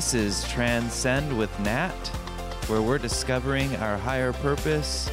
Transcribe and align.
This 0.00 0.14
is 0.14 0.48
Transcend 0.48 1.36
with 1.36 1.60
Nat, 1.60 1.92
where 2.68 2.80
we're 2.80 2.96
discovering 2.96 3.76
our 3.76 3.98
higher 3.98 4.32
purpose 4.32 5.10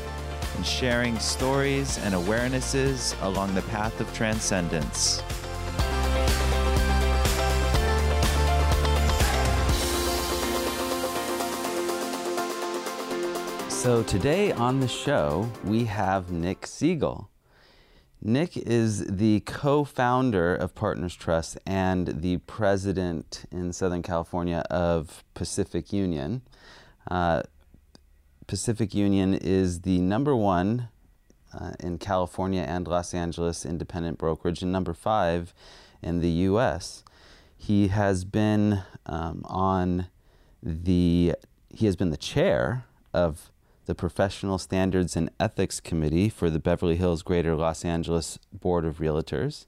and 0.55 0.65
sharing 0.65 1.19
stories 1.19 1.97
and 1.97 2.15
awarenesses 2.15 3.21
along 3.21 3.53
the 3.53 3.63
path 3.63 3.99
of 3.99 4.07
transcendence. 4.13 5.21
So, 13.67 14.03
today 14.03 14.53
on 14.53 14.79
the 14.79 14.87
show, 14.87 15.51
we 15.65 15.83
have 15.83 16.31
Nick 16.31 16.61
Segal. 16.61 17.27
Nick 18.27 18.57
is 18.57 19.05
the 19.05 19.39
co 19.39 19.85
founder 19.85 20.53
of 20.53 20.75
Partners 20.75 21.15
Trust 21.15 21.57
and 21.65 22.21
the 22.21 22.35
president 22.39 23.45
in 23.53 23.71
Southern 23.71 24.03
California 24.03 24.65
of 24.69 25.23
Pacific 25.33 25.93
Union. 25.93 26.41
Uh, 27.09 27.43
Pacific 28.45 28.93
Union 28.93 29.33
is 29.33 29.83
the 29.83 29.99
number 29.99 30.35
one 30.35 30.89
uh, 31.57 31.71
in 31.79 31.97
California 31.97 32.63
and 32.63 32.85
Los 32.85 33.13
Angeles 33.13 33.65
independent 33.65 34.17
brokerage, 34.17 34.61
and 34.61 34.73
number 34.73 34.93
five 34.93 35.53
in 36.03 36.19
the 36.19 36.31
US. 36.49 37.05
He 37.55 37.87
has 37.87 38.25
been 38.25 38.83
um, 39.05 39.41
on 39.45 40.07
the 40.61 41.33
he 41.73 41.85
has 41.85 41.95
been 41.95 42.09
the 42.09 42.17
chair 42.17 42.83
of 43.13 43.53
the 43.87 43.95
Professional 43.95 44.57
Standards 44.57 45.15
and 45.15 45.31
Ethics 45.39 45.79
Committee 45.79 46.27
for 46.27 46.49
the 46.49 46.59
Beverly 46.59 46.97
Hills 46.97 47.23
Greater 47.23 47.55
Los 47.55 47.85
Angeles 47.85 48.37
Board 48.51 48.83
of 48.83 48.97
Realtors. 48.97 49.63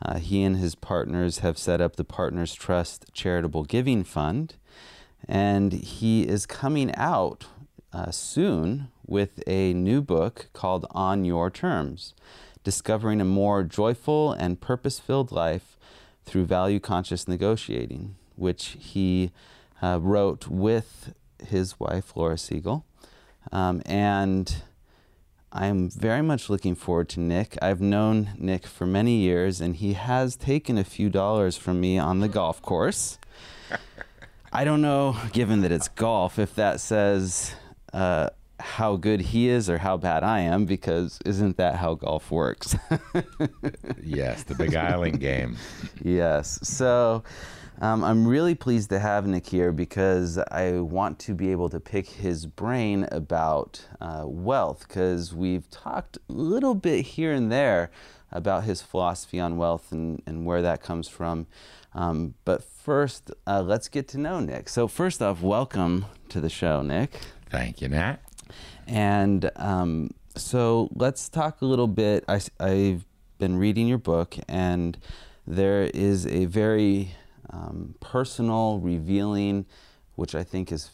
Uh, 0.00 0.18
he 0.18 0.42
and 0.42 0.56
his 0.56 0.74
partners 0.74 1.40
have 1.40 1.58
set 1.58 1.80
up 1.80 1.96
the 1.96 2.04
Partners 2.04 2.54
Trust 2.54 3.12
Charitable 3.12 3.64
Giving 3.64 4.04
Fund, 4.04 4.54
and 5.28 5.74
he 5.74 6.22
is 6.22 6.46
coming 6.46 6.94
out 6.96 7.44
uh, 7.92 8.10
soon 8.10 8.88
with 9.06 9.46
a 9.46 9.74
new 9.74 10.00
book 10.00 10.48
called 10.54 10.86
On 10.92 11.26
Your 11.26 11.50
Terms 11.50 12.14
Discovering 12.64 13.20
a 13.20 13.26
More 13.26 13.62
Joyful 13.64 14.32
and 14.32 14.62
Purpose 14.62 14.98
Filled 14.98 15.30
Life 15.30 15.76
Through 16.24 16.46
Value 16.46 16.80
Conscious 16.80 17.28
Negotiating, 17.28 18.16
which 18.34 18.78
he 18.80 19.30
uh, 19.82 19.98
wrote 20.00 20.48
with 20.48 21.12
his 21.46 21.78
wife, 21.78 22.16
Laura 22.16 22.36
Segal. 22.36 22.84
Um, 23.52 23.82
and 23.84 24.62
I'm 25.52 25.90
very 25.90 26.22
much 26.22 26.48
looking 26.48 26.74
forward 26.74 27.10
to 27.10 27.20
Nick. 27.20 27.58
I've 27.60 27.80
known 27.80 28.30
Nick 28.38 28.66
for 28.66 28.86
many 28.86 29.18
years, 29.18 29.60
and 29.60 29.76
he 29.76 29.92
has 29.92 30.34
taken 30.34 30.78
a 30.78 30.84
few 30.84 31.10
dollars 31.10 31.58
from 31.58 31.80
me 31.80 31.98
on 31.98 32.20
the 32.20 32.28
golf 32.28 32.62
course. 32.62 33.18
I 34.52 34.64
don't 34.64 34.80
know, 34.80 35.16
given 35.32 35.60
that 35.62 35.72
it's 35.72 35.88
golf, 35.88 36.38
if 36.38 36.54
that 36.54 36.80
says 36.80 37.54
uh, 37.92 38.30
how 38.58 38.96
good 38.96 39.20
he 39.20 39.48
is 39.48 39.68
or 39.68 39.78
how 39.78 39.98
bad 39.98 40.24
I 40.24 40.40
am, 40.40 40.64
because 40.64 41.18
isn't 41.26 41.58
that 41.58 41.76
how 41.76 41.94
golf 41.94 42.30
works? 42.30 42.74
yes, 44.02 44.44
the 44.44 44.54
beguiling 44.54 45.16
game. 45.16 45.56
Yes. 46.02 46.58
So. 46.62 47.22
Um, 47.82 48.04
I'm 48.04 48.28
really 48.28 48.54
pleased 48.54 48.90
to 48.90 49.00
have 49.00 49.26
Nick 49.26 49.48
here 49.48 49.72
because 49.72 50.38
I 50.38 50.74
want 50.74 51.18
to 51.18 51.34
be 51.34 51.50
able 51.50 51.68
to 51.70 51.80
pick 51.80 52.08
his 52.08 52.46
brain 52.46 53.08
about 53.10 53.84
uh, 54.00 54.22
wealth 54.24 54.86
because 54.86 55.34
we've 55.34 55.68
talked 55.68 56.16
a 56.28 56.32
little 56.32 56.76
bit 56.76 57.04
here 57.04 57.32
and 57.32 57.50
there 57.50 57.90
about 58.30 58.62
his 58.62 58.82
philosophy 58.82 59.40
on 59.40 59.56
wealth 59.56 59.90
and, 59.90 60.22
and 60.26 60.46
where 60.46 60.62
that 60.62 60.80
comes 60.80 61.08
from. 61.08 61.48
Um, 61.92 62.34
but 62.44 62.62
first, 62.62 63.32
uh, 63.48 63.62
let's 63.62 63.88
get 63.88 64.06
to 64.10 64.18
know 64.18 64.38
Nick. 64.38 64.68
So, 64.68 64.86
first 64.86 65.20
off, 65.20 65.42
welcome 65.42 66.04
to 66.28 66.40
the 66.40 66.48
show, 66.48 66.82
Nick. 66.82 67.10
Thank 67.50 67.80
you, 67.80 67.88
Nat. 67.88 68.18
And 68.86 69.50
um, 69.56 70.12
so 70.36 70.88
let's 70.94 71.28
talk 71.28 71.62
a 71.62 71.66
little 71.66 71.88
bit. 71.88 72.24
I, 72.28 72.40
I've 72.60 73.04
been 73.38 73.56
reading 73.56 73.88
your 73.88 73.98
book, 73.98 74.36
and 74.48 74.96
there 75.48 75.82
is 75.82 76.28
a 76.28 76.44
very 76.44 77.16
um, 77.52 77.94
personal, 78.00 78.78
revealing, 78.78 79.66
which 80.14 80.34
I 80.34 80.42
think 80.42 80.72
is 80.72 80.90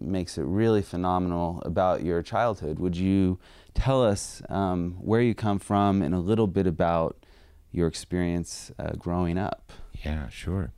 makes 0.00 0.38
it 0.38 0.42
really 0.42 0.82
phenomenal 0.82 1.62
about 1.64 2.02
your 2.02 2.22
childhood. 2.22 2.78
Would 2.78 2.96
you 2.96 3.38
tell 3.74 4.04
us 4.04 4.42
um, 4.48 4.96
where 5.00 5.20
you 5.20 5.34
come 5.34 5.58
from 5.58 6.02
and 6.02 6.14
a 6.14 6.18
little 6.18 6.48
bit 6.48 6.66
about 6.66 7.24
your 7.70 7.86
experience 7.86 8.72
uh, 8.78 8.92
growing 8.98 9.38
up? 9.38 9.72
Yeah, 10.04 10.28
sure. 10.28 10.72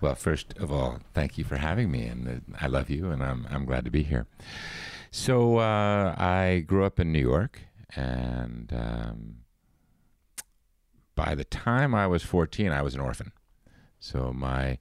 Well, 0.00 0.16
first 0.16 0.54
of 0.58 0.72
all, 0.72 0.98
thank 1.12 1.38
you 1.38 1.44
for 1.44 1.56
having 1.56 1.90
me, 1.90 2.06
and 2.06 2.28
uh, 2.28 2.56
I 2.60 2.66
love 2.66 2.90
you, 2.90 3.10
and 3.10 3.22
I'm 3.22 3.46
I'm 3.50 3.64
glad 3.64 3.84
to 3.84 3.90
be 3.90 4.02
here. 4.02 4.26
So 5.10 5.58
uh, 5.58 6.14
I 6.18 6.64
grew 6.66 6.84
up 6.84 6.98
in 6.98 7.12
New 7.12 7.20
York, 7.20 7.60
and 7.94 8.72
um, 8.74 9.36
by 11.14 11.36
the 11.36 11.44
time 11.44 11.94
I 11.94 12.08
was 12.08 12.24
14, 12.24 12.72
I 12.72 12.82
was 12.82 12.94
an 12.94 13.00
orphan. 13.00 13.30
So 14.04 14.34
my 14.34 14.76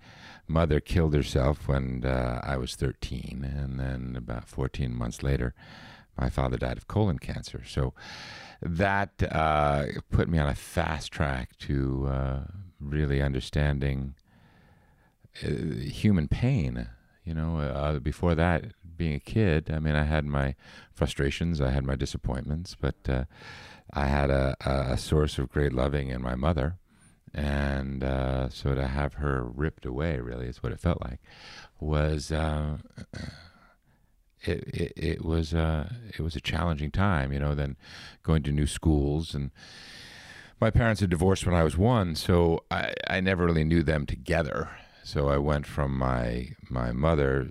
mother 0.49 0.81
killed 0.81 1.13
herself 1.13 1.69
when 1.69 2.03
uh, 2.03 2.41
I 2.43 2.57
was 2.57 2.75
13, 2.75 3.49
and 3.57 3.79
then 3.79 4.15
about 4.17 4.49
14 4.49 4.93
months 4.93 5.23
later, 5.23 5.53
my 6.19 6.29
father 6.29 6.57
died 6.57 6.75
of 6.75 6.89
colon 6.89 7.19
cancer. 7.19 7.63
So 7.65 7.93
that 8.61 9.23
uh, 9.31 9.85
put 10.11 10.27
me 10.27 10.39
on 10.39 10.49
a 10.49 10.55
fast 10.55 11.13
track 11.13 11.57
to 11.59 12.07
uh, 12.11 12.39
really 12.81 13.21
understanding 13.21 14.15
uh, 15.41 15.47
human 15.47 16.27
pain. 16.27 16.89
You 17.23 17.33
know, 17.33 17.59
uh, 17.59 17.99
before 17.99 18.35
that, 18.35 18.73
being 18.97 19.15
a 19.15 19.21
kid, 19.21 19.71
I 19.71 19.79
mean, 19.79 19.95
I 19.95 20.03
had 20.03 20.25
my 20.25 20.53
frustrations, 20.91 21.61
I 21.61 21.69
had 21.71 21.85
my 21.85 21.95
disappointments, 21.95 22.75
but 22.79 22.95
uh, 23.07 23.23
I 23.93 24.07
had 24.07 24.29
a, 24.29 24.57
a 24.65 24.97
source 24.97 25.37
of 25.37 25.47
great 25.47 25.71
loving 25.71 26.09
in 26.09 26.21
my 26.21 26.35
mother 26.35 26.77
and 27.33 28.03
uh, 28.03 28.49
so 28.49 28.75
to 28.75 28.87
have 28.87 29.15
her 29.15 29.43
ripped 29.43 29.85
away 29.85 30.19
really 30.19 30.47
is 30.47 30.61
what 30.61 30.71
it 30.71 30.79
felt 30.79 31.01
like 31.01 31.19
was 31.79 32.31
uh, 32.31 32.77
it, 34.41 34.63
it, 34.67 34.93
it 34.95 35.25
was 35.25 35.53
uh, 35.53 35.89
it 36.09 36.21
was 36.21 36.35
a 36.35 36.41
challenging 36.41 36.91
time 36.91 37.33
you 37.33 37.39
know 37.39 37.55
then 37.55 37.75
going 38.21 38.43
to 38.43 38.51
new 38.51 38.67
schools 38.67 39.33
and 39.33 39.51
my 40.59 40.69
parents 40.69 41.01
had 41.01 41.09
divorced 41.09 41.45
when 41.45 41.55
I 41.55 41.63
was 41.63 41.77
one 41.77 42.15
so 42.15 42.63
I, 42.71 42.93
I 43.09 43.19
never 43.19 43.45
really 43.45 43.65
knew 43.65 43.83
them 43.83 44.05
together. 44.05 44.69
So 45.03 45.27
I 45.27 45.37
went 45.37 45.67
from 45.67 45.97
my 45.97 46.51
my 46.69 46.93
mother 46.93 47.49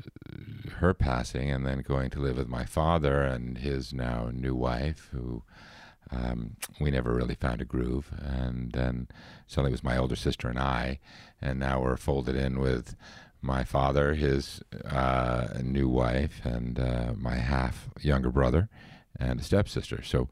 her 0.76 0.94
passing 0.94 1.50
and 1.50 1.66
then 1.66 1.82
going 1.82 2.08
to 2.10 2.20
live 2.20 2.38
with 2.38 2.48
my 2.48 2.64
father 2.64 3.20
and 3.20 3.58
his 3.58 3.92
now 3.92 4.30
new 4.32 4.54
wife 4.54 5.10
who 5.12 5.42
um, 6.12 6.56
we 6.80 6.90
never 6.90 7.14
really 7.14 7.34
found 7.34 7.60
a 7.60 7.64
groove. 7.64 8.10
And 8.18 8.72
then 8.72 9.08
suddenly 9.46 9.70
it 9.70 9.72
was 9.72 9.84
my 9.84 9.96
older 9.96 10.16
sister 10.16 10.48
and 10.48 10.58
I, 10.58 11.00
and 11.40 11.58
now 11.58 11.80
we're 11.80 11.96
folded 11.96 12.36
in 12.36 12.60
with 12.60 12.94
my 13.40 13.64
father, 13.64 14.14
his 14.14 14.62
uh, 14.84 15.48
new 15.62 15.88
wife, 15.88 16.40
and 16.44 16.78
uh, 16.78 17.12
my 17.16 17.36
half 17.36 17.88
younger 18.00 18.30
brother, 18.30 18.68
and 19.18 19.40
a 19.40 19.42
stepsister. 19.42 20.02
So 20.02 20.28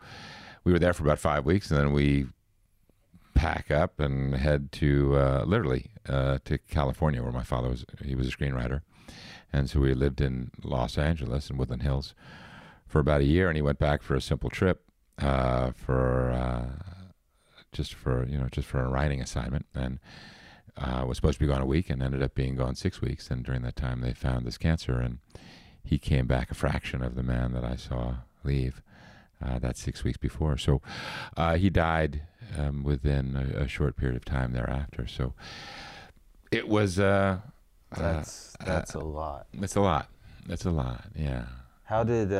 we 0.62 0.72
were 0.72 0.78
there 0.78 0.92
for 0.92 1.02
about 1.02 1.18
five 1.18 1.44
weeks, 1.44 1.70
and 1.70 1.80
then 1.80 1.92
we 1.92 2.26
pack 3.34 3.70
up 3.70 3.98
and 3.98 4.36
head 4.36 4.70
to 4.70 5.16
uh, 5.16 5.44
literally 5.44 5.90
uh, 6.08 6.38
to 6.44 6.58
California, 6.58 7.22
where 7.22 7.32
my 7.32 7.42
father 7.42 7.68
was. 7.68 7.84
He 8.04 8.14
was 8.14 8.28
a 8.28 8.30
screenwriter, 8.30 8.82
and 9.52 9.68
so 9.68 9.80
we 9.80 9.92
lived 9.92 10.20
in 10.20 10.52
Los 10.62 10.96
Angeles 10.96 11.50
and 11.50 11.58
Woodland 11.58 11.82
Hills 11.82 12.14
for 12.86 13.00
about 13.00 13.22
a 13.22 13.24
year, 13.24 13.48
and 13.48 13.56
he 13.56 13.62
went 13.62 13.80
back 13.80 14.02
for 14.02 14.14
a 14.14 14.20
simple 14.20 14.50
trip 14.50 14.84
uh, 15.20 15.72
for 15.72 16.30
uh, 16.30 16.66
just 17.72 17.94
for 17.94 18.26
you 18.26 18.38
know 18.38 18.48
just 18.50 18.68
for 18.68 18.80
a 18.80 18.88
writing 18.88 19.20
assignment. 19.20 19.66
And 19.74 19.98
uh, 20.76 21.04
was 21.06 21.16
supposed 21.16 21.38
to 21.38 21.40
be 21.40 21.46
gone 21.46 21.60
a 21.60 21.66
week 21.66 21.90
and 21.90 22.02
ended 22.02 22.22
up 22.22 22.34
being 22.34 22.56
gone 22.56 22.74
six 22.74 23.00
weeks. 23.00 23.30
And 23.30 23.44
during 23.44 23.62
that 23.62 23.76
time 23.76 24.00
they 24.00 24.12
found 24.12 24.46
this 24.46 24.58
cancer 24.58 24.98
and 25.00 25.18
he 25.82 25.98
came 25.98 26.26
back 26.26 26.50
a 26.50 26.54
fraction 26.54 27.02
of 27.02 27.14
the 27.14 27.22
man 27.22 27.52
that 27.52 27.64
I 27.64 27.76
saw 27.76 28.16
leave 28.44 28.82
uh, 29.44 29.58
that 29.58 29.76
six 29.76 30.04
weeks 30.04 30.18
before. 30.18 30.56
So 30.56 30.80
uh, 31.36 31.56
he 31.56 31.70
died 31.70 32.22
um, 32.56 32.82
within 32.82 33.36
a, 33.36 33.62
a, 33.64 33.68
short 33.68 33.96
period 33.96 34.16
of 34.16 34.24
time 34.24 34.52
thereafter. 34.52 35.06
So 35.06 35.34
it 36.50 36.68
was 36.68 36.98
uh, 36.98 37.38
that's 37.96 38.56
that's 38.64 38.94
a 38.94 39.00
lot. 39.00 39.46
It's 39.52 39.76
a 39.76 39.80
lot. 39.80 40.08
It's 40.48 40.64
a 40.64 40.70
lot. 40.70 41.04
Yeah. 41.14 41.44
How 41.84 42.04
did 42.04 42.32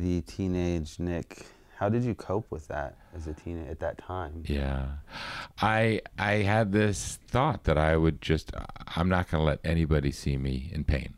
the 0.00 0.20
teenage 0.22 0.98
Nick. 0.98 1.46
How 1.76 1.88
did 1.88 2.04
you 2.04 2.14
cope 2.14 2.50
with 2.50 2.68
that 2.68 2.96
as 3.14 3.26
a 3.26 3.34
teen 3.34 3.66
at 3.68 3.80
that 3.80 3.98
time? 3.98 4.44
Yeah, 4.46 4.86
I 5.60 6.00
I 6.18 6.34
had 6.34 6.72
this 6.72 7.18
thought 7.26 7.64
that 7.64 7.76
I 7.76 7.96
would 7.96 8.22
just 8.22 8.52
I'm 8.96 9.08
not 9.08 9.30
going 9.30 9.40
to 9.40 9.44
let 9.44 9.60
anybody 9.64 10.12
see 10.12 10.36
me 10.36 10.70
in 10.72 10.84
pain. 10.84 11.14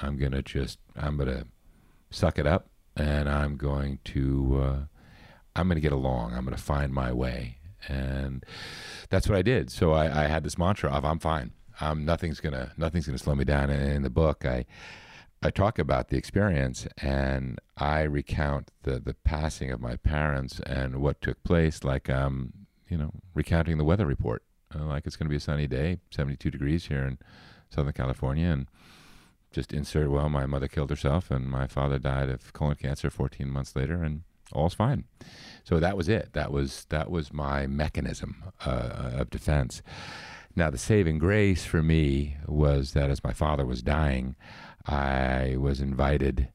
I'm 0.00 0.16
going 0.16 0.32
to 0.32 0.42
just 0.42 0.78
I'm 0.96 1.16
going 1.16 1.28
to 1.28 1.46
suck 2.10 2.38
it 2.38 2.46
up 2.46 2.68
and 2.96 3.28
I'm 3.28 3.56
going 3.56 3.98
to 4.04 4.60
uh, 4.62 4.78
I'm 5.54 5.68
going 5.68 5.76
to 5.76 5.80
get 5.80 5.92
along. 5.92 6.34
I'm 6.34 6.44
going 6.44 6.56
to 6.56 6.62
find 6.62 6.92
my 6.92 7.12
way, 7.12 7.58
and 7.86 8.44
that's 9.10 9.28
what 9.28 9.36
I 9.36 9.42
did. 9.42 9.70
So 9.70 9.92
I, 9.92 10.24
I 10.24 10.26
had 10.26 10.42
this 10.42 10.58
mantra 10.58 10.90
of 10.90 11.04
I'm 11.04 11.18
fine. 11.18 11.52
Um, 11.80 12.04
nothing's 12.04 12.40
gonna 12.40 12.72
nothing's 12.76 13.06
gonna 13.06 13.18
slow 13.18 13.34
me 13.34 13.44
down. 13.44 13.70
And 13.70 13.92
in 13.92 14.02
the 14.02 14.10
book, 14.10 14.44
I 14.44 14.66
I 15.42 15.50
talk 15.50 15.78
about 15.78 16.08
the 16.08 16.16
experience 16.16 16.88
and 17.00 17.60
I 17.76 18.02
recount 18.02 18.70
the 18.82 18.98
the 18.98 19.14
passing 19.14 19.70
of 19.70 19.80
my 19.80 19.96
parents 19.96 20.60
and 20.66 20.96
what 20.96 21.20
took 21.20 21.42
place, 21.44 21.84
like 21.84 22.10
um 22.10 22.52
you 22.88 22.98
know 22.98 23.12
recounting 23.34 23.78
the 23.78 23.84
weather 23.84 24.06
report. 24.06 24.42
Uh, 24.74 24.84
like 24.84 25.06
it's 25.06 25.16
going 25.16 25.26
to 25.26 25.30
be 25.30 25.36
a 25.36 25.40
sunny 25.40 25.66
day, 25.66 25.98
72 26.10 26.50
degrees 26.50 26.86
here 26.86 27.02
in 27.02 27.18
Southern 27.70 27.94
California, 27.94 28.48
and 28.48 28.66
just 29.50 29.72
insert 29.72 30.10
well, 30.10 30.28
my 30.28 30.44
mother 30.44 30.68
killed 30.68 30.90
herself 30.90 31.30
and 31.30 31.46
my 31.48 31.66
father 31.66 31.98
died 31.98 32.28
of 32.28 32.52
colon 32.52 32.74
cancer 32.74 33.08
14 33.08 33.48
months 33.48 33.74
later, 33.76 34.02
and 34.02 34.22
all's 34.52 34.74
fine. 34.74 35.04
So 35.64 35.78
that 35.80 35.96
was 35.96 36.08
it. 36.08 36.32
That 36.32 36.50
was 36.50 36.84
that 36.88 37.10
was 37.10 37.32
my 37.32 37.66
mechanism 37.66 38.42
uh, 38.66 39.12
of 39.14 39.30
defense. 39.30 39.82
Now 40.56 40.70
the 40.70 40.78
saving 40.78 41.18
grace 41.18 41.64
for 41.64 41.82
me 41.82 42.36
was 42.46 42.92
that 42.92 43.10
as 43.10 43.22
my 43.22 43.32
father 43.32 43.64
was 43.64 43.82
dying, 43.82 44.34
I 44.88 45.56
was 45.58 45.80
invited 45.80 46.48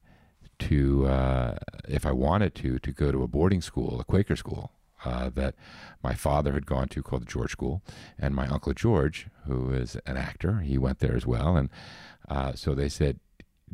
to, 0.58 1.06
uh, 1.06 1.56
if 1.88 2.04
I 2.04 2.12
wanted 2.12 2.54
to, 2.56 2.78
to 2.80 2.92
go 2.92 3.12
to 3.12 3.22
a 3.22 3.28
boarding 3.28 3.62
school, 3.62 4.00
a 4.00 4.04
Quaker 4.04 4.36
school. 4.36 4.72
Uh, 5.04 5.28
that 5.34 5.54
my 6.02 6.14
father 6.14 6.54
had 6.54 6.64
gone 6.64 6.88
to 6.88 7.02
called 7.02 7.20
the 7.20 7.26
George 7.26 7.50
School, 7.50 7.82
and 8.18 8.34
my 8.34 8.46
uncle 8.46 8.72
George, 8.72 9.26
who 9.46 9.70
is 9.70 9.98
an 10.06 10.16
actor, 10.16 10.60
he 10.60 10.78
went 10.78 11.00
there 11.00 11.14
as 11.14 11.26
well. 11.26 11.58
And 11.58 11.68
uh, 12.26 12.54
so 12.54 12.74
they 12.74 12.88
said, 12.88 13.20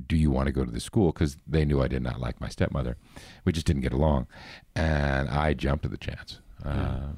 do 0.09 0.17
you 0.17 0.33
want 0.33 0.47
to 0.47 0.53
go 0.53 0.65
to 0.65 0.71
the 0.73 0.81
school? 0.81 1.13
Because 1.13 1.37
they 1.47 1.65
knew 1.65 1.81
I 1.81 1.87
did 1.87 2.03
not 2.03 2.19
like 2.19 2.41
my 2.41 2.49
stepmother. 2.49 2.97
We 3.45 3.53
just 3.53 3.65
didn't 3.65 3.83
get 3.83 3.93
along. 3.93 4.27
And 4.75 5.29
I 5.29 5.55
jumped 5.55 5.85
at 5.85 5.93
the 5.93 5.97
chance. 5.99 6.41
Uh, 6.65 7.13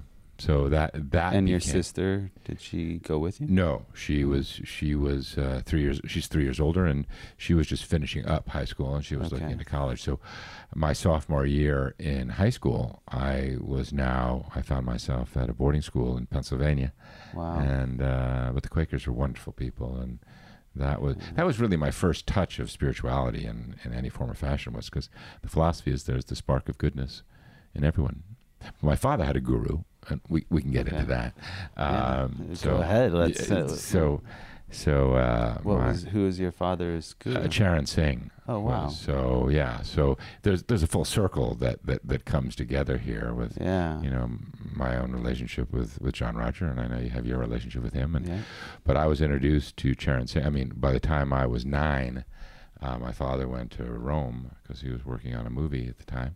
so 0.47 0.69
that 0.69 0.91
that 1.13 1.35
And 1.35 1.49
your 1.49 1.61
sister, 1.61 2.31
did 2.45 2.61
she 2.61 2.99
go 2.99 3.19
with 3.19 3.41
you? 3.41 3.47
No, 3.49 3.87
she 3.95 4.25
was 4.25 4.47
she 4.65 4.95
was 4.95 5.39
uh, 5.39 5.63
three 5.65 5.83
years. 5.83 6.01
She's 6.07 6.27
three 6.27 6.45
years 6.45 6.59
older, 6.61 6.85
and 6.85 7.07
she 7.37 7.55
was 7.55 7.67
just 7.67 7.85
finishing 7.85 8.27
up 8.27 8.49
high 8.49 8.65
school, 8.73 8.95
and 8.97 9.05
she 9.05 9.17
was 9.17 9.31
looking 9.33 9.51
into 9.51 9.65
college. 9.65 10.03
So, 10.03 10.19
my 10.75 10.93
sophomore 10.93 11.47
year 11.47 11.95
in 11.99 12.31
high 12.31 12.51
school, 12.59 13.03
I 13.09 13.57
was 13.61 13.93
now 13.93 14.51
I 14.55 14.63
found 14.63 14.85
myself 14.87 15.37
at 15.37 15.49
a 15.49 15.53
boarding 15.53 15.83
school 15.83 16.17
in 16.17 16.27
Pennsylvania, 16.27 16.93
Wow. 17.35 17.61
and 17.61 18.03
uh, 18.03 18.51
but 18.55 18.63
the 18.65 18.69
Quakers 18.69 19.07
were 19.07 19.13
wonderful 19.13 19.53
people, 19.53 19.97
and 19.99 20.19
that 20.75 21.01
was 21.01 21.17
that 21.37 21.47
was 21.47 21.61
really 21.61 21.77
my 21.77 21.91
first 21.91 22.27
touch 22.27 22.59
of 22.59 22.71
spirituality 22.71 23.45
in, 23.47 23.77
in 23.85 23.93
any 23.93 24.09
form 24.09 24.31
or 24.31 24.35
fashion 24.35 24.73
was 24.73 24.87
because 24.91 25.09
the 25.43 25.49
philosophy 25.49 25.93
is 25.93 26.05
there's 26.05 26.25
the 26.25 26.37
spark 26.37 26.69
of 26.69 26.79
goodness 26.79 27.23
in 27.75 27.85
everyone. 27.85 28.23
My 28.81 28.97
father 28.97 29.25
had 29.25 29.37
a 29.37 29.41
guru, 29.41 29.83
and 30.09 30.21
we, 30.29 30.45
we 30.51 30.63
can 30.63 30.71
get 30.71 30.87
Okay. 30.87 30.97
into 30.97 31.09
that. 31.09 31.35
Yeah, 31.77 32.23
Um, 32.23 32.47
go 32.49 32.55
so 32.55 32.77
ahead, 32.77 33.13
let's, 33.13 33.51
uh, 33.51 33.69
so 33.69 34.23
so 34.71 35.15
uh, 35.15 35.59
What 35.63 35.79
my- 35.81 35.89
was 35.89 36.05
who 36.05 36.25
was 36.25 36.41
your 36.41 36.51
father's 36.53 37.13
guru? 37.15 37.37
uh, 37.43 37.49
Charan 37.49 37.85
Singh. 37.87 38.31
Oh, 38.49 38.61
wow. 38.61 38.87
was- 38.87 38.99
So 38.99 39.49
yeah, 39.51 39.83
so 39.83 40.17
there's 40.43 40.63
there's 40.65 40.83
a 40.83 40.87
full 40.87 41.05
circle 41.05 41.55
that, 41.57 41.85
that, 41.87 42.01
that 42.09 42.25
comes 42.25 42.57
together 42.57 42.97
here 42.99 43.33
with 43.35 43.59
yeah. 43.61 44.01
you 44.03 44.11
know 44.11 44.31
my 44.75 44.97
own 44.97 45.13
relationship 45.13 45.71
with, 45.73 46.01
with 46.01 46.15
John 46.15 46.37
Roger, 46.37 46.67
and 46.67 46.81
I 46.81 46.87
know 46.89 46.99
you 46.99 47.11
have 47.11 47.27
your 47.27 47.39
relationship 47.39 47.83
with 47.83 47.93
him. 47.93 48.17
And 48.17 48.27
yeah. 48.27 48.39
but 48.85 48.97
I 48.97 49.07
was 49.07 49.21
introduced 49.21 49.77
to 49.79 49.95
Charan 49.95 50.27
Singh. 50.27 50.47
I 50.47 50.51
mean, 50.51 50.73
by 50.75 50.93
the 50.93 51.01
time 51.01 51.33
I 51.35 51.45
was 51.47 51.67
nine, 51.67 52.25
uh, 52.81 52.97
my 52.99 53.13
father 53.13 53.47
went 53.47 53.71
to 53.73 53.85
Rome 53.85 54.53
because 54.63 54.81
he 54.81 54.89
was 54.91 55.05
working 55.05 55.35
on 55.37 55.47
a 55.47 55.51
movie 55.51 55.87
at 55.87 55.99
the 55.99 56.05
time, 56.05 56.35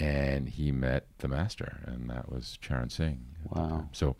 and 0.00 0.48
he 0.48 0.72
met 0.72 1.06
the 1.18 1.28
master, 1.28 1.78
and 1.86 2.08
that 2.10 2.30
was 2.30 2.58
Charan 2.60 2.90
Singh. 2.90 3.24
Wow. 3.48 3.88
So, 3.92 4.16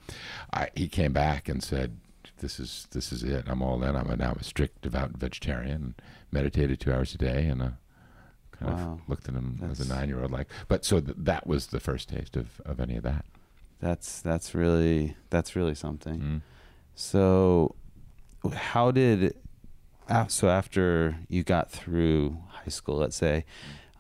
I, 0.53 0.69
he 0.75 0.89
came 0.89 1.13
back 1.13 1.49
and 1.49 1.63
said, 1.63 1.99
"This 2.39 2.61
is 2.61 2.87
this 2.93 3.13
is 3.13 3.23
it. 3.23 3.45
I'm 3.49 3.63
all 3.63 3.83
in. 3.83 3.97
I'm 3.97 4.11
a, 4.11 4.17
now 4.17 4.37
a 4.39 4.45
strict, 4.45 4.83
devout 4.83 5.11
vegetarian. 5.13 5.95
Meditated 6.33 6.79
two 6.81 6.93
hours 6.93 7.15
a 7.15 7.19
day, 7.19 7.47
and 7.47 7.61
uh, 7.63 7.69
kind 8.53 8.73
Wow. 8.73 8.93
of 9.03 9.09
looked 9.09 9.29
at 9.29 9.35
him 9.35 9.59
as 9.71 9.81
a 9.81 9.89
nine 9.89 10.09
year 10.09 10.21
old. 10.23 10.31
Like, 10.31 10.49
but 10.69 10.85
so 10.85 11.01
th- 11.01 11.17
that 11.19 11.47
was 11.47 11.69
the 11.69 11.81
first 11.81 12.09
taste 12.09 12.37
of, 12.37 12.61
of 12.65 12.79
any 12.81 12.97
of 12.97 13.03
that. 13.03 13.25
That's 13.81 14.21
that's 14.21 14.55
really 14.55 15.17
that's 15.31 15.57
really 15.57 15.75
something. 15.75 16.21
Mm. 16.21 16.41
So, 16.95 17.75
how 18.53 18.91
did 18.91 19.35
so 20.29 20.49
after 20.49 21.17
you 21.29 21.43
got 21.43 21.71
through 21.71 22.37
high 22.49 22.69
school, 22.71 22.97
let's 22.99 23.17
say, 23.17 23.45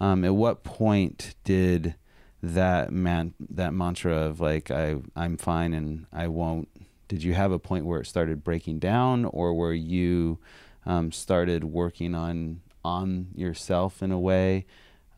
um, 0.01 0.25
at 0.25 0.35
what 0.35 0.65
point 0.65 1.35
did 1.45 1.95
that 2.43 2.91
man 2.91 3.35
that 3.51 3.75
mantra 3.75 4.17
of 4.17 4.41
like 4.41 4.71
I 4.71 4.97
I'm 5.15 5.37
fine 5.37 5.75
and 5.75 6.07
I 6.13 6.29
won't? 6.29 6.69
Did 7.09 7.23
you 7.23 7.35
have 7.35 7.53
a 7.53 7.59
point 7.59 7.85
where 7.85 8.01
it 8.01 8.07
started 8.07 8.43
breaking 8.43 8.79
down, 8.79 9.25
or 9.27 9.53
where 9.53 9.73
you 9.75 10.39
um, 10.87 11.13
started 11.13 11.65
working 11.65 12.15
on 12.15 12.63
on 12.85 13.29
yourself 13.35 14.03
in 14.03 14.11
a 14.11 14.19
way, 14.19 14.65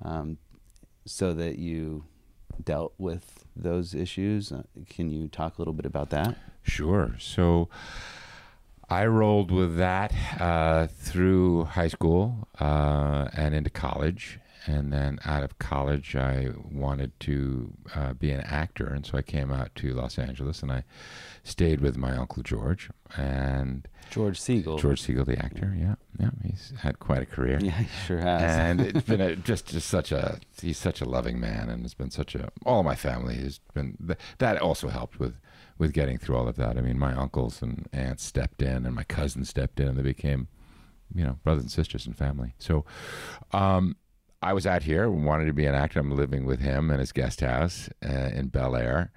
um, 0.02 0.38
so 1.06 1.32
that 1.32 1.58
you 1.58 2.04
dealt 2.62 2.94
with 2.98 3.44
those 3.54 3.94
issues? 3.94 4.50
Uh, 4.50 4.62
can 4.88 5.10
you 5.10 5.28
talk 5.28 5.58
a 5.58 5.60
little 5.60 5.74
bit 5.74 5.86
about 5.86 6.10
that? 6.10 6.36
Sure. 6.62 7.14
So 7.18 7.68
I 8.88 9.06
rolled 9.06 9.50
with 9.50 9.76
that 9.76 10.12
uh, 10.40 10.86
through 10.86 11.64
high 11.64 11.88
school 11.88 12.48
uh, 12.58 13.28
and 13.34 13.54
into 13.54 13.70
college. 13.70 14.38
And 14.66 14.92
then 14.92 15.18
out 15.24 15.42
of 15.42 15.58
college, 15.58 16.14
I 16.14 16.50
wanted 16.70 17.18
to 17.20 17.72
uh, 17.96 18.12
be 18.12 18.30
an 18.30 18.42
actor. 18.42 18.86
And 18.86 19.04
so 19.04 19.18
I 19.18 19.22
came 19.22 19.50
out 19.50 19.74
to 19.76 19.92
Los 19.92 20.18
Angeles 20.18 20.62
and 20.62 20.70
I 20.70 20.84
stayed 21.42 21.80
with 21.80 21.96
my 21.96 22.16
Uncle 22.16 22.42
George 22.44 22.88
and 23.16 23.88
George 24.10 24.38
Segal. 24.38 24.78
George 24.78 25.02
Segal, 25.02 25.26
the 25.26 25.38
actor. 25.38 25.74
Yeah. 25.76 25.96
Yeah. 26.20 26.30
He's 26.44 26.72
had 26.80 26.98
quite 27.00 27.22
a 27.22 27.26
career 27.26 27.58
Yeah, 27.60 27.72
he 27.72 27.88
sure 28.06 28.18
has. 28.18 28.42
and 28.42 28.80
it's 28.80 29.02
been 29.02 29.20
a, 29.20 29.34
just 29.50 29.66
just 29.66 29.88
such 29.88 30.12
a 30.12 30.38
he's 30.60 30.78
such 30.78 31.00
a 31.00 31.06
loving 31.06 31.40
man, 31.40 31.68
and 31.68 31.84
it's 31.84 31.94
been 31.94 32.10
such 32.10 32.34
a 32.36 32.50
all 32.64 32.82
my 32.82 32.94
family 32.94 33.36
has 33.36 33.58
been 33.74 33.96
th- 34.06 34.18
that 34.38 34.58
also 34.60 34.88
helped 34.88 35.18
with 35.18 35.34
with 35.78 35.92
getting 35.92 36.18
through 36.18 36.36
all 36.36 36.46
of 36.46 36.56
that. 36.56 36.76
I 36.78 36.82
mean, 36.82 36.98
my 36.98 37.14
uncles 37.14 37.62
and 37.62 37.88
aunts 37.92 38.22
stepped 38.22 38.62
in, 38.62 38.86
and 38.86 38.94
my 38.94 39.04
cousins 39.04 39.48
stepped 39.48 39.80
in, 39.80 39.88
and 39.88 39.96
they 39.98 40.02
became 40.02 40.46
you 41.14 41.24
know 41.24 41.38
brothers 41.42 41.62
and 41.64 41.72
sisters 41.72 42.06
and 42.06 42.16
family. 42.16 42.54
So. 42.58 42.84
um 43.52 43.96
I 44.42 44.52
was 44.52 44.66
out 44.66 44.82
here, 44.82 45.08
wanted 45.08 45.46
to 45.46 45.52
be 45.52 45.66
an 45.66 45.74
actor. 45.74 46.00
I'm 46.00 46.10
living 46.10 46.44
with 46.44 46.60
him 46.60 46.90
in 46.90 46.98
his 46.98 47.12
guest 47.12 47.40
house 47.40 47.88
uh, 48.04 48.30
in 48.34 48.48
Bel 48.48 48.74
Air, 48.76 49.12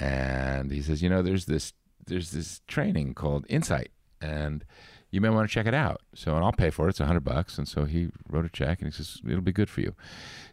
and 0.00 0.72
he 0.72 0.80
says, 0.80 1.02
"You 1.02 1.10
know, 1.10 1.22
there's 1.22 1.44
this 1.44 1.72
there's 2.06 2.30
this 2.30 2.60
training 2.66 3.14
called 3.14 3.46
Insight, 3.48 3.90
and 4.20 4.64
you 5.14 5.20
may 5.20 5.28
want 5.28 5.48
to 5.48 5.54
check 5.54 5.66
it 5.66 5.74
out. 5.74 6.00
So, 6.12 6.34
and 6.34 6.44
I'll 6.44 6.50
pay 6.50 6.70
for 6.70 6.86
it. 6.86 6.90
It's 6.90 7.00
a 7.00 7.06
hundred 7.06 7.22
bucks. 7.22 7.56
And 7.56 7.68
so 7.68 7.84
he 7.84 8.08
wrote 8.28 8.44
a 8.44 8.48
check, 8.48 8.80
and 8.80 8.92
he 8.92 8.96
says 8.96 9.20
it'll 9.24 9.42
be 9.42 9.52
good 9.52 9.70
for 9.70 9.80
you. 9.80 9.94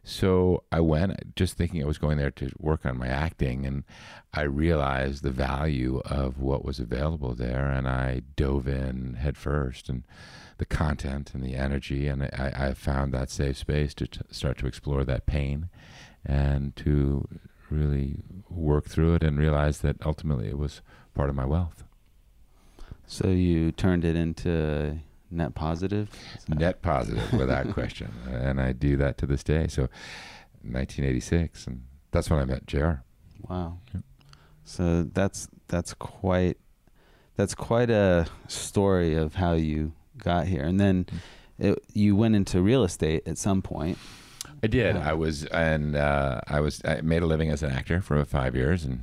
So 0.04 0.64
I 0.72 0.82
went, 0.82 1.36
just 1.36 1.58
thinking 1.58 1.82
I 1.82 1.88
was 1.88 1.98
going 1.98 2.18
there 2.18 2.30
to 2.30 2.52
work 2.60 2.86
on 2.86 3.00
my 3.00 3.08
acting, 3.08 3.66
and 3.66 3.84
I 4.36 4.44
realized 4.44 5.24
the 5.24 5.32
value 5.32 6.00
of 6.06 6.40
what 6.40 6.64
was 6.64 6.80
available 6.80 7.34
there, 7.34 7.72
and 7.72 7.88
I 7.88 8.22
dove 8.36 8.68
in 8.68 9.16
headfirst 9.16 9.90
and 9.90 10.04
the 10.62 10.66
content 10.68 11.34
and 11.34 11.44
the 11.44 11.56
energy, 11.56 12.08
and 12.08 12.22
I, 12.22 12.54
I 12.56 12.74
found 12.76 13.12
that 13.16 13.32
safe 13.32 13.58
space 13.58 13.96
to 13.96 14.06
t- 14.06 14.22
start 14.30 14.60
to 14.60 14.68
explore 14.68 15.04
that 15.04 15.26
pain, 15.26 15.70
and 16.24 16.76
to 16.76 17.28
really 17.72 18.18
work 18.48 18.86
through 18.86 19.16
it, 19.16 19.24
and 19.24 19.40
realize 19.40 19.80
that 19.80 19.96
ultimately 20.06 20.48
it 20.50 20.60
was 20.60 20.84
part 21.16 21.32
of 21.32 21.36
my 21.36 21.46
wealth. 21.46 21.84
so 23.08 23.30
you 23.30 23.72
turned 23.72 24.06
it 24.06 24.16
into 24.16 25.00
net 25.32 25.56
positive. 25.56 26.12
Net 26.48 26.84
positive, 26.84 27.34
without 27.34 27.74
question, 27.80 28.14
and 28.30 28.62
I 28.62 28.72
do 28.72 28.96
that 28.98 29.18
to 29.18 29.26
this 29.26 29.44
day. 29.44 29.66
So, 29.68 29.90
1986, 30.62 31.66
and 31.66 31.86
that's 32.12 32.30
when 32.30 32.40
I 32.40 32.46
met 32.46 32.68
Jr. 32.68 33.02
Wow. 33.50 33.80
Yep. 33.96 34.04
So 34.64 35.10
that's 35.12 35.48
that's 35.68 35.96
quite 35.96 36.60
that's 37.36 37.56
quite 37.56 37.90
a 37.90 38.28
story 38.48 39.16
of 39.16 39.34
how 39.34 39.54
you 39.54 39.94
got 40.18 40.48
here, 40.48 40.64
and 40.64 40.80
then 40.80 41.06
it, 41.60 41.82
you 41.94 42.16
went 42.16 42.36
into 42.36 42.62
real 42.62 42.84
estate 42.84 43.28
at 43.28 43.38
some 43.38 43.62
point. 43.62 43.98
I 44.64 44.68
did. 44.68 44.96
Yeah. 44.96 45.10
I 45.10 45.14
was, 45.14 45.46
and 45.46 45.96
uh, 45.96 46.42
I 46.48 46.60
was. 46.60 46.82
I 46.86 47.02
made 47.02 47.24
a 47.24 47.26
living 47.26 47.50
as 47.50 47.64
an 47.64 47.72
actor 47.72 48.02
for 48.02 48.16
about 48.16 48.28
five 48.28 48.56
years, 48.56 48.86
and 48.86 49.02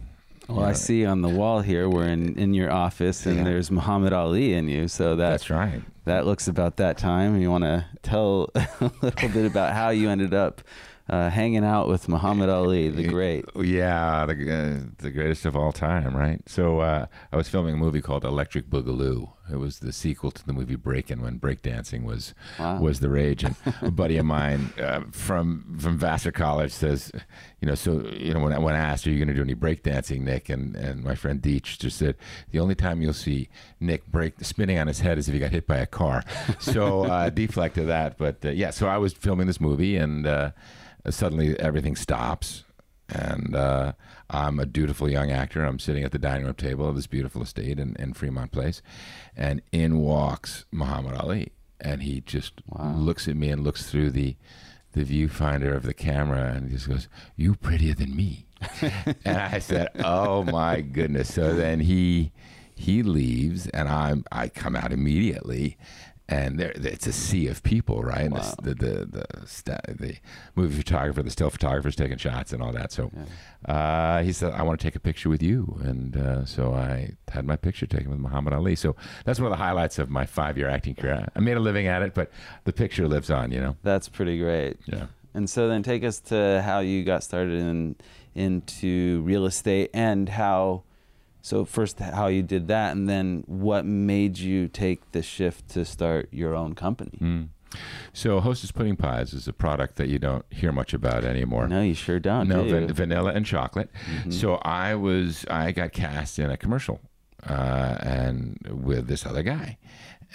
Well, 0.49 0.65
I 0.65 0.73
see 0.73 1.05
on 1.05 1.23
the 1.23 1.29
wall 1.29 1.61
here 1.63 1.89
we're 1.89 2.07
in 2.09 2.39
in 2.39 2.55
your 2.55 2.71
office, 2.71 3.27
and 3.27 3.39
Yeah. 3.39 3.45
there's 3.45 3.71
Muhammad 3.71 4.13
Ali 4.13 4.55
in 4.55 4.69
you. 4.69 4.89
So 4.89 5.17
that 5.17 5.31
that's 5.31 5.51
right. 5.51 5.83
that 6.05 6.27
looks 6.27 6.47
about 6.49 6.77
that 6.77 6.97
time. 6.99 7.41
You 7.41 7.51
want 7.51 7.65
to 7.65 7.85
tell 8.03 8.51
a 8.55 8.69
little 9.03 9.29
bit 9.31 9.47
about 9.47 9.73
how 9.75 9.91
you 9.91 10.09
ended 10.11 10.33
up 10.33 10.63
uh, 11.09 11.29
hanging 11.31 11.65
out 11.65 11.89
with 11.89 12.09
Muhammad 12.09 12.49
Ali, 12.51 12.89
the 12.91 13.09
great. 13.09 13.45
Yeah, 13.57 14.27
the 14.27 14.35
uh, 14.35 14.87
the 14.99 15.11
greatest 15.11 15.45
of 15.45 15.57
all 15.57 15.73
time, 15.73 16.17
right? 16.17 16.41
So 16.47 16.81
uh, 16.81 17.07
I 17.33 17.37
was 17.37 17.49
filming 17.49 17.75
a 17.75 17.79
movie 17.79 18.01
called 18.01 18.25
Electric 18.25 18.71
Boogaloo, 18.71 19.31
It 19.51 19.57
was 19.57 19.79
the 19.79 19.93
sequel 19.93 20.31
to 20.31 20.47
the 20.47 20.53
movie 20.53 20.77
Breakin' 20.77 21.21
when 21.23 21.39
breakdancing 21.39 22.05
was 22.05 22.35
Wow. 22.59 22.81
was 22.81 23.01
the 23.01 23.09
rage. 23.09 23.45
And 23.45 23.55
a 23.83 23.91
buddy 23.91 24.17
of 24.19 24.27
mine 24.27 24.73
uh, 24.81 25.03
from 25.13 25.77
from 25.79 25.99
Vassar 25.99 26.33
College 26.33 26.73
says, 26.73 27.11
you 27.61 27.67
know, 27.69 27.75
so 27.75 28.07
you 28.09 28.35
know 28.35 28.41
when 28.41 28.53
I, 28.53 28.59
when 28.59 28.75
I 28.75 28.79
asked, 28.79 29.07
"Are 29.07 29.11
you 29.11 29.19
going 29.19 29.29
to 29.29 29.35
do 29.35 29.43
any 29.43 29.55
breakdancing, 29.55 30.21
Nick?" 30.21 30.49
and 30.49 30.77
and 30.77 31.03
my 31.03 31.15
friend 31.15 31.41
Deech 31.41 31.79
just 31.79 31.99
said, 31.99 32.17
the 32.51 32.61
only 32.61 32.75
time 32.75 33.03
you'll 33.03 33.13
see 33.13 33.49
Nick 33.81 34.07
break 34.07 34.35
spinning 34.45 34.79
on 34.79 34.87
his 34.87 35.01
head 35.01 35.19
is 35.19 35.29
if 35.29 35.35
he 35.35 35.41
got 35.41 35.51
hit 35.53 35.67
by 35.67 35.77
a 35.79 35.87
car. 35.87 36.23
So 36.61 37.05
uh, 37.05 37.31
deflect 37.31 37.79
of 37.79 37.87
that. 37.87 38.19
But 38.19 38.45
uh, 38.45 38.51
yeah, 38.51 38.71
so 38.71 38.87
I 38.89 38.99
was 38.99 39.13
filming 39.13 39.47
this 39.47 39.61
movie, 39.61 39.97
and 39.97 40.27
uh, 40.27 40.51
suddenly 41.09 41.59
everything 41.59 41.97
stops. 41.97 42.65
And 43.09 43.57
uh, 43.57 43.93
I'm 44.29 44.61
a 44.61 44.67
dutiful 44.67 45.09
young 45.09 45.31
actor. 45.31 45.65
I'm 45.65 45.79
sitting 45.79 46.05
at 46.05 46.13
the 46.13 46.19
dining 46.19 46.45
room 46.45 46.55
table 46.55 46.89
of 46.89 46.97
this 46.97 47.07
beautiful 47.07 47.43
estate 47.43 47.79
in, 47.79 47.97
in 47.99 48.13
Fremont 48.13 48.53
Place. 48.53 48.83
And 49.37 49.63
in 49.73 49.99
walks 49.99 50.67
Muhammad 50.71 51.15
Ali. 51.15 51.53
And 51.81 52.03
he 52.03 52.21
just 52.21 52.61
looks 52.77 53.29
at 53.29 53.37
me 53.37 53.51
and 53.51 53.63
looks 53.63 53.89
through 53.91 54.11
the, 54.11 54.37
the 54.93 55.05
viewfinder 55.05 55.75
of 55.75 55.85
the 55.85 55.95
camera 55.95 56.53
and 56.53 56.69
he 56.69 56.75
just 56.75 56.89
goes, 56.89 57.09
You 57.37 57.55
prettier 57.55 57.95
than 57.95 58.17
me. 58.17 58.49
and 59.25 59.39
I 59.39 59.59
said, 59.59 59.89
"Oh 60.03 60.43
my 60.45 60.81
goodness!" 60.81 61.33
So 61.33 61.55
then 61.55 61.81
he 61.81 62.33
he 62.75 63.03
leaves, 63.03 63.69
and 63.69 63.89
I'm 63.89 64.25
I 64.33 64.49
come 64.49 64.77
out 64.77 64.93
immediately, 64.93 65.77
and 66.29 66.59
there 66.59 66.73
it's 66.75 67.07
a 67.07 67.13
sea 67.13 67.47
of 67.47 67.63
people, 67.63 68.03
right? 68.03 68.31
Wow. 68.31 68.55
the, 68.63 68.75
the 68.75 68.87
the 69.07 69.25
the 69.41 69.47
sta- 69.47 69.81
the 69.89 70.17
movie 70.55 70.77
photographer, 70.77 71.23
the 71.23 71.31
still 71.31 71.51
photographers 71.51 71.97
taking 71.97 72.19
shots 72.19 72.53
and 72.53 72.63
all 72.63 72.73
that. 72.73 72.93
So 72.93 73.11
uh, 73.65 74.23
he 74.23 74.33
said, 74.33 74.53
"I 74.53 74.63
want 74.63 74.79
to 74.79 74.87
take 74.87 74.97
a 74.97 75.01
picture 75.01 75.29
with 75.29 75.43
you," 75.43 75.79
and 75.83 76.17
uh, 76.17 76.45
so 76.45 76.75
I 76.75 77.13
had 77.29 77.47
my 77.47 77.57
picture 77.57 77.87
taken 77.87 78.11
with 78.11 78.21
Muhammad 78.21 78.53
Ali. 78.53 78.77
So 78.77 78.95
that's 79.25 79.41
one 79.41 79.51
of 79.51 79.59
the 79.59 79.63
highlights 79.65 79.99
of 79.99 80.11
my 80.11 80.27
five 80.27 80.59
year 80.59 80.69
acting 80.69 80.95
career. 80.95 81.29
I 81.35 81.41
made 81.41 81.57
a 81.57 81.61
living 81.61 81.87
at 81.87 82.03
it, 82.03 82.15
but 82.15 82.31
the 82.65 82.73
picture 82.73 83.09
lives 83.09 83.31
on. 83.31 83.51
You 83.51 83.61
know. 83.61 83.77
That's 83.83 84.09
pretty 84.09 84.39
great. 84.39 84.77
Yeah. 84.87 85.07
And 85.35 85.49
so 85.49 85.69
then 85.69 85.83
take 85.83 86.05
us 86.05 86.21
to 86.21 86.63
how 86.65 86.81
you 86.81 87.05
got 87.05 87.23
started 87.23 87.59
in 87.59 87.97
into 88.35 89.23
real 89.23 89.47
estate 89.47 89.91
and 89.95 90.29
how 90.29 90.85
so 91.49 91.65
first 91.65 91.99
how 91.99 92.27
you 92.27 92.43
did 92.43 92.69
that 92.69 92.93
and 92.93 93.09
then 93.09 93.43
what 93.47 93.87
made 93.87 94.37
you 94.37 94.69
take 94.69 95.13
the 95.13 95.23
shift 95.23 95.69
to 95.71 95.85
start 95.85 96.29
your 96.31 96.55
own 96.55 96.75
company. 96.75 97.19
Mm. 97.21 97.49
So 98.13 98.41
Hostess 98.41 98.71
Pudding 98.71 98.97
Pies 98.97 99.33
is 99.33 99.49
a 99.49 99.53
product 99.53 99.97
that 99.97 100.09
you 100.09 100.19
don't 100.19 100.45
hear 100.51 100.73
much 100.73 100.93
about 100.93 101.25
anymore. 101.25 101.67
No, 101.69 101.81
you 101.81 101.95
sure 101.95 102.19
don't. 102.21 102.49
no 102.49 102.65
do 102.65 102.71
van- 102.71 102.93
vanilla 102.93 103.33
and 103.33 103.47
chocolate. 103.47 103.91
So 104.31 104.57
I 104.57 104.95
was 104.95 105.47
I 105.51 105.73
got 105.73 105.93
cast 105.93 106.39
in 106.39 106.51
a 106.51 106.57
commercial, 106.57 107.01
uh, 107.49 107.97
and 108.01 108.59
with 108.71 109.07
this 109.07 109.25
other 109.25 109.43
guy, 109.43 109.79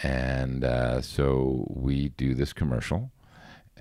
and 0.01 0.63
uh, 0.63 1.01
so 1.01 1.65
we 1.69 2.09
do 2.09 2.33
this 2.33 2.53
commercial, 2.53 3.11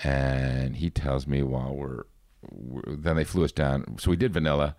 and 0.03 0.77
he 0.77 0.91
tells 0.91 1.27
me 1.27 1.43
while 1.43 1.75
we're, 1.75 2.05
we're 2.51 2.97
then 2.97 3.17
they 3.17 3.25
flew 3.25 3.45
us 3.45 3.53
down. 3.53 3.99
So 3.99 4.11
we 4.11 4.17
did 4.17 4.33
vanilla. 4.33 4.77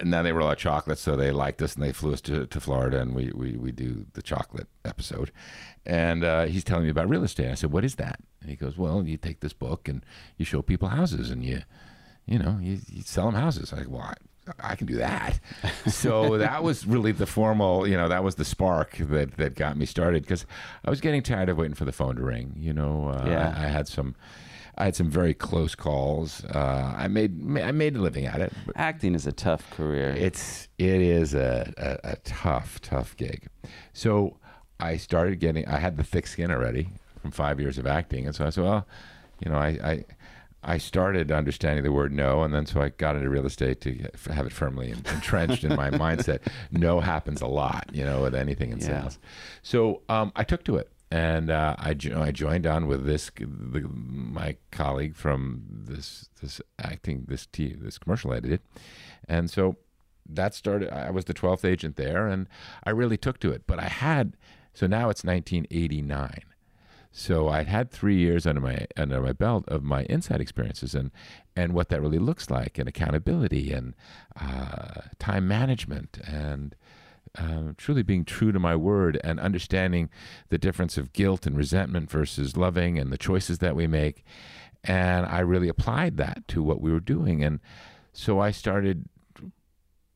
And 0.00 0.12
then 0.12 0.24
they 0.24 0.32
were 0.32 0.42
all 0.42 0.54
chocolate, 0.54 0.98
so 0.98 1.16
they 1.16 1.30
liked 1.30 1.62
us, 1.62 1.74
and 1.74 1.82
they 1.82 1.92
flew 1.92 2.12
us 2.12 2.20
to, 2.22 2.46
to 2.46 2.60
Florida, 2.60 3.00
and 3.00 3.14
we, 3.14 3.30
we, 3.34 3.56
we 3.56 3.72
do 3.72 4.06
the 4.12 4.22
chocolate 4.22 4.68
episode. 4.84 5.32
And 5.86 6.24
uh, 6.24 6.44
he's 6.44 6.64
telling 6.64 6.84
me 6.84 6.90
about 6.90 7.08
real 7.08 7.24
estate. 7.24 7.50
I 7.50 7.54
said, 7.54 7.72
"What 7.72 7.84
is 7.84 7.94
that?" 7.96 8.20
And 8.40 8.50
he 8.50 8.56
goes, 8.56 8.76
"Well, 8.76 9.04
you 9.04 9.16
take 9.16 9.40
this 9.40 9.52
book 9.52 9.88
and 9.88 10.04
you 10.36 10.44
show 10.44 10.60
people 10.62 10.88
houses, 10.88 11.30
and 11.30 11.44
you 11.44 11.62
you 12.28 12.38
know, 12.38 12.58
you, 12.60 12.78
you 12.88 13.02
sell 13.02 13.24
them 13.26 13.34
houses. 13.34 13.72
I'm 13.72 13.78
like, 13.78 13.88
well, 13.88 14.02
I, 14.02 14.72
I 14.72 14.76
can 14.76 14.86
do 14.86 14.96
that. 14.96 15.40
so 15.86 16.36
that 16.36 16.62
was 16.62 16.86
really 16.86 17.10
the 17.10 17.24
formal, 17.26 17.88
you 17.88 17.96
know, 17.96 18.08
that 18.08 18.22
was 18.22 18.34
the 18.34 18.44
spark 18.44 18.96
that, 18.98 19.38
that 19.38 19.54
got 19.54 19.78
me 19.78 19.86
started 19.86 20.22
because 20.24 20.44
I 20.84 20.90
was 20.90 21.00
getting 21.00 21.22
tired 21.22 21.48
of 21.48 21.56
waiting 21.56 21.74
for 21.74 21.86
the 21.86 21.92
phone 21.92 22.16
to 22.16 22.22
ring. 22.22 22.52
You 22.58 22.74
know, 22.74 23.08
uh, 23.08 23.24
Yeah. 23.26 23.54
I, 23.56 23.64
I 23.64 23.68
had 23.68 23.88
some, 23.88 24.14
I 24.78 24.84
had 24.84 24.96
some 24.96 25.10
very 25.10 25.34
close 25.34 25.74
calls. 25.74 26.44
Uh, 26.44 26.94
I 26.96 27.08
made, 27.08 27.32
I 27.60 27.72
made 27.72 27.96
a 27.96 28.00
living 28.00 28.26
at 28.26 28.40
it. 28.40 28.52
Acting 28.76 29.14
is 29.14 29.26
a 29.26 29.32
tough 29.32 29.68
career. 29.72 30.10
it's, 30.10 30.68
it 30.78 31.00
is 31.00 31.34
a, 31.34 31.72
a, 32.04 32.12
a 32.12 32.16
tough, 32.24 32.80
tough 32.80 33.16
gig. 33.16 33.48
So 33.92 34.36
I 34.78 34.96
started 34.96 35.40
getting, 35.40 35.66
I 35.66 35.78
had 35.78 35.96
the 35.96 36.04
thick 36.04 36.26
skin 36.28 36.50
already 36.52 36.88
from 37.20 37.32
five 37.32 37.58
years 37.60 37.76
of 37.78 37.86
acting. 37.88 38.26
And 38.26 38.34
so 38.34 38.46
I 38.46 38.50
said, 38.50 38.62
well, 38.64 38.86
you 39.44 39.50
know, 39.50 39.56
I, 39.58 39.68
I, 39.82 40.04
I 40.62 40.78
started 40.78 41.30
understanding 41.32 41.82
the 41.84 41.92
word 41.92 42.12
no, 42.12 42.42
and 42.42 42.52
then 42.54 42.66
so 42.66 42.80
I 42.80 42.88
got 42.90 43.16
into 43.16 43.28
real 43.28 43.46
estate 43.46 43.80
to 43.82 43.96
have 44.32 44.46
it 44.46 44.52
firmly 44.52 44.90
entrenched 44.90 45.64
in 45.64 45.74
my 45.76 45.90
mindset. 46.04 46.40
No 46.70 47.00
happens 47.00 47.40
a 47.40 47.46
lot, 47.46 47.88
you 47.92 48.04
know, 48.04 48.22
with 48.22 48.34
anything 48.34 48.70
in 48.72 48.78
Yeah. 48.78 48.86
sales. 49.02 49.18
So 49.62 50.02
um, 50.08 50.32
I 50.36 50.42
took 50.44 50.64
to 50.64 50.76
it, 50.76 50.90
and 51.10 51.50
uh, 51.50 51.74
I, 51.78 51.94
jo- 51.94 52.20
I 52.20 52.32
joined 52.32 52.66
on 52.66 52.86
with 52.86 53.06
this 53.06 53.30
the, 53.38 53.88
my 53.90 54.56
colleague 54.70 55.16
from 55.16 55.64
this 55.68 56.28
this 56.40 56.60
acting 56.78 57.24
this 57.28 57.46
t- 57.46 57.76
this 57.78 57.98
commercial 57.98 58.32
I 58.32 58.40
did, 58.40 58.60
and 59.28 59.50
so 59.50 59.76
that 60.28 60.54
started. 60.54 60.90
I 60.90 61.10
was 61.10 61.24
the 61.24 61.34
twelfth 61.34 61.64
agent 61.64 61.96
there, 61.96 62.26
and 62.26 62.48
I 62.84 62.90
really 62.90 63.16
took 63.16 63.40
to 63.40 63.50
it. 63.50 63.62
But 63.66 63.78
I 63.78 63.88
had 63.88 64.36
so 64.74 64.86
now 64.86 65.08
it's 65.10 65.24
1989. 65.24 66.42
So 67.10 67.48
I'd 67.48 67.66
had 67.66 67.90
three 67.90 68.16
years 68.16 68.46
under 68.46 68.60
my 68.60 68.86
under 68.96 69.20
my 69.20 69.32
belt 69.32 69.64
of 69.66 69.82
my 69.82 70.04
Insight 70.04 70.40
experiences 70.40 70.94
and 70.94 71.10
and 71.56 71.72
what 71.72 71.88
that 71.88 72.00
really 72.00 72.18
looks 72.20 72.48
like 72.50 72.78
and 72.78 72.88
accountability 72.88 73.72
and 73.72 73.94
uh, 74.40 75.00
time 75.18 75.48
management 75.48 76.18
and 76.24 76.76
uh, 77.38 77.72
truly 77.76 78.02
being 78.02 78.24
true 78.24 78.52
to 78.52 78.58
my 78.58 78.74
word 78.74 79.20
and 79.22 79.38
understanding 79.38 80.10
the 80.48 80.58
difference 80.58 80.98
of 80.98 81.12
guilt 81.12 81.46
and 81.46 81.56
resentment 81.56 82.10
versus 82.10 82.56
loving 82.56 82.98
and 82.98 83.12
the 83.12 83.18
choices 83.18 83.58
that 83.58 83.76
we 83.76 83.86
make. 83.86 84.24
And 84.84 85.26
I 85.26 85.40
really 85.40 85.68
applied 85.68 86.16
that 86.16 86.46
to 86.48 86.62
what 86.62 86.80
we 86.80 86.92
were 86.92 87.00
doing. 87.00 87.42
And 87.42 87.60
so 88.12 88.40
I 88.40 88.50
started 88.50 89.08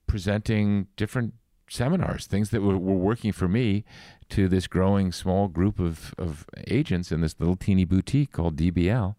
presenting 0.07 0.89
different 0.97 1.35
seminars, 1.69 2.27
things 2.27 2.51
that 2.51 2.63
were, 2.63 2.77
were 2.77 2.95
working 2.95 3.33
for 3.33 3.49
me, 3.49 3.85
to 4.29 4.49
this 4.49 4.67
growing 4.67 5.13
small 5.13 5.49
group 5.49 5.79
of, 5.79 6.15
of 6.19 6.47
agents 6.67 7.13
in 7.13 7.21
this 7.21 7.37
little 7.39 7.57
teeny 7.57 7.85
boutique 7.85 8.33
called 8.33 8.57
DBL. 8.57 9.15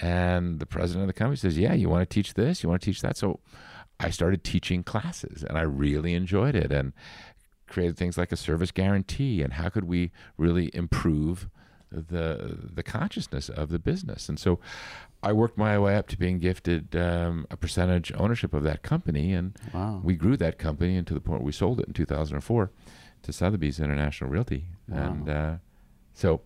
And 0.00 0.58
the 0.58 0.66
president 0.66 1.04
of 1.04 1.06
the 1.08 1.18
company 1.18 1.36
says, 1.36 1.56
Yeah, 1.56 1.72
you 1.72 1.88
want 1.88 2.08
to 2.08 2.14
teach 2.14 2.34
this? 2.34 2.62
You 2.62 2.68
want 2.68 2.82
to 2.82 2.86
teach 2.86 3.00
that? 3.02 3.16
So 3.16 3.40
I 3.98 4.10
started 4.10 4.44
teaching 4.44 4.82
classes 4.82 5.42
and 5.42 5.56
I 5.56 5.62
really 5.62 6.14
enjoyed 6.14 6.54
it 6.54 6.70
and 6.72 6.92
created 7.66 7.96
things 7.96 8.16
like 8.16 8.32
a 8.32 8.36
service 8.36 8.70
guarantee 8.70 9.42
and 9.42 9.54
how 9.54 9.68
could 9.68 9.84
we 9.84 10.12
really 10.36 10.70
improve 10.74 11.48
the 11.90 12.58
the 12.72 12.82
consciousness 12.82 13.48
of 13.48 13.70
the 13.70 13.78
business. 13.78 14.28
And 14.28 14.38
so 14.38 14.58
I 15.22 15.32
worked 15.32 15.56
my 15.56 15.78
way 15.78 15.96
up 15.96 16.08
to 16.08 16.18
being 16.18 16.38
gifted 16.38 16.94
um, 16.94 17.46
a 17.50 17.56
percentage 17.56 18.12
ownership 18.16 18.52
of 18.52 18.62
that 18.64 18.82
company 18.82 19.32
and 19.32 19.56
wow. 19.72 20.00
we 20.02 20.14
grew 20.14 20.36
that 20.36 20.58
company 20.58 20.96
and 20.96 21.06
to 21.06 21.14
the 21.14 21.20
point 21.20 21.42
we 21.42 21.52
sold 21.52 21.80
it 21.80 21.86
in 21.86 21.94
2004 21.94 22.70
to 23.22 23.32
Sotheby's 23.32 23.80
International 23.80 24.30
Realty. 24.30 24.66
Wow. 24.88 24.98
And 24.98 25.28
uh, 25.28 25.54
so 26.12 26.42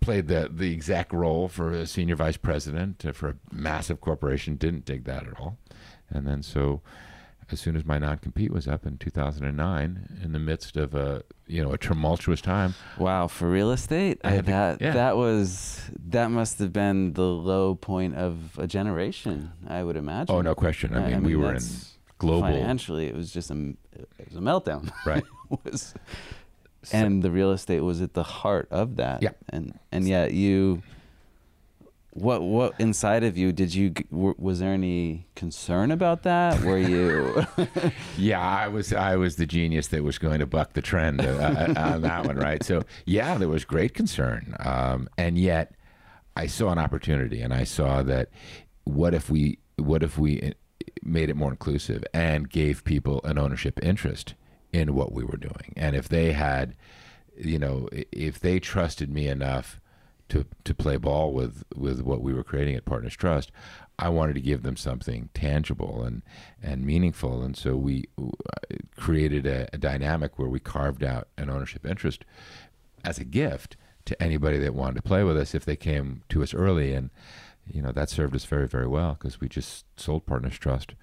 played 0.00 0.28
the, 0.28 0.50
the 0.52 0.72
exact 0.72 1.12
role 1.12 1.48
for 1.48 1.72
a 1.72 1.86
senior 1.86 2.16
vice 2.16 2.36
president 2.36 3.04
uh, 3.04 3.12
for 3.12 3.30
a 3.30 3.34
massive 3.50 4.00
corporation. 4.00 4.56
Didn't 4.56 4.84
dig 4.84 5.04
that 5.04 5.26
at 5.26 5.40
all. 5.40 5.58
And 6.10 6.26
then 6.26 6.42
so 6.42 6.80
as 7.50 7.60
soon 7.60 7.76
as 7.76 7.84
my 7.84 7.98
non-compete 7.98 8.50
was 8.50 8.66
up 8.66 8.86
in 8.86 8.96
2009, 8.96 10.18
in 10.24 10.32
the 10.32 10.38
midst 10.38 10.76
of 10.76 10.94
a 10.94 11.22
you 11.46 11.62
know 11.62 11.72
a 11.72 11.78
tumultuous 11.78 12.40
time, 12.40 12.74
Wow, 12.98 13.28
for 13.28 13.50
real 13.50 13.70
estate, 13.70 14.20
I 14.24 14.30
had 14.30 14.46
to- 14.46 14.50
that 14.52 14.80
yeah. 14.80 14.92
that 14.92 15.16
was 15.16 15.80
that 16.08 16.30
must 16.30 16.58
have 16.58 16.72
been 16.72 17.12
the 17.12 17.22
low 17.22 17.74
point 17.74 18.14
of 18.16 18.58
a 18.58 18.66
generation. 18.66 19.52
I 19.68 19.82
would 19.84 19.96
imagine. 19.96 20.34
oh 20.34 20.40
no 20.40 20.54
question. 20.54 20.94
I 20.94 20.98
I- 21.02 21.06
mean, 21.06 21.14
I 21.16 21.18
we 21.20 21.36
were 21.36 21.54
in 21.54 21.62
global 22.18 22.42
Financially, 22.48 23.06
it 23.06 23.14
was 23.14 23.30
just 23.32 23.50
a 23.50 23.74
it 23.92 24.28
was 24.28 24.36
a 24.36 24.40
meltdown. 24.40 24.90
right. 25.06 25.24
Was, 25.64 25.94
So- 26.82 26.96
and 26.98 27.22
the 27.22 27.30
real 27.30 27.50
estate 27.52 27.80
was 27.80 28.00
at 28.02 28.12
the 28.14 28.22
heart 28.22 28.68
of 28.70 28.96
that. 28.96 29.22
Yeah. 29.22 29.30
And 29.50 29.78
and 29.92 30.08
yet 30.08 30.32
you. 30.32 30.82
What 32.14 32.42
what 32.42 32.74
inside 32.78 33.24
of 33.24 33.36
you 33.36 33.52
did 33.52 33.74
you 33.74 33.92
was 34.10 34.60
there 34.60 34.72
any 34.72 35.26
concern 35.34 35.90
about 35.90 36.22
that? 36.22 36.60
Were 36.62 36.78
you? 36.78 37.44
Yeah, 38.16 38.40
I 38.40 38.68
was 38.68 38.92
I 38.92 39.16
was 39.16 39.34
the 39.34 39.46
genius 39.46 39.88
that 39.88 40.04
was 40.04 40.18
going 40.18 40.38
to 40.38 40.46
buck 40.46 40.74
the 40.74 40.80
trend 40.82 41.20
uh, 41.20 41.24
uh, 41.24 41.74
on 41.76 42.02
that 42.02 42.24
one, 42.24 42.36
right? 42.36 42.62
So 42.62 42.82
yeah, 43.04 43.36
there 43.36 43.48
was 43.48 43.64
great 43.64 43.94
concern, 43.94 44.54
um, 44.60 45.08
and 45.18 45.36
yet 45.36 45.74
I 46.36 46.46
saw 46.46 46.70
an 46.70 46.78
opportunity, 46.78 47.40
and 47.40 47.52
I 47.52 47.64
saw 47.64 48.04
that 48.04 48.28
what 48.84 49.12
if 49.14 49.28
we 49.28 49.58
what 49.76 50.04
if 50.04 50.16
we 50.16 50.40
uh, 50.40 50.50
made 51.02 51.30
it 51.30 51.36
more 51.36 51.50
inclusive 51.50 52.04
and 52.14 52.48
gave 52.48 52.84
people 52.84 53.20
an 53.24 53.38
ownership 53.38 53.80
interest 53.82 54.34
in 54.72 54.94
what 54.94 55.12
we 55.12 55.24
were 55.24 55.36
doing, 55.36 55.72
and 55.76 55.96
if 55.96 56.08
they 56.08 56.30
had, 56.32 56.76
you 57.36 57.58
know, 57.58 57.88
if 58.12 58.38
they 58.38 58.60
trusted 58.60 59.10
me 59.12 59.26
enough 59.26 59.80
to 60.34 60.44
to 60.64 60.74
play 60.74 60.96
ball 60.96 61.32
with 61.32 61.62
with 61.76 62.02
what 62.02 62.20
we 62.20 62.34
were 62.34 62.42
creating 62.42 62.74
at 62.74 62.84
Partners 62.84 63.14
Trust, 63.14 63.52
I 63.98 64.08
wanted 64.08 64.34
to 64.34 64.40
give 64.40 64.64
them 64.64 64.76
something 64.76 65.30
tangible 65.32 66.02
and 66.02 66.22
and 66.60 66.84
meaningful, 66.84 67.42
and 67.42 67.56
so 67.56 67.76
we 67.76 68.08
uh, 68.18 68.30
created 68.96 69.46
a, 69.46 69.68
a 69.72 69.78
dynamic 69.78 70.36
where 70.38 70.48
we 70.48 70.58
carved 70.58 71.04
out 71.04 71.28
an 71.38 71.48
ownership 71.48 71.86
interest 71.86 72.24
as 73.04 73.18
a 73.18 73.24
gift 73.24 73.76
to 74.06 74.20
anybody 74.20 74.58
that 74.58 74.74
wanted 74.74 74.96
to 74.96 75.02
play 75.02 75.22
with 75.22 75.38
us 75.38 75.54
if 75.54 75.64
they 75.64 75.76
came 75.76 76.22
to 76.28 76.42
us 76.42 76.52
early, 76.52 76.92
and 76.92 77.10
you 77.72 77.80
know 77.80 77.92
that 77.92 78.10
served 78.10 78.34
us 78.34 78.44
very 78.44 78.66
very 78.66 78.88
well 78.88 79.14
because 79.14 79.40
we 79.40 79.48
just 79.48 79.84
sold 79.96 80.26
Partners 80.26 80.58
Trust 80.58 80.94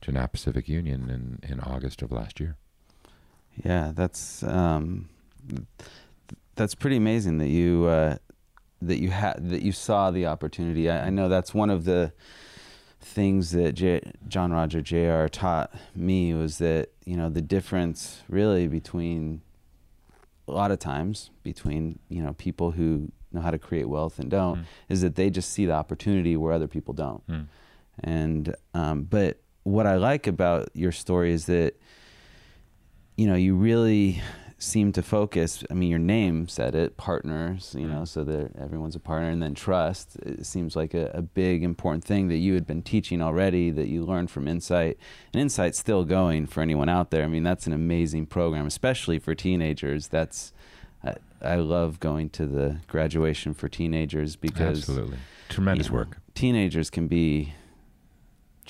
to 0.00 0.10
Napa 0.10 0.32
Pacific 0.32 0.68
Union 0.68 1.10
in 1.10 1.50
in 1.52 1.60
August 1.60 2.00
of 2.00 2.10
last 2.10 2.40
year. 2.40 2.56
Yeah, 3.62 3.92
that's 3.94 4.42
um, 4.42 5.10
that's 6.54 6.74
pretty 6.74 6.96
amazing 6.96 7.36
that 7.38 7.48
you 7.48 7.84
uh, 7.84 8.16
that 8.82 9.00
you 9.00 9.10
had 9.10 9.50
that 9.50 9.62
you 9.62 9.72
saw 9.72 10.10
the 10.10 10.26
opportunity. 10.26 10.88
I, 10.90 11.06
I, 11.06 11.10
know 11.10 11.28
that's 11.28 11.52
one 11.52 11.70
of 11.70 11.84
the 11.84 12.12
things 13.00 13.52
that 13.52 13.72
J- 13.74 14.12
John 14.28 14.52
Roger 14.52 14.80
Jr. 14.80 15.26
taught 15.28 15.72
me 15.94 16.34
was 16.34 16.58
that 16.58 16.90
you 17.04 17.16
know 17.16 17.28
the 17.28 17.42
difference 17.42 18.22
really 18.28 18.68
between 18.68 19.42
a 20.48 20.52
lot 20.52 20.70
of 20.70 20.78
times 20.78 21.30
between 21.42 21.98
you 22.08 22.22
know 22.22 22.32
people 22.34 22.72
who 22.72 23.12
know 23.32 23.40
how 23.40 23.50
to 23.50 23.58
create 23.58 23.88
wealth 23.88 24.18
and 24.18 24.30
don't 24.30 24.60
mm. 24.60 24.64
is 24.88 25.02
that 25.02 25.14
they 25.14 25.30
just 25.30 25.50
see 25.52 25.66
the 25.66 25.72
opportunity 25.72 26.36
where 26.36 26.52
other 26.52 26.66
people 26.66 26.94
don't. 26.94 27.26
Mm. 27.28 27.46
And 28.02 28.54
um, 28.74 29.02
but 29.04 29.40
what 29.62 29.86
I 29.86 29.96
like 29.96 30.26
about 30.26 30.70
your 30.74 30.92
story 30.92 31.32
is 31.32 31.46
that 31.46 31.78
you 33.16 33.26
know 33.26 33.34
you 33.34 33.54
really 33.54 34.22
seem 34.60 34.92
to 34.92 35.02
focus. 35.02 35.64
I 35.70 35.74
mean, 35.74 35.88
your 35.88 35.98
name 35.98 36.46
said 36.46 36.74
it, 36.74 36.96
partners. 36.96 37.74
You 37.76 37.86
mm-hmm. 37.86 37.94
know, 37.94 38.04
so 38.04 38.22
that 38.24 38.54
everyone's 38.56 38.94
a 38.94 39.00
partner, 39.00 39.30
and 39.30 39.42
then 39.42 39.54
trust. 39.54 40.16
It 40.16 40.46
seems 40.46 40.76
like 40.76 40.94
a, 40.94 41.10
a, 41.12 41.22
big 41.22 41.64
important 41.64 42.04
thing 42.04 42.28
that 42.28 42.36
you 42.36 42.54
had 42.54 42.66
been 42.66 42.82
teaching 42.82 43.22
already 43.22 43.70
that 43.70 43.88
you 43.88 44.04
learned 44.04 44.30
from 44.30 44.46
Insight, 44.46 44.98
and 45.32 45.40
Insight's 45.40 45.78
still 45.78 46.04
going 46.04 46.46
for 46.46 46.60
anyone 46.60 46.88
out 46.88 47.10
there. 47.10 47.24
I 47.24 47.28
mean, 47.28 47.42
that's 47.42 47.66
an 47.66 47.72
amazing 47.72 48.26
program, 48.26 48.66
especially 48.66 49.18
for 49.18 49.34
teenagers. 49.34 50.08
That's 50.08 50.52
I, 51.02 51.14
I 51.40 51.56
love 51.56 51.98
going 51.98 52.28
to 52.30 52.46
the 52.46 52.80
graduation 52.86 53.54
for 53.54 53.68
teenagers 53.68 54.36
because 54.36 54.80
absolutely 54.80 55.18
tremendous 55.48 55.86
you 55.86 55.92
know, 55.92 55.98
work. 56.00 56.18
Teenagers 56.34 56.90
can 56.90 57.08
be 57.08 57.54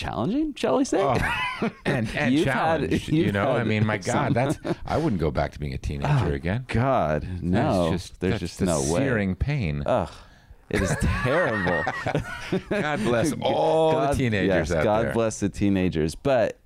challenging, 0.01 0.55
shall 0.55 0.79
we 0.79 0.85
say? 0.85 1.01
Oh, 1.01 1.71
and 1.85 2.09
and 2.17 2.43
challenge. 2.43 3.09
you 3.09 3.33
know, 3.33 3.53
I 3.53 3.65
mean, 3.65 3.85
my 3.85 3.99
God, 3.99 4.35
that's 4.35 4.59
I 4.87 4.97
wouldn't 4.97 5.21
go 5.21 5.31
back 5.31 5.53
to 5.53 5.61
being 5.61 5.75
a 5.75 5.79
teenager 5.79 6.31
oh, 6.31 6.35
again. 6.35 6.65
God, 6.69 7.27
no. 7.43 7.91
There's 7.91 8.03
just, 8.03 8.21
there's 8.21 8.41
just 8.41 8.59
the 8.59 8.67
no 8.67 8.81
way. 8.81 9.01
Searing 9.01 9.35
pain. 9.35 9.83
Ugh. 9.85 10.11
It 10.71 10.83
is 10.83 10.97
terrible. 11.01 11.85
God 12.71 13.01
bless 13.01 13.33
all 13.43 13.93
God, 13.93 14.15
the 14.15 14.19
teenagers 14.19 14.71
yes, 14.71 14.73
out 14.73 14.85
God 14.85 15.07
there. 15.07 15.13
bless 15.13 15.41
the 15.41 15.49
teenagers. 15.49 16.15
But 16.15 16.59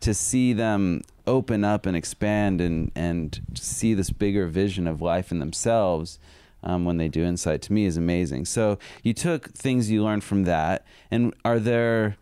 to 0.00 0.12
see 0.12 0.52
them 0.52 1.00
open 1.26 1.64
up 1.64 1.86
and 1.86 1.96
expand 1.96 2.60
and, 2.60 2.92
and 2.94 3.40
see 3.54 3.94
this 3.94 4.10
bigger 4.10 4.46
vision 4.46 4.86
of 4.86 5.00
life 5.00 5.32
in 5.32 5.38
themselves 5.38 6.18
um, 6.62 6.84
when 6.84 6.98
they 6.98 7.08
do 7.08 7.24
insight 7.24 7.62
to 7.62 7.72
me 7.72 7.86
is 7.86 7.96
amazing. 7.96 8.44
So 8.44 8.78
you 9.02 9.14
took 9.14 9.48
things 9.50 9.90
you 9.90 10.04
learned 10.04 10.24
from 10.24 10.44
that. 10.44 10.84
And 11.10 11.34
are 11.42 11.58
there 11.58 12.18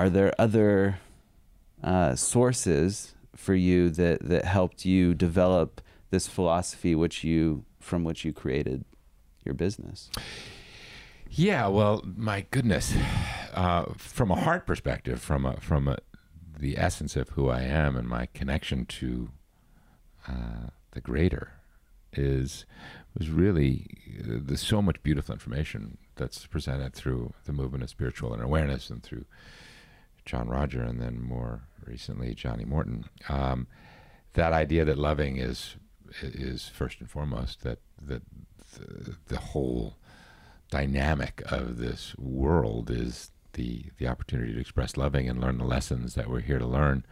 are 0.00 0.08
there 0.08 0.32
other 0.38 0.98
uh, 1.84 2.14
sources 2.14 3.14
for 3.36 3.54
you 3.54 3.90
that, 3.90 4.26
that 4.26 4.46
helped 4.46 4.86
you 4.86 5.12
develop 5.12 5.82
this 6.08 6.26
philosophy 6.26 6.94
which 6.94 7.22
you 7.22 7.66
from 7.80 8.02
which 8.02 8.24
you 8.24 8.32
created 8.32 8.86
your 9.44 9.54
business? 9.54 10.10
Yeah, 11.28 11.66
well, 11.66 12.02
my 12.16 12.46
goodness, 12.50 12.94
uh, 13.52 13.92
from 13.98 14.30
a 14.30 14.36
heart 14.36 14.66
perspective, 14.66 15.20
from 15.20 15.44
a, 15.44 15.60
from 15.60 15.86
a, 15.86 15.98
the 16.58 16.78
essence 16.78 17.14
of 17.14 17.28
who 17.30 17.50
I 17.50 17.60
am 17.60 17.94
and 17.94 18.08
my 18.08 18.26
connection 18.32 18.86
to 18.86 19.28
uh, 20.26 20.70
the 20.92 21.02
greater 21.02 21.52
is 22.14 22.64
was 23.18 23.28
really 23.28 23.86
uh, 24.18 24.38
there's 24.40 24.66
so 24.66 24.80
much 24.80 25.02
beautiful 25.02 25.34
information 25.34 25.98
that's 26.16 26.46
presented 26.46 26.94
through 26.94 27.34
the 27.44 27.52
movement 27.52 27.84
of 27.84 27.90
spiritual 27.90 28.32
inner 28.32 28.44
awareness 28.44 28.88
and 28.88 29.02
through 29.02 29.26
John 30.24 30.48
Roger, 30.48 30.82
and 30.82 31.00
then 31.00 31.20
more 31.20 31.62
recently 31.84 32.34
Johnny 32.34 32.64
Morton. 32.64 33.04
Um, 33.28 33.66
that 34.34 34.52
idea 34.52 34.84
that 34.84 34.98
loving 34.98 35.36
is 35.36 35.76
is 36.22 36.68
first 36.68 37.00
and 37.00 37.10
foremost 37.10 37.62
that 37.62 37.78
that 38.00 38.22
the, 38.78 39.16
the 39.26 39.38
whole 39.38 39.96
dynamic 40.70 41.42
of 41.46 41.78
this 41.78 42.14
world 42.16 42.90
is 42.90 43.30
the 43.54 43.86
the 43.98 44.06
opportunity 44.06 44.52
to 44.54 44.60
express 44.60 44.96
loving 44.96 45.28
and 45.28 45.40
learn 45.40 45.58
the 45.58 45.64
lessons 45.64 46.14
that 46.14 46.28
we're 46.28 46.40
here 46.40 46.58
to 46.58 46.66
learn, 46.66 47.04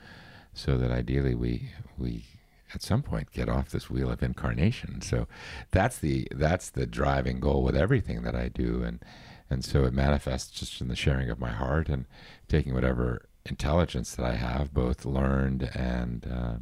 so 0.54 0.76
that 0.76 0.90
ideally 0.90 1.35
we 1.35 1.70
we 1.96 2.26
at 2.74 2.82
some 2.82 3.02
point 3.02 3.32
get 3.32 3.48
off 3.48 3.70
this 3.70 3.88
wheel 3.90 4.11
of 4.11 4.22
incarnation. 4.22 5.00
So 5.00 5.26
that's 5.70 5.98
the 5.98 6.28
that's 6.30 6.70
the 6.70 6.87
driving 6.87 7.40
goal 7.40 7.62
with 7.62 7.76
everything 7.76 8.22
that 8.22 8.35
I 8.35 8.48
do, 8.48 8.82
and 8.85 9.02
and 9.50 9.64
so 9.64 9.84
it 9.84 9.92
manifests 9.92 10.58
just 10.58 10.80
in 10.80 10.88
the 10.88 10.96
sharing 10.96 11.30
of 11.30 11.38
my 11.38 11.50
heart 11.50 11.88
and 11.88 12.04
taking 12.48 12.74
whatever 12.74 13.28
intelligence 13.46 14.14
that 14.14 14.26
I 14.26 14.34
have, 14.34 14.74
both 14.74 15.04
learned 15.04 15.70
and 15.74 16.26
uh, 16.30 16.54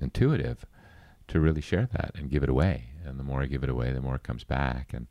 intuitive, 0.00 0.64
to 1.28 1.40
really 1.40 1.60
share 1.60 1.88
that 1.92 2.12
and 2.14 2.30
give 2.30 2.42
it 2.42 2.48
away. 2.48 2.86
And 3.04 3.18
the 3.18 3.24
more 3.24 3.42
I 3.42 3.46
give 3.46 3.62
it 3.62 3.70
away, 3.70 3.92
the 3.92 4.00
more 4.00 4.16
it 4.16 4.22
comes 4.22 4.44
back. 4.44 4.92
And 4.92 5.06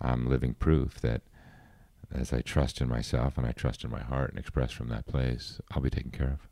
I'm 0.00 0.28
living 0.28 0.54
proof 0.54 1.00
that 1.00 1.22
as 2.12 2.32
I 2.32 2.40
trust 2.40 2.80
in 2.80 2.88
myself 2.88 3.36
and 3.36 3.46
I 3.46 3.52
trust 3.52 3.84
in 3.84 3.90
my 3.90 4.02
heart 4.02 4.30
and 4.30 4.38
express 4.38 4.70
from 4.70 4.88
that 4.88 5.06
place, 5.06 5.60
I'll 5.70 5.82
be 5.82 5.90
taken 5.90 6.10
care 6.10 6.38
of. 6.40 6.48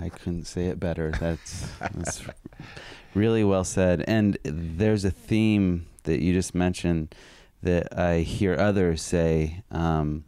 I 0.00 0.08
couldn't 0.08 0.44
say 0.44 0.66
it 0.66 0.78
better. 0.78 1.12
That's, 1.18 1.66
that's 1.80 2.22
really 3.14 3.42
well 3.42 3.64
said. 3.64 4.04
And 4.06 4.38
there's 4.44 5.04
a 5.04 5.10
theme 5.10 5.86
that 6.04 6.20
you 6.20 6.32
just 6.32 6.54
mentioned 6.54 7.14
that 7.62 7.96
I 7.98 8.20
hear 8.20 8.54
others 8.56 9.02
say, 9.02 9.62
um, 9.70 10.24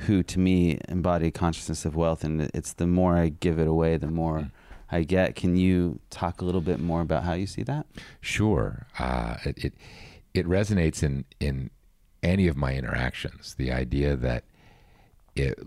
who 0.00 0.22
to 0.22 0.38
me 0.38 0.78
embody 0.88 1.30
consciousness 1.30 1.84
of 1.84 1.96
wealth, 1.96 2.22
and 2.22 2.42
it's 2.52 2.72
the 2.74 2.86
more 2.86 3.16
I 3.16 3.30
give 3.30 3.58
it 3.58 3.66
away, 3.66 3.96
the 3.96 4.08
more. 4.08 4.50
I 4.88 5.02
get. 5.02 5.34
Can 5.34 5.56
you 5.56 5.98
talk 6.10 6.40
a 6.40 6.44
little 6.44 6.60
bit 6.60 6.78
more 6.78 7.00
about 7.00 7.24
how 7.24 7.32
you 7.32 7.46
see 7.46 7.64
that? 7.64 7.86
Sure. 8.20 8.86
Uh, 8.98 9.36
it, 9.44 9.58
it, 9.58 9.74
it 10.32 10.46
resonates 10.46 11.02
in 11.02 11.24
in 11.40 11.70
any 12.22 12.46
of 12.46 12.56
my 12.56 12.74
interactions. 12.74 13.54
The 13.54 13.72
idea 13.72 14.14
that 14.16 14.44
it, 15.34 15.58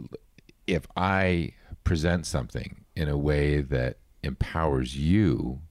if 0.67 0.87
I 0.95 1.53
present 1.83 2.27
something 2.27 2.85
in 2.95 3.09
a 3.09 3.17
way 3.17 3.61
that 3.61 3.97
empowers 4.23 4.97
you, 4.97 5.61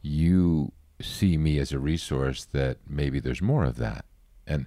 you 0.00 0.72
see 1.00 1.36
me 1.36 1.58
as 1.58 1.72
a 1.72 1.78
resource 1.78 2.44
that 2.46 2.78
maybe 2.88 3.20
there's 3.20 3.42
more 3.42 3.64
of 3.64 3.76
that. 3.76 4.04
And 4.48 4.66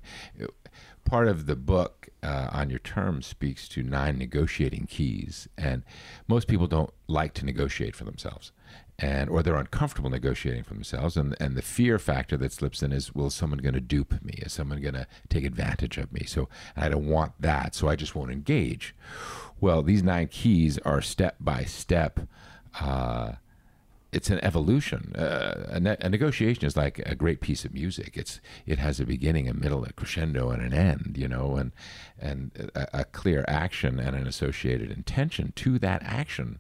part 1.04 1.28
of 1.28 1.46
the 1.46 1.56
book 1.56 2.10
uh, 2.24 2.50
on 2.52 2.70
your 2.70 2.80
terms 2.80 3.26
speaks 3.26 3.68
to 3.70 3.84
nine 3.84 4.18
negotiating 4.18 4.88
keys, 4.88 5.50
and 5.58 5.84
most 6.28 6.48
people 6.48 6.68
don't 6.68 6.94
like 7.08 7.34
to 7.34 7.46
negotiate 7.46 7.96
for 7.96 8.04
themselves, 8.06 8.52
and 9.00 9.30
or 9.30 9.42
they're 9.42 9.56
uncomfortable 9.56 10.10
negotiating 10.10 10.64
for 10.64 10.76
themselves, 10.76 11.18
and 11.18 11.36
and 11.40 11.56
the 11.56 11.62
fear 11.62 11.98
factor 11.98 12.38
that 12.38 12.54
slips 12.54 12.84
in 12.84 12.92
is, 12.92 13.16
well, 13.16 13.30
someone 13.30 13.60
going 13.60 13.74
to 13.74 13.82
dupe 13.82 14.24
me? 14.24 14.36
Is 14.38 14.54
someone 14.54 14.82
going 14.82 14.94
to 14.94 15.08
take 15.30 15.44
advantage 15.44 15.98
of 15.98 16.14
me? 16.14 16.26
So 16.26 16.48
I 16.78 16.90
don't 16.90 17.08
want 17.08 17.34
that, 17.40 17.74
so 17.76 17.88
I 17.90 17.96
just 17.96 18.16
won't 18.16 18.32
engage. 18.32 18.96
Well, 19.60 19.84
these 19.84 20.04
nine 20.04 20.28
keys 20.28 20.78
are 20.80 21.02
step 21.02 21.36
by 21.40 21.64
step. 21.66 22.20
Uh, 22.80 23.34
it's 24.12 24.30
an 24.30 24.44
evolution. 24.44 25.16
Uh, 25.16 25.68
a, 25.70 25.80
ne- 25.80 25.98
a, 26.02 26.10
negotiation 26.10 26.66
is 26.66 26.76
like 26.76 27.00
a 27.00 27.16
great 27.16 27.40
piece 27.40 27.64
of 27.64 27.74
music. 27.74 28.18
It's 28.18 28.42
it 28.66 28.78
has 28.80 29.00
a 29.00 29.06
beginning, 29.06 29.48
a 29.48 29.54
middle, 29.54 29.84
a 29.86 29.94
crescendo, 29.94 30.50
and 30.50 30.62
an 30.62 30.74
end. 30.74 31.16
You 31.18 31.28
know, 31.28 31.56
and 31.56 31.72
and 32.20 32.72
a, 32.76 33.02
a 33.02 33.06
clear 33.06 33.46
action 33.48 34.00
and 34.00 34.16
an 34.16 34.28
associated 34.28 34.92
intention 34.92 35.54
to 35.58 35.80
that 35.80 36.04
action 36.04 36.60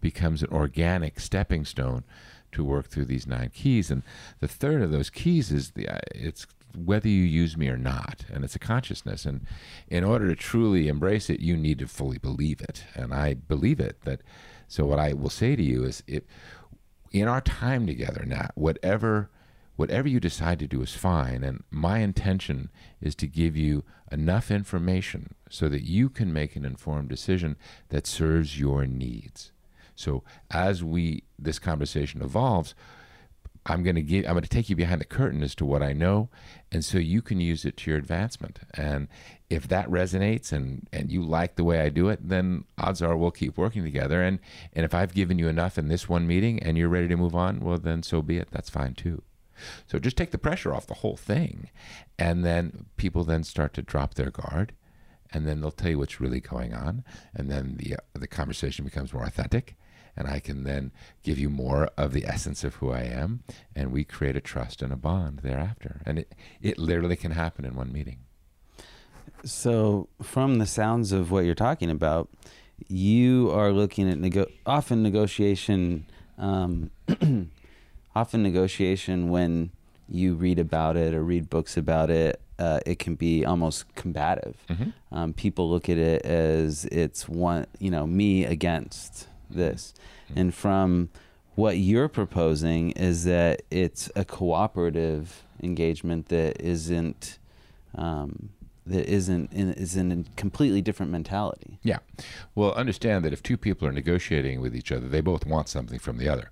becomes 0.00 0.42
an 0.42 0.50
organic 0.50 1.20
stepping 1.20 1.64
stone 1.64 2.02
to 2.50 2.64
work 2.64 2.88
through 2.88 3.06
these 3.06 3.26
nine 3.26 3.50
keys. 3.54 3.90
And 3.90 4.02
the 4.40 4.48
third 4.48 4.82
of 4.82 4.90
those 4.90 5.08
keys 5.08 5.52
is 5.52 5.70
the 5.70 5.88
uh, 5.88 6.00
it's 6.14 6.46
whether 6.74 7.08
you 7.08 7.22
use 7.22 7.56
me 7.56 7.68
or 7.68 7.76
not, 7.76 8.24
and 8.32 8.44
it's 8.44 8.56
a 8.56 8.58
consciousness. 8.58 9.24
And 9.24 9.46
in 9.88 10.04
order 10.04 10.28
to 10.28 10.34
truly 10.34 10.88
embrace 10.88 11.30
it, 11.30 11.40
you 11.40 11.56
need 11.56 11.78
to 11.78 11.86
fully 11.86 12.18
believe 12.18 12.60
it. 12.60 12.84
And 12.94 13.12
I 13.14 13.34
believe 13.34 13.78
it. 13.78 14.00
That 14.02 14.22
so 14.68 14.86
what 14.86 14.98
I 14.98 15.12
will 15.12 15.30
say 15.30 15.54
to 15.54 15.62
you 15.62 15.84
is 15.84 16.02
it 16.06 16.26
in 17.12 17.28
our 17.28 17.40
time 17.40 17.86
together 17.86 18.24
now, 18.26 18.48
whatever 18.54 19.30
whatever 19.76 20.06
you 20.06 20.20
decide 20.20 20.58
to 20.58 20.66
do 20.66 20.82
is 20.82 20.94
fine. 20.94 21.42
And 21.42 21.64
my 21.70 21.98
intention 21.98 22.70
is 23.00 23.14
to 23.16 23.26
give 23.26 23.56
you 23.56 23.84
enough 24.10 24.50
information 24.50 25.34
so 25.48 25.68
that 25.68 25.82
you 25.82 26.08
can 26.10 26.32
make 26.32 26.56
an 26.56 26.64
informed 26.64 27.08
decision 27.08 27.56
that 27.88 28.06
serves 28.06 28.60
your 28.60 28.86
needs. 28.86 29.50
So 29.94 30.22
as 30.50 30.84
we 30.84 31.24
this 31.38 31.58
conversation 31.58 32.22
evolves, 32.22 32.74
I'm 33.64 33.82
going 33.82 33.96
to 33.96 34.02
give 34.02 34.26
I'm 34.26 34.32
going 34.32 34.42
to 34.42 34.48
take 34.48 34.68
you 34.68 34.76
behind 34.76 35.00
the 35.00 35.06
curtain 35.06 35.42
as 35.42 35.54
to 35.56 35.64
what 35.64 35.82
I 35.82 35.92
know 35.92 36.28
and 36.72 36.84
so 36.84 36.98
you 36.98 37.22
can 37.22 37.40
use 37.40 37.64
it 37.64 37.76
to 37.78 37.90
your 37.90 37.98
advancement 37.98 38.58
and 38.74 39.06
if 39.52 39.68
that 39.68 39.88
resonates 39.90 40.50
and 40.50 40.88
and 40.92 41.12
you 41.12 41.22
like 41.22 41.56
the 41.56 41.64
way 41.64 41.80
I 41.80 41.90
do 41.90 42.08
it 42.08 42.26
then 42.26 42.64
odds 42.78 43.02
are 43.02 43.16
we'll 43.16 43.30
keep 43.30 43.58
working 43.58 43.84
together. 43.84 44.22
And 44.22 44.38
and 44.72 44.84
if 44.84 44.94
I've 44.94 45.14
given 45.14 45.38
you 45.38 45.48
enough 45.48 45.76
in 45.76 45.88
this 45.88 46.08
one 46.08 46.26
meeting 46.26 46.62
and 46.62 46.78
you're 46.78 46.88
ready 46.88 47.08
to 47.08 47.16
move 47.16 47.36
on 47.36 47.60
well 47.60 47.78
then 47.78 48.02
so 48.02 48.22
be 48.22 48.38
it. 48.38 48.48
That's 48.50 48.70
fine 48.70 48.94
too. 48.94 49.22
So 49.86 49.98
just 49.98 50.16
take 50.16 50.30
the 50.30 50.38
pressure 50.38 50.74
off 50.74 50.86
the 50.86 50.94
whole 50.94 51.16
thing. 51.16 51.68
And 52.18 52.44
then 52.44 52.86
people 52.96 53.24
then 53.24 53.44
start 53.44 53.74
to 53.74 53.82
drop 53.82 54.14
their 54.14 54.30
guard. 54.30 54.72
And 55.34 55.46
then 55.46 55.60
they'll 55.60 55.70
tell 55.70 55.90
you 55.90 55.98
what's 55.98 56.20
really 56.20 56.40
going 56.40 56.74
on. 56.74 57.04
And 57.34 57.50
then 57.50 57.76
the 57.76 57.94
uh, 57.96 57.98
the 58.14 58.26
conversation 58.26 58.84
becomes 58.84 59.12
more 59.12 59.24
authentic. 59.24 59.76
And 60.14 60.28
I 60.28 60.40
can 60.40 60.64
then 60.64 60.92
give 61.22 61.38
you 61.38 61.48
more 61.48 61.90
of 61.96 62.12
the 62.12 62.26
essence 62.26 62.64
of 62.64 62.74
who 62.76 62.90
I 62.90 63.00
am, 63.00 63.44
and 63.74 63.90
we 63.90 64.04
create 64.04 64.36
a 64.36 64.42
trust 64.42 64.82
and 64.82 64.92
a 64.92 64.96
bond 64.96 65.38
thereafter. 65.38 66.02
And 66.04 66.18
it, 66.18 66.34
it 66.60 66.76
literally 66.76 67.16
can 67.16 67.30
happen 67.30 67.64
in 67.64 67.74
one 67.74 67.90
meeting. 67.90 68.18
So, 69.44 70.08
from 70.22 70.58
the 70.58 70.66
sounds 70.66 71.12
of 71.12 71.30
what 71.30 71.44
you're 71.44 71.54
talking 71.54 71.90
about, 71.90 72.28
you 72.88 73.50
are 73.52 73.72
looking 73.72 74.10
at 74.10 74.18
nego- 74.18 74.50
often 74.66 75.02
negotiation, 75.02 76.06
um, 76.38 76.90
often 78.14 78.42
negotiation 78.42 79.30
when 79.30 79.70
you 80.08 80.34
read 80.34 80.58
about 80.58 80.96
it 80.96 81.14
or 81.14 81.22
read 81.22 81.50
books 81.50 81.76
about 81.76 82.10
it. 82.10 82.40
Uh, 82.58 82.78
it 82.86 82.98
can 82.98 83.16
be 83.16 83.44
almost 83.44 83.92
combative. 83.96 84.56
Mm-hmm. 84.68 85.14
Um, 85.14 85.32
people 85.32 85.68
look 85.68 85.88
at 85.88 85.98
it 85.98 86.24
as 86.24 86.84
it's 86.86 87.28
one, 87.28 87.66
you 87.80 87.90
know, 87.90 88.06
me 88.06 88.44
against 88.44 89.26
this. 89.50 89.94
Mm-hmm. 90.28 90.38
And 90.38 90.54
from 90.54 91.08
what 91.54 91.78
you're 91.78 92.08
proposing 92.08 92.92
is 92.92 93.24
that 93.24 93.62
it's 93.70 94.10
a 94.14 94.24
cooperative 94.24 95.42
engagement 95.62 96.28
that 96.28 96.60
isn't 96.60 97.38
um, 97.96 98.50
that 98.86 99.06
isn't 99.06 99.52
in, 99.52 99.72
is 99.74 99.96
in 99.96 100.10
a 100.12 100.24
completely 100.36 100.82
different 100.82 101.12
mentality. 101.12 101.78
Yeah. 101.82 101.98
Well, 102.54 102.72
understand 102.72 103.24
that 103.24 103.32
if 103.32 103.42
two 103.42 103.56
people 103.56 103.86
are 103.86 103.92
negotiating 103.92 104.60
with 104.60 104.74
each 104.74 104.90
other, 104.90 105.08
they 105.08 105.20
both 105.20 105.46
want 105.46 105.68
something 105.68 105.98
from 105.98 106.18
the 106.18 106.28
other. 106.28 106.50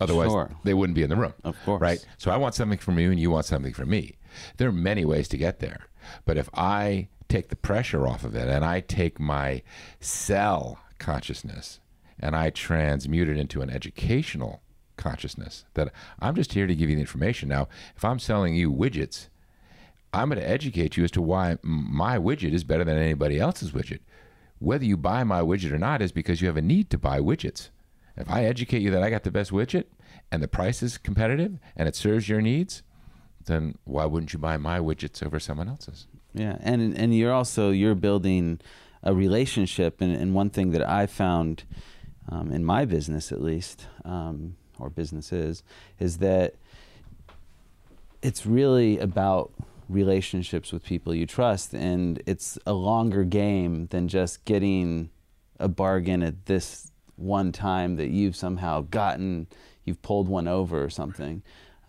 Otherwise, 0.00 0.30
Sure. 0.30 0.50
they 0.64 0.74
wouldn't 0.74 0.94
be 0.94 1.02
in 1.02 1.10
the 1.10 1.16
room. 1.16 1.34
Of 1.44 1.56
course. 1.64 1.80
Right? 1.80 2.06
So 2.18 2.30
I 2.30 2.36
want 2.36 2.54
something 2.54 2.78
from 2.78 2.98
you 2.98 3.10
and 3.10 3.20
you 3.20 3.30
want 3.30 3.44
something 3.46 3.72
from 3.74 3.90
me. 3.90 4.16
There 4.56 4.68
are 4.68 4.72
many 4.72 5.04
ways 5.04 5.28
to 5.28 5.36
get 5.36 5.58
there. 5.60 5.86
But 6.24 6.36
if 6.38 6.48
I 6.54 7.08
take 7.28 7.48
the 7.48 7.56
pressure 7.56 8.06
off 8.06 8.24
of 8.24 8.34
it 8.34 8.48
and 8.48 8.64
I 8.64 8.80
take 8.80 9.20
my 9.20 9.62
sell 10.00 10.78
consciousness 10.98 11.80
and 12.18 12.34
I 12.34 12.50
transmute 12.50 13.28
it 13.28 13.36
into 13.38 13.62
an 13.62 13.70
educational 13.70 14.62
consciousness 14.96 15.64
that 15.74 15.92
I'm 16.18 16.34
just 16.34 16.52
here 16.52 16.66
to 16.66 16.74
give 16.74 16.90
you 16.90 16.96
the 16.96 17.00
information. 17.02 17.48
Now, 17.48 17.68
if 17.96 18.04
I'm 18.04 18.18
selling 18.18 18.54
you 18.54 18.70
widgets, 18.72 19.28
I'm 20.12 20.28
going 20.28 20.40
to 20.40 20.48
educate 20.48 20.96
you 20.96 21.04
as 21.04 21.10
to 21.12 21.22
why 21.22 21.58
my 21.62 22.18
widget 22.18 22.52
is 22.52 22.64
better 22.64 22.84
than 22.84 22.98
anybody 22.98 23.38
else's 23.38 23.70
widget. 23.72 24.00
Whether 24.58 24.84
you 24.84 24.96
buy 24.96 25.24
my 25.24 25.40
widget 25.40 25.72
or 25.72 25.78
not 25.78 26.02
is 26.02 26.12
because 26.12 26.40
you 26.40 26.48
have 26.48 26.56
a 26.56 26.62
need 26.62 26.90
to 26.90 26.98
buy 26.98 27.20
widgets. 27.20 27.70
If 28.16 28.28
I 28.28 28.44
educate 28.44 28.82
you 28.82 28.90
that 28.90 29.02
I 29.02 29.10
got 29.10 29.22
the 29.22 29.30
best 29.30 29.50
widget 29.50 29.84
and 30.30 30.42
the 30.42 30.48
price 30.48 30.82
is 30.82 30.98
competitive 30.98 31.58
and 31.76 31.88
it 31.88 31.96
serves 31.96 32.28
your 32.28 32.40
needs, 32.40 32.82
then 33.46 33.76
why 33.84 34.04
wouldn't 34.04 34.32
you 34.32 34.38
buy 34.38 34.56
my 34.56 34.78
widgets 34.78 35.24
over 35.24 35.40
someone 35.40 35.68
else's? 35.68 36.06
Yeah, 36.34 36.56
and 36.60 36.96
and 36.96 37.16
you're 37.16 37.32
also 37.32 37.70
you're 37.70 37.94
building 37.94 38.60
a 39.02 39.14
relationship, 39.14 40.00
and, 40.00 40.14
and 40.14 40.34
one 40.34 40.50
thing 40.50 40.70
that 40.72 40.86
I 40.86 41.06
found 41.06 41.64
um, 42.28 42.52
in 42.52 42.64
my 42.64 42.84
business, 42.84 43.32
at 43.32 43.42
least, 43.42 43.86
um, 44.04 44.56
or 44.78 44.90
businesses, 44.90 45.62
is 45.98 46.18
that 46.18 46.54
it's 48.22 48.44
really 48.46 48.98
about 48.98 49.52
relationships 49.90 50.72
with 50.72 50.84
people 50.84 51.14
you 51.14 51.26
trust, 51.26 51.74
and 51.74 52.22
it's 52.26 52.58
a 52.66 52.72
longer 52.72 53.24
game 53.24 53.86
than 53.88 54.08
just 54.08 54.44
getting 54.44 55.10
a 55.58 55.68
bargain 55.68 56.22
at 56.22 56.46
this 56.46 56.90
one 57.16 57.52
time 57.52 57.96
that 57.96 58.08
you've 58.08 58.36
somehow 58.36 58.80
gotten, 58.82 59.46
you've 59.84 60.00
pulled 60.02 60.28
one 60.28 60.48
over 60.48 60.82
or 60.82 60.90
something. 60.90 61.42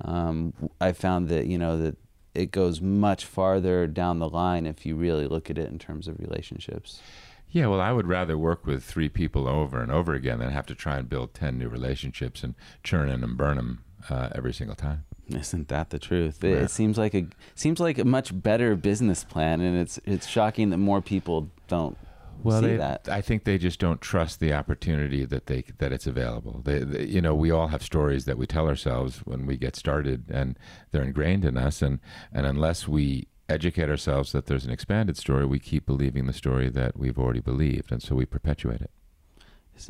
Um, 0.03 0.53
I 0.81 0.91
found 0.91 1.29
that 1.29 1.45
you 1.45 1.57
know 1.57 1.77
that 1.77 1.95
it 2.33 2.51
goes 2.51 2.81
much 2.81 3.25
farther 3.25 3.87
down 3.87 4.19
the 4.19 4.29
line 4.29 4.65
if 4.65 4.85
you 4.85 4.95
really 4.95 5.27
look 5.27 5.49
at 5.49 5.57
it 5.57 5.69
in 5.69 5.79
terms 5.79 6.07
of 6.07 6.19
relationships. 6.19 7.01
Yeah, 7.49 7.67
well, 7.67 7.81
I 7.81 7.91
would 7.91 8.07
rather 8.07 8.37
work 8.37 8.65
with 8.65 8.83
three 8.83 9.09
people 9.09 9.47
over 9.47 9.81
and 9.81 9.91
over 9.91 10.13
again 10.13 10.39
than 10.39 10.51
have 10.51 10.65
to 10.67 10.75
try 10.75 10.97
and 10.97 11.09
build 11.09 11.33
10 11.33 11.57
new 11.57 11.67
relationships 11.67 12.43
and 12.43 12.55
churn 12.81 13.09
in 13.09 13.23
and 13.25 13.37
burn 13.37 13.57
them 13.57 13.83
uh, 14.09 14.29
every 14.33 14.53
single 14.53 14.75
time. 14.75 15.03
Isn't 15.29 15.67
that 15.69 15.89
the 15.91 15.99
truth? 15.99 16.43
It, 16.43 16.49
Yeah. 16.49 16.63
it 16.63 16.71
seems 16.71 16.97
like 16.97 17.13
a 17.13 17.27
seems 17.55 17.79
like 17.79 17.97
a 17.97 18.05
much 18.05 18.39
better 18.41 18.75
business 18.75 19.23
plan, 19.23 19.61
and 19.61 19.77
it's 19.77 19.99
it's 20.05 20.27
shocking 20.27 20.69
that 20.71 20.77
more 20.77 21.01
people 21.01 21.49
don't 21.67 21.97
see 22.43 22.59
they, 22.61 22.77
that. 22.77 23.07
I 23.07 23.21
think 23.21 23.43
they 23.43 23.57
just 23.57 23.79
don't 23.79 24.01
trust 24.01 24.39
the 24.39 24.53
opportunity 24.53 25.25
that 25.25 25.45
they 25.45 25.63
that 25.77 25.91
it's 25.93 26.07
available. 26.07 26.61
They, 26.63 26.79
they, 26.79 27.05
you 27.05 27.21
know, 27.21 27.35
we 27.35 27.51
all 27.51 27.67
have 27.67 27.83
stories 27.83 28.25
that 28.25 28.37
we 28.37 28.45
tell 28.45 28.67
ourselves 28.67 29.19
when 29.19 29.45
we 29.45 29.57
get 29.57 29.75
started, 29.75 30.25
and 30.29 30.57
they're 30.91 31.03
ingrained 31.03 31.45
in 31.45 31.55
us. 31.57 31.81
And 31.81 31.99
and 32.33 32.45
unless 32.45 32.87
we 32.87 33.27
educate 33.47 33.89
ourselves 33.89 34.31
that 34.31 34.45
there's 34.47 34.65
an 34.65 34.71
expanded 34.71 35.17
story, 35.17 35.45
we 35.45 35.59
keep 35.59 35.85
believing 35.85 36.25
the 36.25 36.33
story 36.33 36.69
that 36.69 36.97
we've 36.97 37.19
already 37.19 37.41
believed, 37.41 37.91
and 37.91 38.01
so 38.01 38.15
we 38.15 38.25
perpetuate 38.25 38.81
it. 38.81 38.91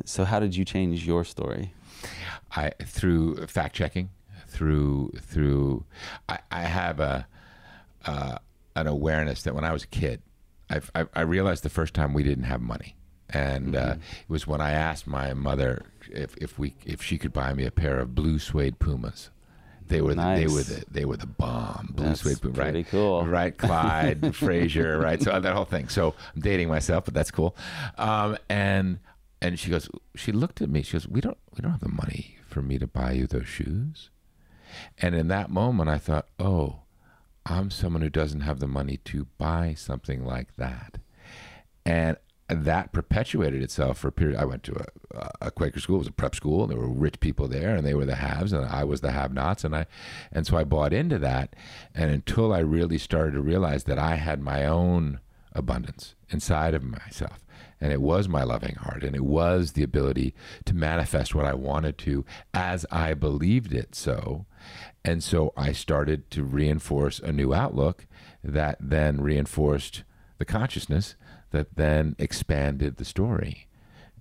So 0.05 0.23
how 0.25 0.39
did 0.39 0.55
you 0.55 0.63
change 0.65 1.05
your 1.05 1.23
story? 1.23 1.73
I 2.55 2.71
through 2.83 3.45
fact 3.47 3.75
checking, 3.75 4.09
through 4.51 5.11
through, 5.19 5.85
I, 6.29 6.39
I 6.51 6.61
have 6.61 6.99
a 6.99 7.27
uh, 8.05 8.37
an 8.75 8.87
awareness 8.87 9.43
that 9.43 9.55
when 9.55 9.63
I 9.63 9.71
was 9.73 9.83
a 9.83 9.87
kid, 9.87 10.21
I, 10.69 10.81
I, 10.95 11.05
I 11.13 11.21
realized 11.21 11.63
the 11.63 11.69
first 11.69 11.93
time 11.93 12.13
we 12.13 12.23
didn't 12.23 12.45
have 12.45 12.61
money, 12.61 12.95
and 13.29 13.75
uh, 13.75 13.95
it 13.97 14.29
was 14.29 14.45
when 14.47 14.61
I 14.61 14.71
asked 14.71 15.07
my 15.07 15.33
mother 15.33 15.85
if 16.09 16.35
if 16.37 16.59
we 16.59 16.75
if 16.85 17.01
she 17.01 17.17
could 17.17 17.33
buy 17.33 17.53
me 17.53 17.65
a 17.65 17.71
pair 17.71 17.99
of 17.99 18.13
blue 18.15 18.39
suede 18.39 18.79
Pumas. 18.79 19.29
They 19.87 19.99
were 19.99 20.15
the, 20.15 20.21
they 20.21 20.47
were 20.47 20.63
the 20.63 20.85
they 20.89 21.03
were 21.03 21.17
the 21.17 21.27
bomb 21.27 21.89
blue 21.93 22.05
That's 22.05 22.21
suede 22.21 22.41
Puma, 22.41 22.53
right? 22.53 22.63
pretty 22.71 22.83
cool. 22.85 23.25
right? 23.25 23.57
Clyde 23.57 24.33
Frazier, 24.43 24.97
right? 24.97 25.21
So 25.21 25.37
that 25.37 25.53
whole 25.53 25.65
thing. 25.65 25.89
So 25.89 26.15
I'm 26.33 26.41
dating 26.41 26.69
myself, 26.69 27.03
but 27.05 27.13
that's 27.13 27.31
cool. 27.31 27.57
Um, 27.97 28.37
and 28.47 28.99
and 29.41 29.59
she 29.59 29.69
goes, 29.69 29.89
she 30.15 30.31
looked 30.31 30.61
at 30.61 30.69
me. 30.69 30.81
She 30.83 30.93
goes, 30.93 31.09
we 31.09 31.19
don't 31.19 31.37
we 31.55 31.61
don't 31.61 31.71
have 31.71 31.81
the 31.81 31.89
money 31.89 32.37
for 32.47 32.61
me 32.61 32.77
to 32.77 32.87
buy 32.87 33.11
you 33.11 33.27
those 33.27 33.47
shoes. 33.47 34.09
And 34.97 35.15
in 35.15 35.27
that 35.29 35.49
moment, 35.49 35.89
I 35.89 35.97
thought, 35.97 36.27
oh, 36.39 36.81
I'm 37.45 37.71
someone 37.71 38.01
who 38.01 38.09
doesn't 38.09 38.41
have 38.41 38.59
the 38.59 38.67
money 38.67 38.97
to 39.05 39.27
buy 39.37 39.73
something 39.75 40.23
like 40.23 40.55
that. 40.57 40.99
And 41.85 42.17
that 42.47 42.91
perpetuated 42.91 43.63
itself 43.63 43.97
for 43.97 44.09
a 44.09 44.11
period. 44.11 44.37
I 44.37 44.45
went 44.45 44.63
to 44.63 44.85
a, 45.15 45.31
a 45.41 45.51
Quaker 45.51 45.79
school. 45.79 45.95
It 45.95 45.99
was 45.99 46.07
a 46.07 46.11
prep 46.11 46.35
school, 46.35 46.63
and 46.63 46.71
there 46.71 46.77
were 46.77 46.87
rich 46.87 47.19
people 47.19 47.47
there, 47.47 47.75
and 47.75 47.85
they 47.85 47.93
were 47.93 48.05
the 48.05 48.15
haves, 48.15 48.51
and 48.53 48.65
I 48.65 48.83
was 48.83 49.01
the 49.01 49.11
have-nots, 49.11 49.63
and 49.63 49.75
I, 49.75 49.85
and 50.31 50.45
so 50.45 50.57
I 50.57 50.65
bought 50.65 50.93
into 50.93 51.17
that. 51.19 51.55
And 51.95 52.11
until 52.11 52.53
I 52.53 52.59
really 52.59 52.97
started 52.97 53.31
to 53.33 53.41
realize 53.41 53.85
that 53.85 53.97
I 53.97 54.15
had 54.15 54.41
my 54.41 54.65
own 54.65 55.21
abundance 55.53 56.15
inside 56.29 56.73
of 56.73 56.83
myself, 56.83 57.39
and 57.81 57.91
it 57.91 58.01
was 58.01 58.29
my 58.29 58.43
loving 58.43 58.75
heart, 58.75 59.03
and 59.03 59.15
it 59.15 59.25
was 59.25 59.71
the 59.71 59.83
ability 59.83 60.33
to 60.65 60.75
manifest 60.75 61.33
what 61.33 61.45
I 61.45 61.53
wanted 61.55 61.97
to 61.99 62.23
as 62.53 62.85
I 62.91 63.15
believed 63.15 63.73
it 63.73 63.95
so. 63.95 64.45
And 65.03 65.23
so 65.23 65.51
I 65.57 65.71
started 65.71 66.29
to 66.31 66.43
reinforce 66.43 67.19
a 67.19 67.33
new 67.33 67.53
outlook 67.53 68.05
that 68.43 68.77
then 68.79 69.19
reinforced 69.19 70.03
the 70.37 70.45
consciousness 70.45 71.15
that 71.49 71.75
then 71.75 72.15
expanded 72.19 72.97
the 72.97 73.05
story. 73.05 73.67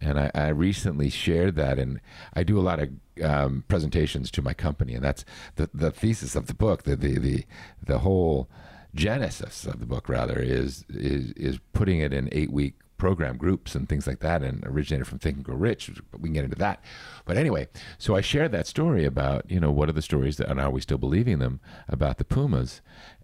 And 0.01 0.19
I, 0.19 0.31
I 0.35 0.49
recently 0.49 1.11
shared 1.11 1.57
that, 1.57 1.79
and 1.79 2.01
I 2.33 2.43
do 2.43 2.59
a 2.59 2.63
lot 2.63 2.81
of 2.81 2.89
um, 3.23 3.65
presentations 3.69 4.31
to 4.31 4.43
my 4.43 4.55
company, 4.55 4.95
and 4.95 5.05
that's 5.05 5.27
the, 5.57 5.69
the 5.75 5.91
thesis 5.91 6.35
of 6.35 6.47
the 6.47 6.55
book. 6.55 6.85
The, 6.85 6.97
the 6.97 7.19
the 7.19 7.45
the 7.85 7.99
whole 7.99 8.49
genesis 8.95 9.67
of 9.67 9.79
the 9.79 9.85
book, 9.85 10.09
rather, 10.09 10.39
is 10.39 10.87
is 10.89 11.33
is 11.33 11.59
putting 11.75 12.01
it 12.01 12.15
in 12.15 12.31
eight 12.33 12.51
week 12.51 12.75
program 13.01 13.37
groups 13.37 13.75
and 13.75 13.89
things 13.89 14.07
like 14.07 14.21
that, 14.21 14.43
and 14.43 14.63
originated 14.67 15.07
from 15.09 15.19
Think 15.19 15.37
and 15.37 15.45
Grow 15.45 15.57
Rich. 15.57 15.91
We 16.17 16.29
can 16.29 16.35
get 16.35 16.45
into 16.45 16.59
that. 16.59 16.85
But 17.25 17.37
anyway, 17.37 17.67
so 17.99 18.15
I 18.15 18.21
shared 18.21 18.53
that 18.53 18.67
story 18.69 19.05
about 19.05 19.51
you 19.51 19.59
know 19.59 19.73
what 19.73 19.89
are 19.89 19.93
the 19.93 20.03
stories 20.03 20.37
that 20.37 20.49
and 20.51 20.61
are 20.61 20.71
we 20.71 20.81
still 20.81 20.99
believing 20.99 21.39
them 21.41 21.61
about 21.89 22.19
the 22.19 22.25
Pumas, 22.25 22.81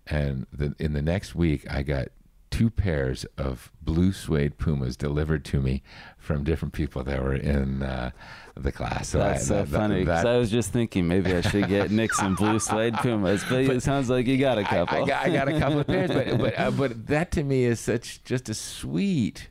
and 0.07 0.47
the, 0.53 0.75
in 0.81 0.95
the 0.95 1.03
next 1.03 1.35
week 1.37 1.65
I 1.71 1.83
got 1.83 2.09
two 2.49 2.71
pairs 2.71 3.27
of 3.37 3.71
blue 3.83 4.12
suede 4.12 4.57
Pumas 4.57 4.97
delivered 4.97 5.45
to 5.45 5.61
me 5.61 5.83
from 6.17 6.43
different 6.45 6.73
people 6.73 7.03
that 7.05 7.23
were 7.23 7.35
in 7.35 7.83
uh, 7.83 8.11
the 8.57 8.73
class. 8.73 9.09
So 9.09 9.19
That's 9.19 9.43
I, 9.43 9.47
so 9.47 9.55
that- 9.65 9.69
funny. 9.69 10.05
'cause 10.07 10.23
that- 10.23 10.27
I 10.27 10.39
was 10.39 10.51
just 10.51 10.73
thinking 10.73 11.07
maybe 11.07 11.35
I 11.35 11.41
should 11.43 11.69
get 11.69 11.91
Nick 11.91 12.15
some 12.15 12.35
blue 12.35 12.59
suede 12.61 12.95
Pumas, 12.95 13.45
but, 13.49 13.65
it 13.65 13.83
sounds 13.83 14.09
like 14.09 14.27
you 14.27 14.39
got 14.39 14.57
a 14.59 14.65
couple. 14.65 15.03
I, 15.03 15.07
got, 15.07 15.27
I 15.27 15.31
got 15.31 15.49
a 15.49 15.59
couple 15.59 15.81
of 15.81 15.87
pairs, 15.87 16.11
but 16.11 16.39
but 16.45 16.59
uh, 16.59 16.71
but 16.71 17.07
that 17.09 17.31
to 17.33 17.43
me 17.43 17.65
is 17.65 17.79
such 17.81 18.23
just 18.25 18.49
a 18.49 18.55
sweet 18.55 19.49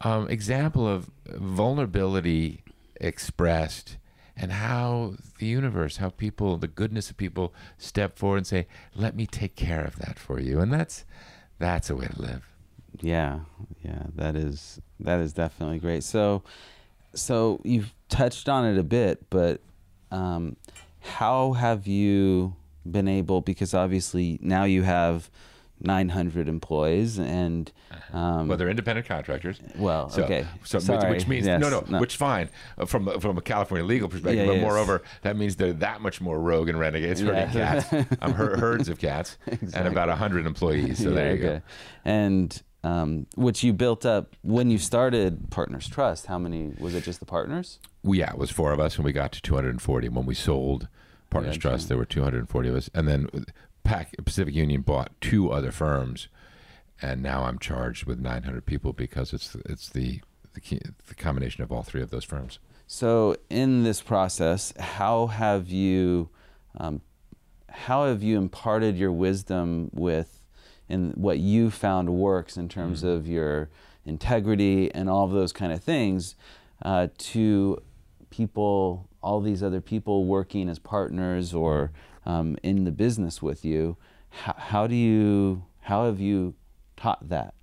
um, 0.00 0.28
example 0.28 0.86
of 0.86 1.10
vulnerability 1.26 2.62
expressed 3.00 3.96
and 4.36 4.52
how 4.52 5.14
the 5.38 5.46
universe, 5.46 5.96
how 5.96 6.10
people, 6.10 6.56
the 6.58 6.68
goodness 6.68 7.08
of 7.10 7.16
people 7.16 7.54
step 7.78 8.18
forward 8.18 8.38
and 8.38 8.46
say, 8.46 8.66
"Let 8.94 9.16
me 9.16 9.26
take 9.26 9.56
care 9.56 9.84
of 9.84 9.96
that 9.96 10.18
for 10.18 10.38
you," 10.40 10.60
and 10.60 10.72
that's 10.72 11.04
that's 11.58 11.88
a 11.88 11.96
way 11.96 12.06
to 12.06 12.20
live. 12.20 12.48
Yeah, 13.00 13.40
yeah, 13.82 14.04
that 14.14 14.36
is 14.36 14.80
that 15.00 15.20
is 15.20 15.32
definitely 15.32 15.78
great. 15.78 16.04
So, 16.04 16.42
so 17.14 17.60
you've 17.64 17.94
touched 18.08 18.48
on 18.48 18.66
it 18.66 18.78
a 18.78 18.82
bit, 18.82 19.28
but 19.30 19.60
um, 20.10 20.56
how 21.00 21.52
have 21.52 21.86
you 21.86 22.56
been 22.90 23.08
able? 23.08 23.40
Because 23.40 23.72
obviously 23.72 24.38
now 24.42 24.64
you 24.64 24.82
have 24.82 25.30
900 25.80 26.48
employees 26.48 27.18
and 27.18 27.70
um, 28.12 28.48
well 28.48 28.56
they're 28.56 28.68
independent 28.70 29.06
contractors 29.06 29.60
well 29.76 30.08
so, 30.08 30.24
okay 30.24 30.46
so 30.64 30.78
Sorry. 30.78 31.10
which, 31.12 31.26
means 31.28 31.46
yes, 31.46 31.60
no, 31.60 31.68
no 31.68 31.84
no 31.88 32.00
which 32.00 32.16
fine 32.16 32.48
uh, 32.78 32.86
from 32.86 33.20
from 33.20 33.36
a 33.36 33.42
California 33.42 33.84
legal 33.86 34.08
perspective 34.08 34.38
Yeah, 34.38 34.46
but 34.46 34.54
yes. 34.54 34.62
moreover 34.62 35.02
that 35.22 35.36
means 35.36 35.56
they're 35.56 35.74
that 35.74 36.00
much 36.00 36.20
more 36.20 36.40
rogue 36.40 36.68
and 36.68 36.78
renegades 36.78 37.20
herding 37.20 37.50
Yeah. 37.54 37.82
cats 37.82 38.08
I'm 38.22 38.32
her- 38.32 38.56
herds 38.56 38.88
of 38.88 38.98
cats 38.98 39.36
and 39.46 39.62
Exactly. 39.62 39.90
about 39.92 40.08
100 40.08 40.46
employees 40.46 40.98
so 40.98 41.10
Yeah, 41.10 41.14
there 41.14 41.36
you 41.36 41.44
okay. 41.46 41.62
and 42.04 42.62
um, 42.84 43.26
which 43.34 43.64
you 43.64 43.72
built 43.72 44.06
up 44.06 44.36
when 44.42 44.70
you 44.70 44.78
started 44.78 45.50
Partners 45.50 45.88
Trust. 45.88 46.26
How 46.26 46.38
many 46.38 46.72
was 46.78 46.94
it? 46.94 47.02
Just 47.02 47.18
the 47.18 47.26
partners? 47.26 47.80
go 48.04 48.12
yeah 48.12 48.30
it 48.30 48.38
was 48.38 48.50
four 48.50 48.70
of 48.72 48.78
us 48.78 48.94
and 48.96 49.04
we 49.04 49.12
got 49.12 49.32
to 49.32 49.42
240 49.42 50.08
when 50.10 50.24
we 50.24 50.34
sold 50.34 50.86
Partners 51.28 51.56
Gotcha. 51.56 51.68
Trust 51.68 51.88
there 51.88 51.98
were 51.98 52.04
240 52.04 52.68
of 52.68 52.74
us 52.76 52.88
and 52.94 53.08
then 53.08 53.28
Pacific 54.24 54.54
Union 54.54 54.80
bought 54.82 55.12
two 55.20 55.50
other 55.50 55.72
firms 55.72 56.28
and 57.02 57.22
now 57.22 57.44
I'm 57.44 57.58
charged 57.58 58.04
with 58.06 58.18
900 58.18 58.64
people 58.66 58.92
because 58.92 59.32
it's 59.32 59.54
it's 59.66 59.88
the 59.88 60.20
the, 60.54 60.60
key, 60.60 60.80
the 61.08 61.14
combination 61.14 61.62
of 61.62 61.70
all 61.70 61.82
three 61.82 62.00
of 62.00 62.10
those 62.10 62.24
firms 62.24 62.58
So 62.86 63.36
in 63.50 63.82
this 63.84 64.00
process, 64.00 64.72
how 64.78 65.26
have 65.26 65.68
you, 65.68 66.30
um, 66.78 67.02
how 67.68 68.06
have 68.06 68.22
you 68.22 68.38
imparted 68.38 68.96
your 68.96 69.12
wisdom 69.12 69.90
with, 69.92 70.40
in 70.88 71.10
what 71.16 71.38
you 71.40 71.70
found 71.70 72.08
works 72.08 72.56
in 72.56 72.68
terms 72.70 73.02
Mm. 73.02 73.08
of 73.14 73.26
your 73.28 73.68
integrity 74.06 74.90
and 74.94 75.10
all 75.10 75.24
of 75.26 75.32
those 75.32 75.52
kind 75.52 75.72
of 75.72 75.82
things, 75.84 76.36
uh, 76.82 77.08
to 77.18 77.82
people, 78.30 79.08
all 79.26 79.40
these 79.40 79.62
other 79.62 79.80
people 79.80 80.24
working 80.24 80.68
as 80.68 80.78
partners 80.78 81.52
or 81.52 81.90
um, 82.24 82.56
in 82.62 82.84
the 82.84 82.92
business 82.92 83.42
with 83.42 83.64
you? 83.64 83.96
How, 84.30 84.54
how 84.56 84.86
do 84.86 84.94
you, 84.94 85.64
how 85.80 86.06
have 86.06 86.20
you 86.20 86.54
taught 86.96 87.28
that? 87.28 87.54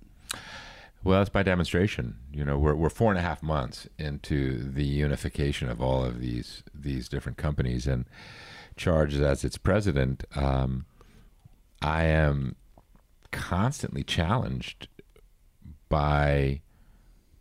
Well, 1.02 1.20
it's 1.20 1.30
by 1.30 1.42
demonstration. 1.42 2.16
You 2.32 2.44
know, 2.46 2.58
we're 2.58 2.74
we're 2.74 2.88
four 2.88 3.10
and 3.10 3.18
a 3.18 3.22
half 3.22 3.42
months 3.42 3.86
into 3.98 4.70
the 4.72 4.84
unification 4.84 5.68
of 5.68 5.82
all 5.82 6.02
of 6.02 6.18
these 6.18 6.62
these 6.74 7.10
different 7.10 7.36
companies, 7.36 7.86
and 7.86 8.06
charged 8.76 9.20
as 9.20 9.44
its 9.44 9.58
president, 9.58 10.24
um, 10.34 10.86
I 11.82 12.04
am 12.04 12.56
constantly 13.30 14.02
challenged 14.02 14.88
by 15.88 16.60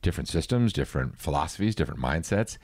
different 0.04 0.30
systems, 0.30 0.72
different 0.72 1.18
philosophies, 1.18 1.74
different 1.74 2.00
mindsets, 2.00 2.58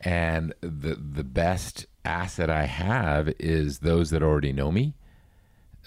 and 0.00 0.52
the 0.60 0.96
the 0.96 1.24
best 1.24 1.86
asset 2.04 2.50
I 2.50 2.64
have 2.64 3.28
is 3.38 3.80
those 3.80 4.10
that 4.10 4.22
already 4.22 4.52
know 4.52 4.72
me 4.72 4.94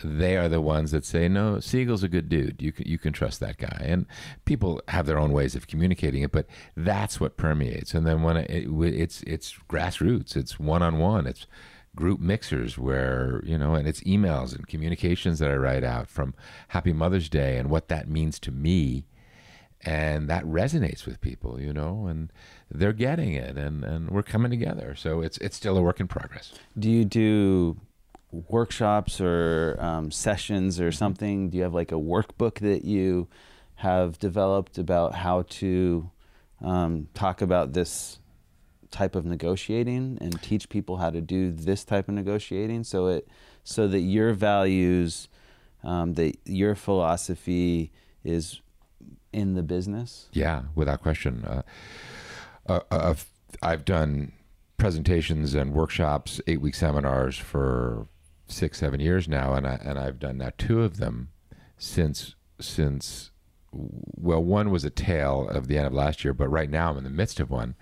they 0.04 0.38
are 0.38 0.50
the 0.50 0.62
ones 0.62 0.92
that 0.92 1.06
say, 1.06 1.28
"No, 1.28 1.56
Segal's 1.56 2.04
a 2.04 2.08
good 2.08 2.30
dude. 2.30 2.62
You 2.62 2.72
can 2.72 2.88
you 2.88 2.98
can 2.98 3.14
trust 3.14 3.40
that 3.40 3.58
guy." 3.58 3.82
And 3.84 4.06
people 4.46 4.82
have 4.88 5.06
their 5.06 5.20
own 5.20 5.32
ways 5.32 5.56
of 5.56 5.68
communicating 5.68 6.24
it, 6.24 6.32
but 6.32 6.48
that's 6.76 7.20
what 7.20 7.38
permeates. 7.38 7.94
And 7.94 8.06
then 8.06 8.24
when 8.24 8.38
it, 8.38 8.50
it, 8.50 8.94
it's 8.94 9.22
it's 9.24 9.56
grassroots, 9.70 10.36
it's 10.36 10.60
one 10.60 10.82
on 10.82 10.98
one, 10.98 11.28
it's 11.28 11.46
group 11.96 12.20
mixers 12.20 12.78
where 12.78 13.42
you 13.46 13.58
know, 13.58 13.76
and 13.76 13.88
it's 13.88 14.02
emails 14.02 14.56
and 14.56 14.68
communications 14.68 15.40
that 15.40 15.52
I 15.52 15.56
write 15.56 15.84
out 15.84 16.08
from 16.08 16.34
Happy 16.70 16.94
Mother's 16.94 17.30
Day 17.30 17.58
and 17.58 17.70
what 17.70 17.90
that 17.90 18.10
means 18.10 18.40
to 18.40 18.52
me, 18.52 19.06
and 19.84 20.30
that 20.30 20.44
resonates 20.46 21.06
with 21.06 21.20
people, 21.22 21.60
you 21.60 21.74
know, 21.74 22.08
and 22.08 22.32
they're 22.70 22.94
getting 22.94 23.34
it, 23.34 23.58
and 23.58 23.84
and 23.84 24.10
we're 24.10 24.24
coming 24.24 24.52
together. 24.52 24.96
So 24.96 25.22
it's 25.22 25.38
it's 25.40 25.56
still 25.56 25.78
a 25.78 25.82
work 25.82 26.00
in 26.00 26.08
progress. 26.08 26.54
Do 26.78 26.90
you 26.90 27.06
do 27.06 27.78
workshops 28.32 29.20
or 29.20 29.78
um, 29.80 30.12
sessions 30.12 30.80
or 30.80 30.92
something? 30.92 31.50
Do 31.50 31.58
you 31.58 31.64
have 31.64 31.74
like 31.74 31.92
a 31.92 31.96
workbook 31.96 32.60
that 32.60 32.86
you 32.86 33.28
have 33.76 34.20
developed 34.20 34.78
about 34.78 35.16
how 35.16 35.44
to 35.50 36.12
um, 36.62 37.08
talk 37.14 37.42
about 37.42 37.74
this 37.74 38.20
type 38.92 39.16
of 39.16 39.26
negotiating 39.26 40.18
and 40.22 40.42
teach 40.42 40.70
people 40.70 40.98
how 40.98 41.10
to 41.10 41.22
do 41.22 41.52
this 41.52 41.84
type 41.84 42.08
of 42.10 42.14
negotiating 42.14 42.84
so 42.84 43.08
it 43.08 43.28
so 43.64 43.88
that 43.88 44.02
your 44.02 44.34
values 44.34 45.30
um, 45.84 46.14
that 46.14 46.36
your 46.46 46.76
philosophy 46.76 47.92
is 48.24 48.62
in 49.34 49.54
the 49.54 49.64
business 49.64 50.28
Yeah, 50.34 50.64
without 50.76 51.02
question. 51.02 51.46
Uh, 51.46 51.62
uh, 52.68 52.80
I've, 52.92 53.26
I've 53.62 53.86
done 53.86 54.34
presentations 54.78 55.54
and 55.54 55.74
workshops, 55.74 56.42
eight 56.48 56.62
week 56.62 56.76
seminars 56.76 57.38
for 57.38 58.08
six, 58.48 58.80
seven 58.80 59.00
years 59.00 59.28
now, 59.28 59.54
and 59.54 59.66
I 59.68 59.80
and 59.84 59.98
I've 59.98 60.20
done 60.20 60.38
now 60.38 60.52
two 60.58 60.82
of 60.84 60.98
them 60.98 61.30
since 61.78 62.36
since 62.60 63.32
well, 63.72 64.44
one 64.44 64.70
was 64.70 64.84
a 64.84 64.90
tale 64.90 65.48
of 65.50 65.68
the 65.68 65.78
end 65.78 65.88
of 65.88 65.94
last 65.94 66.24
year, 66.24 66.34
but 66.34 66.50
right 66.50 66.70
now 66.70 66.92
I'm 66.92 66.98
in 66.98 67.04
the 67.04 67.10
midst 67.10 67.40
of 67.40 67.50
one 67.50 67.76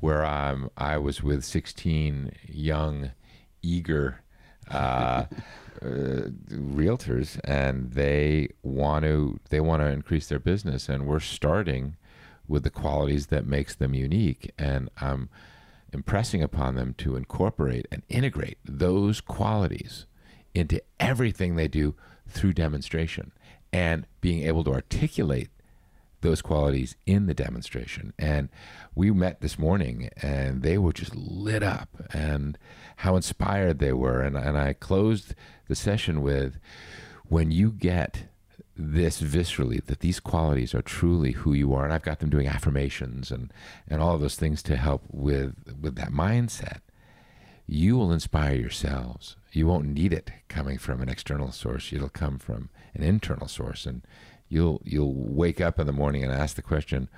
where 0.00 0.24
I'm 0.24 0.70
I 0.76 0.98
was 0.98 1.22
with 1.22 1.44
16 1.44 2.32
young, 2.46 3.12
eager. 3.62 4.22
Uh, 4.70 5.24
uh, 5.82 6.30
realtors 6.50 7.40
and 7.44 7.92
they 7.92 8.48
want 8.62 9.04
to 9.04 9.38
they 9.50 9.60
want 9.60 9.82
to 9.82 9.88
increase 9.88 10.28
their 10.28 10.38
business 10.38 10.88
and 10.88 11.06
we're 11.06 11.20
starting 11.20 11.96
with 12.48 12.62
the 12.62 12.70
qualities 12.70 13.26
that 13.26 13.46
makes 13.46 13.74
them 13.74 13.94
unique 13.94 14.52
and 14.58 14.88
I'm 15.00 15.28
impressing 15.92 16.42
upon 16.42 16.74
them 16.74 16.94
to 16.98 17.16
incorporate 17.16 17.86
and 17.90 18.02
integrate 18.08 18.58
those 18.64 19.20
qualities 19.20 20.06
into 20.54 20.80
everything 20.98 21.56
they 21.56 21.68
do 21.68 21.94
through 22.28 22.52
demonstration 22.52 23.32
and 23.72 24.06
being 24.20 24.46
able 24.46 24.64
to 24.64 24.72
articulate 24.72 25.50
those 26.22 26.42
qualities 26.42 26.96
in 27.06 27.26
the 27.26 27.34
demonstration. 27.34 28.12
And 28.18 28.48
we 28.94 29.10
met 29.10 29.40
this 29.40 29.58
morning 29.58 30.10
and 30.20 30.62
they 30.62 30.78
were 30.78 30.92
just 30.92 31.14
lit 31.14 31.62
up 31.62 31.88
and 32.12 32.58
how 32.96 33.16
inspired 33.16 33.78
they 33.78 33.92
were. 33.92 34.20
And, 34.20 34.36
and 34.36 34.56
I 34.56 34.72
closed 34.72 35.34
the 35.68 35.74
session 35.74 36.22
with 36.22 36.58
when 37.28 37.50
you 37.50 37.70
get 37.70 38.24
this 38.76 39.22
viscerally 39.22 39.82
that 39.86 40.00
these 40.00 40.20
qualities 40.20 40.74
are 40.74 40.82
truly 40.82 41.32
who 41.32 41.54
you 41.54 41.72
are 41.72 41.84
and 41.84 41.94
I've 41.94 42.02
got 42.02 42.18
them 42.18 42.28
doing 42.28 42.46
affirmations 42.46 43.30
and 43.30 43.50
and 43.88 44.02
all 44.02 44.14
of 44.14 44.20
those 44.20 44.36
things 44.36 44.62
to 44.64 44.76
help 44.76 45.02
with 45.10 45.54
with 45.80 45.96
that 45.96 46.10
mindset 46.10 46.80
you 47.66 47.96
will 47.96 48.12
inspire 48.12 48.54
yourselves. 48.54 49.36
You 49.52 49.66
won't 49.66 49.88
need 49.88 50.12
it 50.12 50.30
coming 50.48 50.78
from 50.78 51.00
an 51.02 51.08
external 51.08 51.50
source. 51.50 51.92
It'll 51.92 52.08
come 52.08 52.38
from 52.38 52.70
an 52.94 53.02
internal 53.02 53.48
source. 53.48 53.86
And 53.86 54.02
you'll 54.48 54.80
you'll 54.84 55.14
wake 55.14 55.60
up 55.60 55.80
in 55.80 55.86
the 55.86 55.92
morning 55.92 56.22
and 56.22 56.32
ask 56.32 56.56
the 56.56 56.62
question 56.62 57.08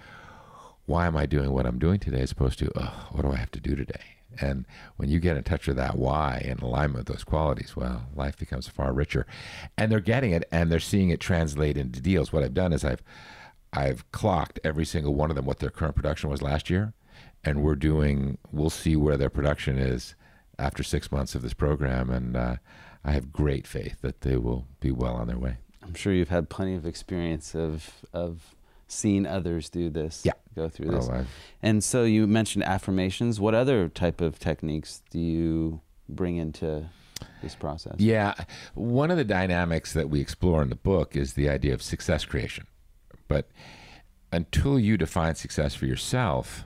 why 0.88 1.06
am 1.06 1.16
I 1.16 1.26
doing 1.26 1.52
what 1.52 1.66
I'm 1.66 1.78
doing 1.78 2.00
today 2.00 2.20
as 2.20 2.32
opposed 2.32 2.58
to 2.60 2.72
oh, 2.74 3.08
what 3.12 3.22
do 3.22 3.32
I 3.32 3.36
have 3.36 3.50
to 3.52 3.60
do 3.60 3.76
today 3.76 4.18
and 4.40 4.66
when 4.96 5.08
you 5.08 5.20
get 5.20 5.36
in 5.36 5.42
touch 5.42 5.66
with 5.66 5.76
that 5.76 5.96
why 5.96 6.42
and 6.44 6.60
alignment 6.60 7.06
with 7.06 7.06
those 7.06 7.24
qualities, 7.24 7.76
well, 7.76 8.06
life 8.14 8.36
becomes 8.36 8.68
far 8.68 8.92
richer. 8.92 9.26
And 9.76 9.90
they're 9.90 10.00
getting 10.00 10.32
it 10.32 10.46
and 10.52 10.70
they're 10.70 10.80
seeing 10.80 11.10
it 11.10 11.20
translate 11.20 11.76
into 11.76 12.00
deals. 12.00 12.32
What 12.32 12.44
I've 12.44 12.54
done 12.54 12.72
is 12.72 12.84
I've 12.84 13.02
I've 13.72 14.10
clocked 14.12 14.60
every 14.64 14.84
single 14.84 15.14
one 15.14 15.30
of 15.30 15.36
them 15.36 15.44
what 15.44 15.58
their 15.58 15.70
current 15.70 15.94
production 15.94 16.30
was 16.30 16.42
last 16.42 16.70
year. 16.70 16.92
And 17.44 17.62
we're 17.62 17.74
doing 17.74 18.38
we'll 18.52 18.70
see 18.70 18.96
where 18.96 19.16
their 19.16 19.30
production 19.30 19.78
is 19.78 20.14
after 20.58 20.82
six 20.82 21.10
months 21.10 21.34
of 21.34 21.42
this 21.42 21.54
program. 21.54 22.10
And 22.10 22.36
uh, 22.36 22.56
I 23.04 23.12
have 23.12 23.32
great 23.32 23.66
faith 23.66 24.00
that 24.02 24.22
they 24.22 24.36
will 24.36 24.66
be 24.80 24.90
well 24.90 25.14
on 25.14 25.28
their 25.28 25.38
way. 25.38 25.56
i'm 25.82 25.94
sure 25.94 26.12
you've 26.12 26.28
had 26.28 26.48
plenty 26.48 26.74
of 26.74 26.84
experience 26.84 27.54
of 27.54 28.04
of 28.12 28.54
seeing 28.88 29.26
others 29.26 29.68
do 29.68 29.90
this 29.90 30.22
Yeah. 30.24 30.32
go 30.56 30.68
through 30.68 30.90
this 30.90 31.08
Oh, 31.10 31.24
And 31.62 31.84
so 31.84 32.04
you 32.04 32.26
mentioned 32.26 32.64
affirmations. 32.64 33.38
What 33.38 33.54
other 33.54 33.88
type 33.88 34.20
of 34.20 34.38
techniques 34.38 35.02
do 35.10 35.20
you 35.20 35.80
bring 36.08 36.36
into 36.36 36.88
this 37.42 37.54
process? 37.54 37.96
Yeah. 37.98 38.34
One 38.74 39.10
of 39.10 39.16
the 39.18 39.24
dynamics 39.24 39.92
that 39.92 40.08
we 40.08 40.20
explore 40.20 40.62
in 40.62 40.70
the 40.70 40.76
book 40.76 41.14
is 41.16 41.34
the 41.34 41.48
idea 41.48 41.74
of 41.74 41.82
success 41.82 42.24
creation. 42.24 42.66
But 43.28 43.48
until 44.32 44.78
you 44.78 44.96
define 44.96 45.34
success 45.34 45.74
for 45.74 45.86
yourself, 45.86 46.64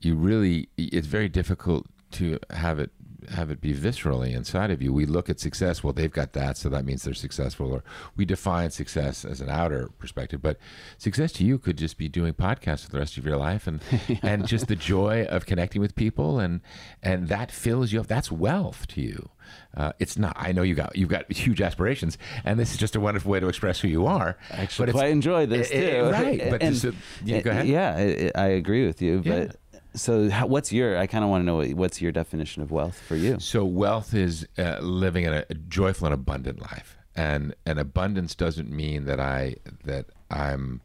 you 0.00 0.14
really, 0.14 0.68
it's 0.76 1.06
very 1.08 1.28
difficult 1.28 1.86
to 2.12 2.38
have 2.50 2.78
it 2.78 2.90
have 3.30 3.50
it 3.50 3.60
be 3.60 3.74
viscerally 3.74 4.34
inside 4.34 4.70
of 4.70 4.82
you. 4.82 4.92
We 4.92 5.06
look 5.06 5.28
at 5.28 5.40
success. 5.40 5.82
Well, 5.82 5.92
they've 5.92 6.10
got 6.10 6.32
that, 6.32 6.56
so 6.56 6.68
that 6.68 6.84
means 6.84 7.02
they're 7.02 7.14
successful. 7.14 7.72
Or 7.72 7.84
we 8.16 8.24
define 8.24 8.70
success 8.70 9.24
as 9.24 9.40
an 9.40 9.48
outer 9.48 9.88
perspective, 9.98 10.42
but 10.42 10.58
success 10.96 11.32
to 11.32 11.44
you 11.44 11.58
could 11.58 11.78
just 11.78 11.98
be 11.98 12.08
doing 12.08 12.34
podcasts 12.34 12.84
for 12.84 12.90
the 12.90 12.98
rest 12.98 13.16
of 13.16 13.24
your 13.24 13.36
life, 13.36 13.66
and 13.66 13.80
yeah. 14.08 14.16
and 14.22 14.46
just 14.46 14.68
the 14.68 14.76
joy 14.76 15.24
of 15.24 15.46
connecting 15.46 15.80
with 15.80 15.94
people, 15.94 16.38
and 16.38 16.60
and 17.02 17.28
that 17.28 17.50
fills 17.50 17.92
you 17.92 18.00
up. 18.00 18.06
That's 18.06 18.30
wealth 18.30 18.86
to 18.88 19.00
you. 19.00 19.30
Uh, 19.76 19.92
it's 19.98 20.18
not. 20.18 20.34
I 20.36 20.52
know 20.52 20.62
you 20.62 20.74
got 20.74 20.96
you've 20.96 21.08
got 21.08 21.30
huge 21.30 21.60
aspirations, 21.60 22.18
and 22.44 22.58
this 22.58 22.72
is 22.72 22.78
just 22.78 22.96
a 22.96 23.00
wonderful 23.00 23.30
way 23.30 23.40
to 23.40 23.48
express 23.48 23.80
who 23.80 23.88
you 23.88 24.06
are. 24.06 24.36
Actually 24.50 24.92
quite 24.92 25.10
enjoy 25.10 25.46
this 25.46 25.70
eh, 25.70 25.74
eh, 25.74 25.80
too. 25.80 26.06
It, 26.06 26.10
right, 26.10 26.50
but 26.50 26.62
and, 26.62 26.74
just, 26.74 26.96
yeah, 27.24 27.40
go 27.40 27.50
eh, 27.50 27.54
ahead. 27.54 27.66
Yeah, 27.68 28.30
I 28.34 28.46
agree 28.46 28.86
with 28.86 29.02
you, 29.02 29.22
but. 29.24 29.56
So, 29.94 30.30
how, 30.30 30.46
what's 30.46 30.72
your? 30.72 30.98
I 30.98 31.06
kind 31.06 31.24
of 31.24 31.30
want 31.30 31.42
to 31.42 31.46
know 31.46 31.62
what's 31.74 32.00
your 32.00 32.12
definition 32.12 32.62
of 32.62 32.70
wealth 32.70 32.98
for 33.00 33.16
you. 33.16 33.38
So, 33.40 33.64
wealth 33.64 34.14
is 34.14 34.46
uh, 34.58 34.78
living 34.80 35.24
in 35.24 35.32
a, 35.32 35.44
a 35.50 35.54
joyful 35.54 36.06
and 36.06 36.14
abundant 36.14 36.60
life, 36.60 36.96
and 37.16 37.54
and 37.66 37.78
abundance 37.78 38.34
doesn't 38.34 38.70
mean 38.70 39.06
that 39.06 39.18
I 39.18 39.56
that 39.84 40.06
I'm, 40.30 40.82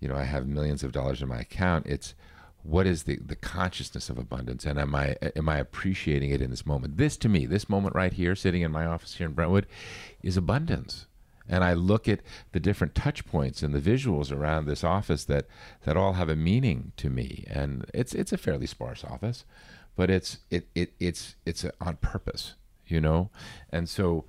you 0.00 0.08
know, 0.08 0.16
I 0.16 0.24
have 0.24 0.46
millions 0.46 0.82
of 0.82 0.92
dollars 0.92 1.22
in 1.22 1.28
my 1.28 1.38
account. 1.38 1.86
It's 1.86 2.14
what 2.62 2.86
is 2.86 3.04
the, 3.04 3.16
the 3.24 3.36
consciousness 3.36 4.10
of 4.10 4.18
abundance 4.18 4.66
and 4.66 4.78
am 4.78 4.94
I 4.94 5.16
am 5.34 5.48
I 5.48 5.58
appreciating 5.58 6.30
it 6.30 6.42
in 6.42 6.50
this 6.50 6.66
moment? 6.66 6.96
This 6.96 7.16
to 7.18 7.28
me, 7.28 7.46
this 7.46 7.68
moment 7.68 7.94
right 7.94 8.12
here, 8.12 8.34
sitting 8.34 8.62
in 8.62 8.72
my 8.72 8.86
office 8.86 9.14
here 9.14 9.26
in 9.26 9.32
Brentwood, 9.32 9.66
is 10.22 10.36
abundance. 10.36 11.06
And 11.50 11.64
I 11.64 11.74
look 11.74 12.08
at 12.08 12.20
the 12.52 12.60
different 12.60 12.94
touch 12.94 13.26
points 13.26 13.62
and 13.62 13.74
the 13.74 13.80
visuals 13.80 14.32
around 14.32 14.64
this 14.64 14.84
office 14.84 15.24
that 15.24 15.46
that 15.84 15.96
all 15.96 16.14
have 16.14 16.28
a 16.28 16.36
meaning 16.36 16.92
to 16.96 17.10
me. 17.10 17.44
And 17.48 17.84
it's 17.92 18.14
it's 18.14 18.32
a 18.32 18.38
fairly 18.38 18.66
sparse 18.66 19.04
office, 19.04 19.44
but 19.96 20.08
it's 20.10 20.38
it, 20.50 20.68
it 20.74 20.92
it's 21.00 21.34
it's 21.44 21.66
on 21.80 21.96
purpose, 21.96 22.54
you 22.86 23.00
know. 23.00 23.30
And 23.70 23.88
so 23.88 24.24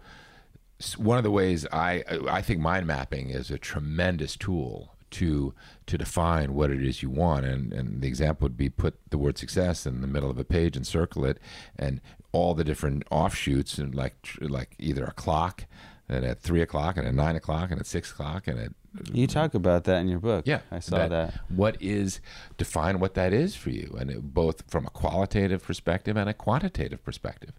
one 0.97 1.17
of 1.19 1.23
the 1.23 1.31
ways 1.31 1.67
I 1.71 2.03
I 2.27 2.41
think 2.41 2.59
mind 2.59 2.87
mapping 2.87 3.29
is 3.29 3.51
a 3.51 3.59
tremendous 3.59 4.35
tool 4.35 4.95
to 5.11 5.53
to 5.85 5.97
define 5.97 6.53
what 6.53 6.71
it 6.71 6.83
is 6.83 7.03
you 7.03 7.09
want. 7.09 7.45
And, 7.45 7.71
and 7.71 8.01
the 8.01 8.07
example 8.07 8.45
would 8.45 8.57
be 8.57 8.69
put 8.69 8.95
the 9.09 9.17
word 9.17 9.37
success 9.37 9.85
in 9.85 10.01
the 10.01 10.07
middle 10.07 10.29
of 10.29 10.39
a 10.39 10.43
page 10.43 10.75
and 10.75 10.87
circle 10.87 11.25
it, 11.25 11.37
and 11.77 12.01
all 12.31 12.55
the 12.55 12.63
different 12.63 13.03
offshoots, 13.11 13.77
and 13.77 13.93
like 13.93 14.15
like 14.41 14.75
either 14.79 15.03
a 15.03 15.11
clock, 15.11 15.65
and 16.11 16.25
at 16.25 16.41
three 16.41 16.61
o'clock, 16.61 16.97
and 16.97 17.07
at 17.07 17.13
nine 17.13 17.35
o'clock, 17.35 17.71
and 17.71 17.79
at 17.79 17.87
six 17.87 18.11
o'clock, 18.11 18.47
and 18.47 18.59
at 18.59 18.71
you 19.13 19.25
talk 19.25 19.53
about 19.53 19.85
that 19.85 20.01
in 20.01 20.09
your 20.09 20.19
book. 20.19 20.45
Yeah, 20.45 20.61
I 20.69 20.79
saw 20.79 20.97
that, 20.97 21.09
that. 21.09 21.33
What 21.49 21.81
is 21.81 22.19
define 22.57 22.99
what 22.99 23.13
that 23.13 23.31
is 23.33 23.55
for 23.55 23.69
you, 23.69 23.95
and 23.97 24.11
it, 24.11 24.33
both 24.33 24.69
from 24.69 24.85
a 24.85 24.89
qualitative 24.89 25.63
perspective 25.63 26.17
and 26.17 26.29
a 26.29 26.33
quantitative 26.33 27.03
perspective. 27.03 27.53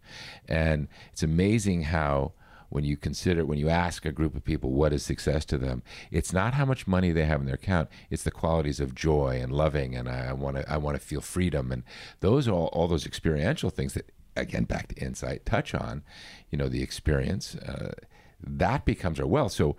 And 0.47 0.89
it's 1.11 1.23
amazing 1.23 1.85
how 1.85 2.33
when 2.69 2.85
you 2.85 2.97
consider 2.97 3.45
when 3.45 3.59
you 3.59 3.69
ask 3.69 4.05
a 4.05 4.13
group 4.13 4.35
of 4.35 4.45
people 4.45 4.71
what 4.71 4.95
is 4.95 5.05
success 5.05 5.45
to 5.45 5.59
them 5.59 5.83
it's 6.11 6.33
not 6.33 6.55
how 6.55 6.65
much 6.65 6.87
money 6.87 7.13
they 7.13 7.27
have 7.27 7.39
in 7.41 7.45
their 7.45 7.57
account 7.57 7.87
it's 8.09 8.23
the 8.23 8.31
qualities 8.31 8.81
of 8.81 8.95
joy 8.95 9.39
and 9.43 9.53
loving 9.53 9.95
and 9.95 10.09
i 10.09 10.33
want 10.33 10.57
to 10.57 10.73
i 10.73 10.79
want 10.79 10.99
to 10.99 11.07
feel 11.07 11.21
freedom 11.21 11.71
and 11.71 11.83
those 12.21 12.49
are 12.49 12.53
all, 12.53 12.69
all 12.69 12.89
those 12.89 13.05
experiential 13.05 13.69
things 13.69 13.93
that 13.93 14.11
again 14.37 14.65
back 14.65 14.89
to 14.89 14.95
insight 14.97 15.45
touch 15.45 15.75
on 15.75 16.03
you 16.51 16.57
know 16.57 16.67
the 16.67 16.83
experience 16.83 17.55
uh, 17.57 17.93
that 18.43 18.85
becomes 18.85 19.21
our 19.21 19.27
wealth 19.27 19.53
so 19.53 19.77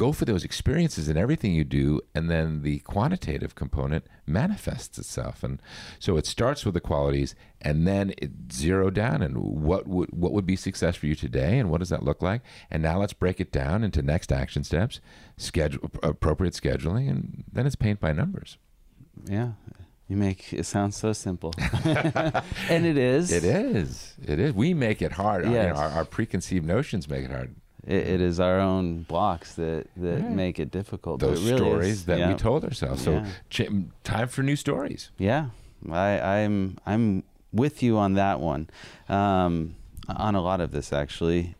go 0.00 0.12
for 0.12 0.24
those 0.24 0.44
experiences 0.44 1.10
in 1.10 1.18
everything 1.18 1.52
you 1.52 1.62
do, 1.62 2.00
and 2.14 2.30
then 2.30 2.62
the 2.62 2.78
quantitative 2.78 3.54
component 3.54 4.06
manifests 4.26 4.96
itself. 4.96 5.44
And 5.44 5.60
so 5.98 6.16
it 6.16 6.24
starts 6.24 6.64
with 6.64 6.72
the 6.72 6.80
qualities, 6.80 7.34
and 7.60 7.86
then 7.86 8.14
it 8.16 8.50
zero 8.50 8.88
down 8.88 9.20
and 9.20 9.36
what 9.36 9.86
would 9.86 10.08
what 10.10 10.32
would 10.32 10.46
be 10.46 10.56
success 10.56 10.96
for 10.96 11.04
you 11.04 11.14
today, 11.14 11.58
and 11.58 11.70
what 11.70 11.80
does 11.80 11.90
that 11.90 12.02
look 12.02 12.22
like? 12.22 12.40
And 12.70 12.82
now 12.82 12.98
let's 12.98 13.12
break 13.12 13.40
it 13.40 13.52
down 13.52 13.84
into 13.84 14.00
next 14.00 14.32
action 14.32 14.64
steps, 14.64 15.00
schedule 15.36 15.90
appropriate 16.02 16.54
scheduling, 16.54 17.10
and 17.10 17.44
then 17.52 17.66
it's 17.66 17.76
paint 17.76 18.00
by 18.00 18.14
numbers. 18.14 18.56
Yeah. 19.26 19.50
You 20.08 20.16
make 20.16 20.54
it 20.54 20.64
sound 20.64 20.94
so 20.94 21.12
simple, 21.12 21.52
and 21.84 22.86
it 22.86 22.96
is. 22.96 23.30
It 23.30 23.44
is. 23.44 24.14
It 24.26 24.40
is. 24.40 24.54
We 24.54 24.72
make 24.72 25.02
it 25.02 25.12
hard. 25.12 25.48
Yes. 25.48 25.76
Our, 25.76 25.88
our 25.90 26.04
preconceived 26.06 26.66
notions 26.66 27.06
make 27.06 27.26
it 27.26 27.30
hard 27.30 27.54
it, 27.86 28.06
it 28.06 28.20
is 28.20 28.40
our 28.40 28.58
own 28.58 29.02
blocks 29.02 29.54
that 29.54 29.86
that 29.96 30.20
right. 30.20 30.30
make 30.30 30.58
it 30.58 30.70
difficult. 30.70 31.20
Those 31.20 31.42
really 31.44 31.58
stories 31.58 31.92
is, 31.92 32.04
that 32.06 32.18
yeah. 32.18 32.28
we 32.28 32.34
told 32.34 32.64
ourselves. 32.64 33.02
So 33.02 33.12
yeah. 33.12 33.26
ch- 33.48 33.70
time 34.04 34.28
for 34.28 34.42
new 34.42 34.56
stories. 34.56 35.10
Yeah, 35.18 35.50
I, 35.90 36.20
I'm 36.20 36.78
I'm 36.86 37.24
with 37.52 37.82
you 37.82 37.96
on 37.98 38.14
that 38.14 38.40
one, 38.40 38.68
um, 39.08 39.76
on 40.08 40.34
a 40.34 40.40
lot 40.40 40.60
of 40.60 40.70
this 40.70 40.92
actually. 40.92 41.54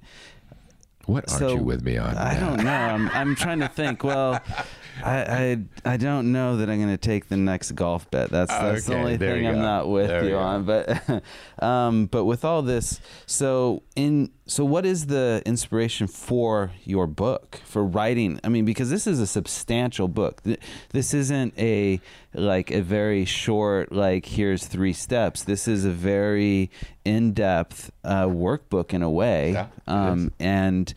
What 1.06 1.28
aren't 1.30 1.40
so, 1.40 1.54
you 1.54 1.62
with 1.62 1.83
me 1.83 1.96
on? 1.96 2.16
I 2.16 2.38
don't 2.38 2.62
know. 2.62 2.70
I'm 2.70 3.09
I'm 3.11 3.35
trying 3.35 3.61
to 3.61 3.68
think. 3.68 4.04
Well, 4.04 4.40
I, 5.04 5.64
I, 5.84 5.92
I 5.94 5.96
don't 5.96 6.32
know 6.32 6.56
that 6.56 6.68
I'm 6.68 6.78
going 6.78 6.90
to 6.90 6.96
take 6.96 7.28
the 7.28 7.36
next 7.36 7.72
golf 7.72 8.10
bet. 8.10 8.30
That's 8.30 8.50
that's 8.50 8.88
okay, 8.88 8.94
the 8.94 9.00
only 9.00 9.18
thing 9.18 9.46
I'm 9.46 9.60
not 9.60 9.88
with 9.88 10.08
there 10.08 10.24
you 10.24 10.36
on. 10.36 10.64
But 10.64 11.22
um, 11.62 12.06
but 12.06 12.24
with 12.24 12.44
all 12.44 12.62
this, 12.62 13.00
so 13.26 13.82
in 13.96 14.30
so 14.46 14.64
what 14.64 14.84
is 14.84 15.06
the 15.06 15.42
inspiration 15.46 16.06
for 16.06 16.72
your 16.84 17.06
book 17.06 17.60
for 17.64 17.84
writing? 17.84 18.40
I 18.42 18.48
mean, 18.48 18.64
because 18.64 18.90
this 18.90 19.06
is 19.06 19.20
a 19.20 19.26
substantial 19.26 20.08
book. 20.08 20.42
This 20.90 21.14
isn't 21.14 21.54
a 21.58 22.00
like 22.34 22.70
a 22.70 22.82
very 22.82 23.24
short 23.24 23.92
like 23.92 24.26
here's 24.26 24.66
three 24.66 24.92
steps. 24.92 25.44
This 25.44 25.68
is 25.68 25.84
a 25.84 25.90
very 25.90 26.70
in 27.04 27.32
depth 27.32 27.90
uh, 28.04 28.26
workbook 28.26 28.92
in 28.92 29.02
a 29.02 29.10
way, 29.10 29.52
yeah, 29.52 29.66
um, 29.86 30.32
and 30.38 30.92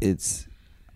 it's 0.00 0.48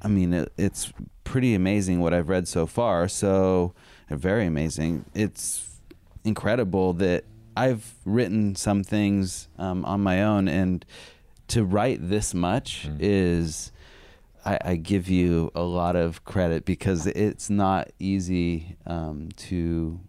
I 0.03 0.09
mean, 0.09 0.33
it, 0.35 0.53
it's 0.57 0.93
pretty 1.25 1.55
amazing 1.55 2.01
what 2.01 2.13
I've 2.15 2.29
read 2.29 2.49
so 2.49 2.67
far. 2.67 3.09
So, 3.09 3.75
very 4.09 4.47
amazing. 4.47 5.05
It's 5.15 5.79
incredible 6.25 6.93
that 6.95 7.25
I've 7.57 7.95
written 8.05 8.55
some 8.55 8.83
things 8.83 9.49
um, 9.59 9.85
on 9.85 10.01
my 10.01 10.23
own, 10.23 10.49
and 10.49 10.85
to 11.49 11.65
write 11.65 12.09
this 12.09 12.35
much 12.35 12.89
mm. 12.89 12.97
is. 13.01 13.73
I, 14.45 14.59
I, 14.65 14.75
give 14.75 15.09
you 15.09 15.53
a 15.55 15.63
lot 15.63 15.95
of 15.95 16.25
credit 16.25 16.65
because 16.65 17.07
it's 17.07 17.49
not 17.49 17.93
easy 18.01 18.77
um, 18.87 19.29
to. 19.37 20.01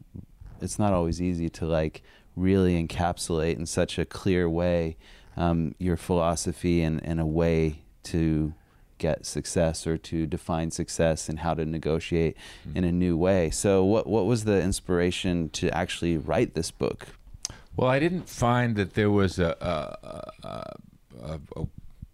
It's 0.60 0.80
not 0.80 0.91
always 0.91 1.21
easy 1.21 1.49
to 1.52 1.67
like 1.67 2.02
really 2.36 2.82
encapsulate 2.84 3.58
in 3.58 3.67
such 3.67 3.99
a 3.99 4.06
clear 4.06 4.49
way 4.49 4.97
um, 5.38 5.76
your 5.78 5.97
philosophy 5.97 6.82
and, 6.82 7.04
and 7.04 7.19
a 7.19 7.26
way 7.26 7.84
to 8.04 8.54
get 9.03 9.25
success 9.25 9.85
or 9.85 9.97
to 9.97 10.25
define 10.25 10.71
success 10.71 11.27
and 11.27 11.39
how 11.39 11.53
to 11.53 11.65
negotiate 11.65 12.37
mm-hmm. 12.65 12.77
in 12.77 12.83
a 12.85 12.91
new 12.91 13.17
way. 13.17 13.49
So, 13.49 13.83
what 13.83 14.07
what 14.07 14.25
was 14.25 14.45
the 14.45 14.61
inspiration 14.61 15.49
to 15.59 15.65
actually 15.81 16.17
write 16.17 16.53
this 16.53 16.71
book? 16.71 17.07
Well, 17.75 17.89
I 17.89 17.99
didn't 17.99 18.29
find 18.29 18.75
that 18.75 18.93
there 18.93 19.11
was 19.11 19.39
a, 19.39 19.51
a, 19.59 20.47
a, 21.23 21.39
a 21.55 21.65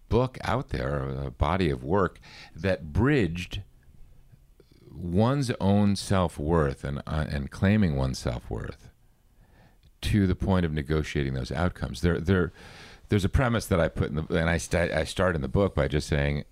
book 0.08 0.38
out 0.44 0.70
there, 0.70 0.94
a 1.28 1.32
body 1.32 1.70
of 1.70 1.84
work 1.84 2.20
that 2.56 2.92
bridged 2.94 3.62
one's 4.92 5.52
own 5.60 5.96
self 5.96 6.40
worth 6.40 6.84
and 6.84 7.04
uh, 7.06 7.26
and 7.30 7.52
claiming 7.52 7.96
one's 7.96 8.20
self 8.20 8.50
worth 8.50 8.90
to 10.02 10.26
the 10.26 10.36
point 10.36 10.66
of 10.66 10.72
negotiating 10.72 11.34
those 11.34 11.52
outcomes. 11.52 12.02
There, 12.02 12.20
there, 12.20 12.52
there's 13.10 13.26
a 13.26 13.30
premise 13.30 13.66
that 13.68 13.80
I 13.80 13.90
put 13.90 14.10
in 14.10 14.16
the, 14.16 14.26
and 14.36 14.50
I, 14.50 14.58
st- 14.58 14.92
I 14.92 15.04
start 15.04 15.36
in 15.36 15.42
the 15.42 15.50
book 15.50 15.76
by 15.76 15.88
just 15.88 16.08
saying 16.08 16.46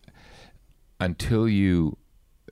until 0.99 1.47
you 1.47 1.97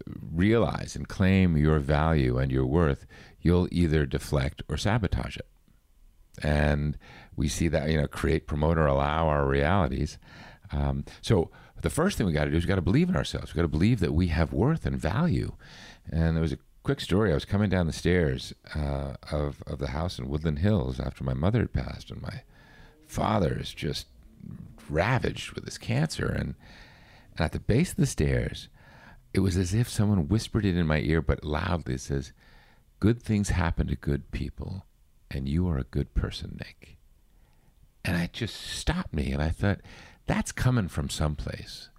realize 0.06 0.96
and 0.96 1.08
claim 1.08 1.58
your 1.58 1.80
value 1.80 2.38
and 2.38 2.52
your 2.52 2.66
worth, 2.66 3.06
you'll 3.42 3.68
either 3.72 4.06
deflect 4.06 4.62
or 4.70 4.78
sabotage 4.78 5.38
it. 5.38 5.48
And 6.44 6.98
we 7.36 7.48
see 7.48 7.68
that, 7.70 7.90
you 7.90 7.98
know, 7.98 8.08
create, 8.08 8.46
promote, 8.46 8.78
or 8.78 8.88
allow 8.88 9.28
our 9.28 9.48
realities. 9.48 10.18
Um, 10.72 11.06
so 11.22 11.50
the 11.82 11.90
first 11.90 12.18
thing 12.18 12.28
we 12.28 12.34
got 12.34 12.46
to 12.46 12.52
do 12.52 12.58
is 12.58 12.64
we 12.64 12.68
got 12.68 12.76
to 12.76 12.82
believe 12.82 13.10
in 13.10 13.16
ourselves. 13.16 13.54
We 13.54 13.58
got 13.58 13.64
to 13.64 13.68
believe 13.68 14.00
that 14.00 14.14
we 14.14 14.28
have 14.28 14.52
worth 14.52 14.86
and 14.86 14.98
value. 14.98 15.54
And 16.12 16.36
there 16.36 16.42
was 16.42 16.52
a 16.54 16.58
quick 16.84 17.00
story. 17.02 17.32
I 17.32 17.36
was 17.36 17.46
coming 17.46 17.70
down 17.70 17.88
the 17.88 17.94
stairs 17.94 18.54
uh, 18.76 19.16
of 19.32 19.64
of 19.66 19.80
the 19.80 19.88
house 19.88 20.20
in 20.20 20.30
Woodland 20.30 20.60
Hills 20.60 21.00
after 21.00 21.24
my 21.24 21.34
mother 21.34 21.60
had 21.60 21.74
passed, 21.74 22.12
and 22.12 22.22
my 22.22 22.42
father 23.08 23.58
is 23.60 23.74
just 23.74 24.08
ravaged 24.90 25.54
with 25.54 25.66
this 25.66 25.78
cancer, 25.78 26.28
and 26.28 26.56
and 27.36 27.46
at 27.46 27.52
the 27.52 27.60
base 27.60 27.92
of 27.92 27.98
the 27.98 28.06
stairs, 28.06 28.70
it 29.34 29.40
was 29.40 29.58
as 29.58 29.74
if 29.74 29.90
someone 29.90 30.28
whispered 30.28 30.66
it 30.66 30.78
in 30.78 30.88
my 30.88 31.00
ear, 31.00 31.22
but 31.22 31.44
loudly. 31.44 31.98
Says, 31.98 32.32
Good 33.00 33.22
things 33.22 33.50
happen 33.50 33.88
to 33.88 33.96
good 33.96 34.32
people, 34.32 34.86
and 35.30 35.48
you 35.50 35.68
are 35.68 35.78
a 35.78 35.84
good 35.84 36.14
person, 36.14 36.58
Nick. 36.60 36.98
And 38.06 38.22
it 38.22 38.34
just 38.34 38.56
stopped 38.56 39.14
me, 39.14 39.32
and 39.32 39.42
I 39.42 39.50
thought, 39.50 39.82
that's 40.28 40.52
coming 40.52 40.88
from 40.88 41.10
someplace. 41.10 41.90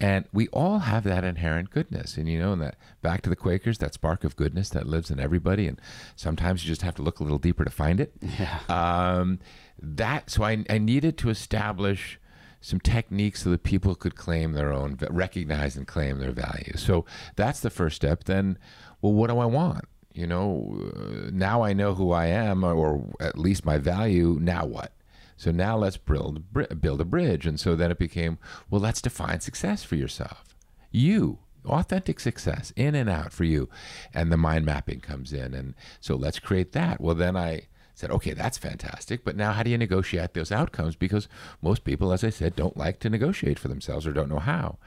And 0.00 0.24
we 0.32 0.48
all 0.48 0.78
have 0.80 1.04
that 1.04 1.24
inherent 1.24 1.70
goodness. 1.70 2.16
And 2.16 2.26
you 2.26 2.38
know, 2.38 2.54
and 2.54 2.62
that 2.62 2.76
back 3.02 3.20
to 3.22 3.30
the 3.30 3.36
Quakers, 3.36 3.78
that 3.78 3.92
spark 3.92 4.24
of 4.24 4.34
goodness 4.34 4.70
that 4.70 4.86
lives 4.86 5.10
in 5.10 5.20
everybody. 5.20 5.68
And 5.68 5.78
sometimes 6.16 6.64
you 6.64 6.68
just 6.68 6.80
have 6.82 6.94
to 6.94 7.02
look 7.02 7.20
a 7.20 7.22
little 7.22 7.38
deeper 7.38 7.64
to 7.64 7.70
find 7.70 8.00
it. 8.00 8.14
Yeah. 8.22 8.60
Um, 8.70 9.40
that 9.78 10.30
so 10.30 10.42
I, 10.42 10.64
I 10.70 10.78
needed 10.78 11.18
to 11.18 11.28
establish 11.28 12.18
some 12.60 12.80
techniques 12.80 13.42
so 13.42 13.50
that 13.50 13.62
people 13.62 13.94
could 13.94 14.14
claim 14.14 14.52
their 14.52 14.72
own, 14.72 14.98
recognize 15.10 15.76
and 15.76 15.86
claim 15.86 16.18
their 16.18 16.32
value. 16.32 16.76
So 16.76 17.04
that's 17.36 17.60
the 17.60 17.70
first 17.70 17.96
step. 17.96 18.24
Then, 18.24 18.58
well, 19.00 19.12
what 19.12 19.30
do 19.30 19.38
I 19.38 19.46
want? 19.46 19.86
You 20.12 20.26
know, 20.26 20.92
uh, 20.94 21.30
now 21.32 21.62
I 21.62 21.72
know 21.72 21.94
who 21.94 22.12
I 22.12 22.26
am, 22.26 22.64
or 22.64 23.14
at 23.20 23.38
least 23.38 23.64
my 23.64 23.78
value. 23.78 24.38
Now 24.40 24.66
what? 24.66 24.92
So 25.36 25.50
now 25.50 25.78
let's 25.78 25.96
build 25.96 26.42
build 26.80 27.00
a 27.00 27.04
bridge. 27.04 27.46
And 27.46 27.58
so 27.58 27.74
then 27.74 27.90
it 27.90 27.98
became, 27.98 28.38
well, 28.68 28.80
let's 28.80 29.00
define 29.00 29.40
success 29.40 29.82
for 29.82 29.94
yourself. 29.94 30.54
You, 30.90 31.38
authentic 31.64 32.20
success, 32.20 32.74
in 32.76 32.94
and 32.94 33.08
out 33.08 33.32
for 33.32 33.44
you. 33.44 33.70
And 34.12 34.30
the 34.30 34.36
mind 34.36 34.66
mapping 34.66 35.00
comes 35.00 35.32
in. 35.32 35.54
And 35.54 35.74
so 35.98 36.14
let's 36.14 36.38
create 36.38 36.72
that. 36.72 37.00
Well, 37.00 37.14
then 37.14 37.38
I 37.38 37.68
said, 38.00 38.10
okay, 38.10 38.32
that's 38.32 38.58
fantastic. 38.58 39.24
But 39.24 39.36
now 39.36 39.52
how 39.52 39.62
do 39.62 39.70
you 39.70 39.78
negotiate 39.78 40.34
those 40.34 40.50
outcomes? 40.50 40.96
Because 40.96 41.28
most 41.62 41.84
people, 41.84 42.12
as 42.12 42.24
I 42.24 42.30
said, 42.30 42.56
don't 42.56 42.76
like 42.76 42.98
to 43.00 43.10
negotiate 43.10 43.58
for 43.58 43.68
themselves 43.68 44.06
or 44.06 44.12
don't 44.12 44.30
know 44.30 44.38
how. 44.38 44.78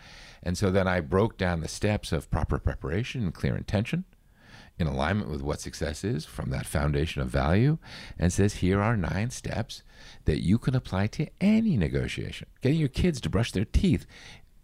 And 0.41 0.57
so 0.57 0.71
then 0.71 0.87
I 0.87 0.99
broke 0.99 1.37
down 1.37 1.61
the 1.61 1.67
steps 1.67 2.11
of 2.11 2.29
proper 2.31 2.59
preparation 2.59 3.23
and 3.23 3.33
clear 3.33 3.55
intention 3.55 4.05
in 4.79 4.87
alignment 4.87 5.29
with 5.29 5.41
what 5.41 5.59
success 5.59 6.03
is 6.03 6.25
from 6.25 6.49
that 6.49 6.65
foundation 6.65 7.21
of 7.21 7.29
value 7.29 7.77
and 8.17 8.33
says 8.33 8.55
here 8.55 8.81
are 8.81 8.97
nine 8.97 9.29
steps 9.29 9.83
that 10.25 10.41
you 10.41 10.57
can 10.57 10.75
apply 10.75 11.07
to 11.07 11.27
any 11.39 11.77
negotiation. 11.77 12.47
Getting 12.61 12.79
your 12.79 12.89
kids 12.89 13.21
to 13.21 13.29
brush 13.29 13.51
their 13.51 13.65
teeth 13.65 14.05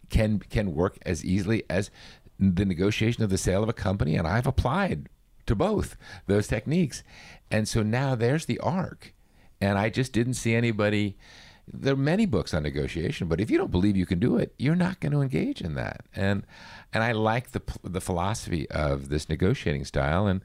can 0.09 0.39
can 0.39 0.73
work 0.73 0.97
as 1.05 1.23
easily 1.23 1.63
as 1.69 1.91
the 2.39 2.65
negotiation 2.65 3.23
of 3.23 3.29
the 3.29 3.37
sale 3.37 3.61
of 3.61 3.69
a 3.69 3.73
company 3.73 4.15
and 4.15 4.27
I've 4.27 4.47
applied 4.47 5.07
to 5.49 5.55
both 5.55 5.97
those 6.27 6.47
techniques. 6.47 7.03
And 7.51 7.67
so 7.67 7.81
now 7.81 8.15
there's 8.15 8.45
the 8.45 8.59
arc. 8.59 9.13
And 9.59 9.77
I 9.77 9.89
just 9.89 10.13
didn't 10.13 10.35
see 10.35 10.53
anybody. 10.53 11.17
There 11.67 11.93
are 11.93 11.97
many 11.97 12.25
books 12.25 12.53
on 12.53 12.63
negotiation, 12.63 13.27
but 13.27 13.41
if 13.41 13.49
you 13.49 13.57
don't 13.57 13.71
believe 13.71 13.97
you 13.97 14.05
can 14.05 14.19
do 14.19 14.37
it, 14.37 14.53
you're 14.57 14.75
not 14.75 14.99
going 14.99 15.11
to 15.11 15.21
engage 15.21 15.59
in 15.61 15.73
that. 15.75 16.01
And 16.15 16.45
and 16.93 17.03
I 17.03 17.11
like 17.11 17.51
the 17.51 17.61
the 17.83 17.99
philosophy 17.99 18.69
of 18.69 19.09
this 19.09 19.27
negotiating 19.27 19.85
style. 19.85 20.27
And 20.27 20.41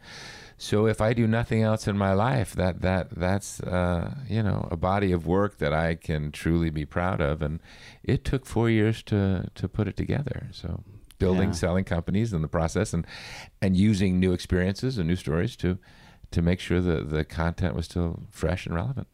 so 0.59 0.87
if 0.87 1.01
I 1.01 1.13
do 1.13 1.27
nothing 1.27 1.63
else 1.63 1.87
in 1.87 1.97
my 1.97 2.13
life, 2.13 2.55
that 2.55 2.81
that 2.81 3.11
that's 3.11 3.61
uh, 3.61 4.15
you 4.29 4.43
know 4.43 4.69
a 4.71 4.77
body 4.77 5.13
of 5.13 5.27
work 5.27 5.59
that 5.59 5.73
I 5.73 5.95
can 5.95 6.33
truly 6.33 6.71
be 6.71 6.85
proud 6.85 7.21
of. 7.21 7.43
And 7.43 7.61
it 8.03 8.25
took 8.25 8.47
four 8.47 8.69
years 8.69 9.03
to 9.05 9.51
to 9.55 9.69
put 9.69 9.87
it 9.87 9.97
together. 9.97 10.49
So 10.51 10.83
building, 11.19 11.49
yeah. 11.49 11.55
selling 11.55 11.85
companies 11.85 12.33
in 12.33 12.43
the 12.43 12.49
process, 12.49 12.93
and 12.93 13.07
and 13.61 13.77
using 13.77 14.21
new 14.21 14.33
experiences 14.33 14.99
and 14.99 15.09
new 15.09 15.17
stories 15.17 15.57
to 15.57 15.79
to 16.31 16.43
make 16.43 16.61
sure 16.61 16.81
that 16.81 17.11
the 17.11 17.25
content 17.25 17.75
was 17.75 17.87
still 17.87 18.25
fresh 18.31 18.67
and 18.67 18.75
relevant. 18.75 19.07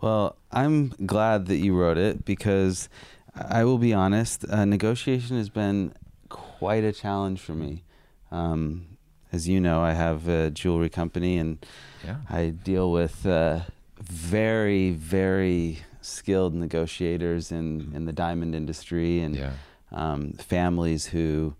Well, 0.00 0.36
I'm 0.52 0.90
glad 1.04 1.46
that 1.46 1.56
you 1.56 1.76
wrote 1.76 1.98
it 1.98 2.24
because 2.24 2.88
I 3.34 3.64
will 3.64 3.78
be 3.78 3.92
honest, 3.92 4.44
uh, 4.48 4.64
negotiation 4.64 5.36
has 5.36 5.50
been 5.50 5.92
quite 6.28 6.84
a 6.84 6.92
challenge 6.92 7.40
for 7.40 7.52
me. 7.52 7.84
Um, 8.30 8.98
as 9.32 9.48
you 9.48 9.60
know, 9.60 9.80
I 9.80 9.92
have 9.92 10.28
a 10.28 10.50
jewelry 10.50 10.88
company 10.88 11.36
and 11.36 11.64
yeah. 12.04 12.16
I 12.30 12.50
deal 12.50 12.90
with 12.90 13.26
uh, 13.26 13.60
very, 14.00 14.92
very 14.92 15.80
skilled 16.00 16.54
negotiators 16.54 17.52
in, 17.52 17.82
mm-hmm. 17.82 17.96
in 17.96 18.04
the 18.06 18.12
diamond 18.12 18.54
industry 18.54 19.20
and 19.20 19.36
yeah. 19.36 19.52
Um, 19.92 20.32
families 20.32 21.06
who 21.06 21.54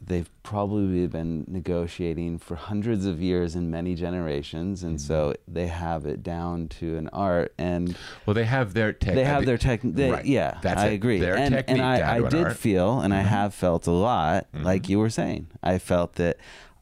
they've 0.00 0.30
probably 0.42 1.06
been 1.06 1.44
negotiating 1.48 2.38
for 2.38 2.54
hundreds 2.54 3.04
of 3.04 3.20
years 3.20 3.54
in 3.56 3.70
many 3.70 3.94
generations 3.94 4.82
and 4.82 4.98
mm-hmm. 4.98 5.06
so 5.06 5.34
they 5.46 5.66
have 5.66 6.06
it 6.06 6.22
down 6.22 6.68
to 6.68 6.96
an 6.96 7.08
art 7.08 7.52
and 7.58 7.96
well 8.24 8.34
they 8.34 8.44
have 8.44 8.74
their 8.74 8.92
tech 8.92 9.14
they 9.14 9.24
have 9.24 9.44
their 9.44 9.58
tech 9.58 9.80
right. 9.82 10.24
yeah 10.24 10.58
That's 10.62 10.80
i 10.80 10.86
agree 10.86 11.18
their 11.18 11.36
and, 11.36 11.54
and 11.54 11.82
i, 11.82 12.16
I 12.16 12.28
did 12.28 12.46
art. 12.46 12.56
feel 12.56 13.00
and 13.00 13.12
mm-hmm. 13.12 13.20
i 13.20 13.28
have 13.28 13.54
felt 13.54 13.86
a 13.86 13.92
lot 13.92 14.46
mm-hmm. 14.52 14.64
like 14.64 14.88
you 14.88 14.98
were 14.98 15.10
saying 15.10 15.48
i 15.62 15.78
felt 15.78 16.14
that 16.14 16.38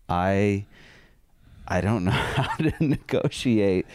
i 0.08 0.66
i 1.66 1.80
don't 1.80 2.04
know 2.04 2.10
how 2.10 2.54
to 2.56 2.72
negotiate 2.80 3.86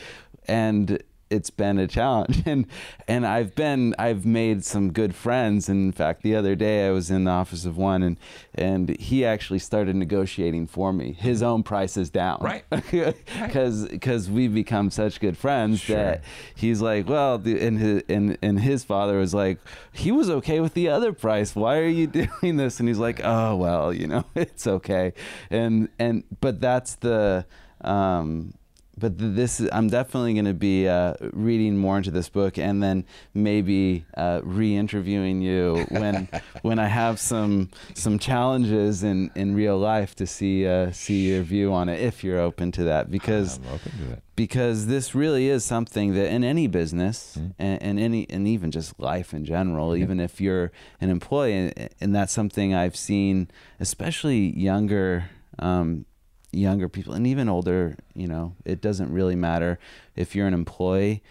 and 0.48 1.02
it's 1.32 1.50
been 1.50 1.80
a 1.80 1.88
challenge. 1.88 2.44
And 2.52 2.66
and 3.08 3.26
I've 3.26 3.56
been 3.56 3.96
I've 3.98 4.26
made 4.26 4.66
some 4.66 4.92
good 4.92 5.16
friends. 5.16 5.70
In 5.70 5.92
fact 5.92 6.22
the 6.22 6.36
other 6.36 6.56
day 6.56 6.88
I 6.88 6.92
was 6.92 7.10
in 7.10 7.24
the 7.24 7.32
office 7.32 7.66
of 7.66 7.78
one 7.78 8.04
and 8.04 8.18
and 8.54 8.90
he 9.00 9.24
actually 9.24 9.60
started 9.60 9.96
negotiating 9.96 10.68
for 10.68 10.92
me. 10.92 11.14
His 11.14 11.42
own 11.42 11.64
prices 11.64 12.10
down. 12.10 12.40
Right. 12.42 12.66
Because 13.42 13.88
because 13.88 14.30
we've 14.30 14.54
become 14.54 14.92
such 14.92 15.20
good 15.20 15.38
friends 15.38 15.80
sure. 15.80 15.96
that 15.96 16.24
he's 16.56 16.82
like 16.82 17.08
well 17.08 17.38
the, 17.38 17.60
and 17.62 17.80
his 17.80 18.04
and, 18.10 18.38
and 18.42 18.60
his 18.60 18.84
father 18.84 19.18
was 19.18 19.34
like 19.34 19.60
he 19.94 20.12
was 20.12 20.30
okay 20.30 20.60
with 20.60 20.74
the 20.74 20.90
other 20.90 21.14
price. 21.14 21.56
Why 21.56 21.78
are 21.78 21.88
you 21.88 22.08
doing 22.42 22.58
this? 22.58 22.80
And 22.80 22.90
he's 22.90 23.00
like 23.00 23.22
oh 23.24 23.56
well 23.56 23.94
you 23.94 24.08
know 24.08 24.26
it's 24.36 24.68
okay. 24.68 25.14
And 25.50 25.90
and 26.00 26.24
but 26.42 26.60
that's 26.60 26.96
the 26.96 27.46
um 27.82 28.54
but 29.02 29.14
this 29.18 29.62
I'm 29.72 29.90
definitely 29.90 30.34
going 30.34 30.46
to 30.46 30.54
be 30.54 30.88
uh, 30.88 31.16
reading 31.34 31.76
more 31.76 31.98
into 31.98 32.12
this 32.12 32.30
book 32.30 32.58
and 32.58 32.82
then 32.82 33.04
maybe 33.34 34.06
uh, 34.16 34.42
re-interviewing 34.44 35.42
you 35.42 35.86
when 35.90 36.30
when 36.62 36.80
I 36.80 36.86
have 36.86 37.20
some 37.20 37.72
some 37.96 38.20
challenges 38.20 39.04
in, 39.04 39.32
in 39.36 39.56
real 39.56 39.78
life 39.78 40.16
to 40.16 40.28
see 40.28 40.68
uh, 40.68 40.92
see 40.92 41.30
your 41.32 41.42
view 41.42 41.74
on 41.74 41.90
it 41.90 42.00
if 42.00 42.24
you're 42.24 42.40
open 42.40 42.72
to 42.74 42.84
that 42.86 43.10
because 43.10 43.58
to 43.58 43.64
that. 43.64 44.22
because 44.36 44.86
this 44.86 45.16
really 45.16 45.50
is 45.50 45.66
something 45.66 46.14
that 46.14 46.32
in 46.32 46.44
any 46.44 46.68
business 46.68 47.36
mm-hmm. 47.38 47.50
and, 47.58 47.82
and, 47.82 48.00
any 48.00 48.30
and 48.30 48.48
even 48.48 48.70
just 48.70 49.00
life 49.00 49.34
in 49.34 49.44
general 49.44 49.96
even 49.96 50.20
if 50.20 50.40
you're 50.40 50.72
an 51.02 51.10
employee 51.10 51.54
and, 51.54 51.90
and, 52.00 52.16
that's 52.16 52.32
something 52.32 52.76
I've 52.76 52.96
seen 52.96 53.50
especially 53.80 54.58
younger 54.58 55.30
um, 55.58 56.06
younger 56.52 56.90
people 56.90 57.14
and 57.14 57.26
even 57.26 57.48
older, 57.50 57.96
you 58.14 58.28
know, 58.28 58.56
it 58.66 58.82
doesn't 58.82 59.12
really 59.12 59.36
matter 59.36 59.80
if 60.16 60.36
you're 60.36 60.48
an 60.48 60.54
employee. 60.54 61.24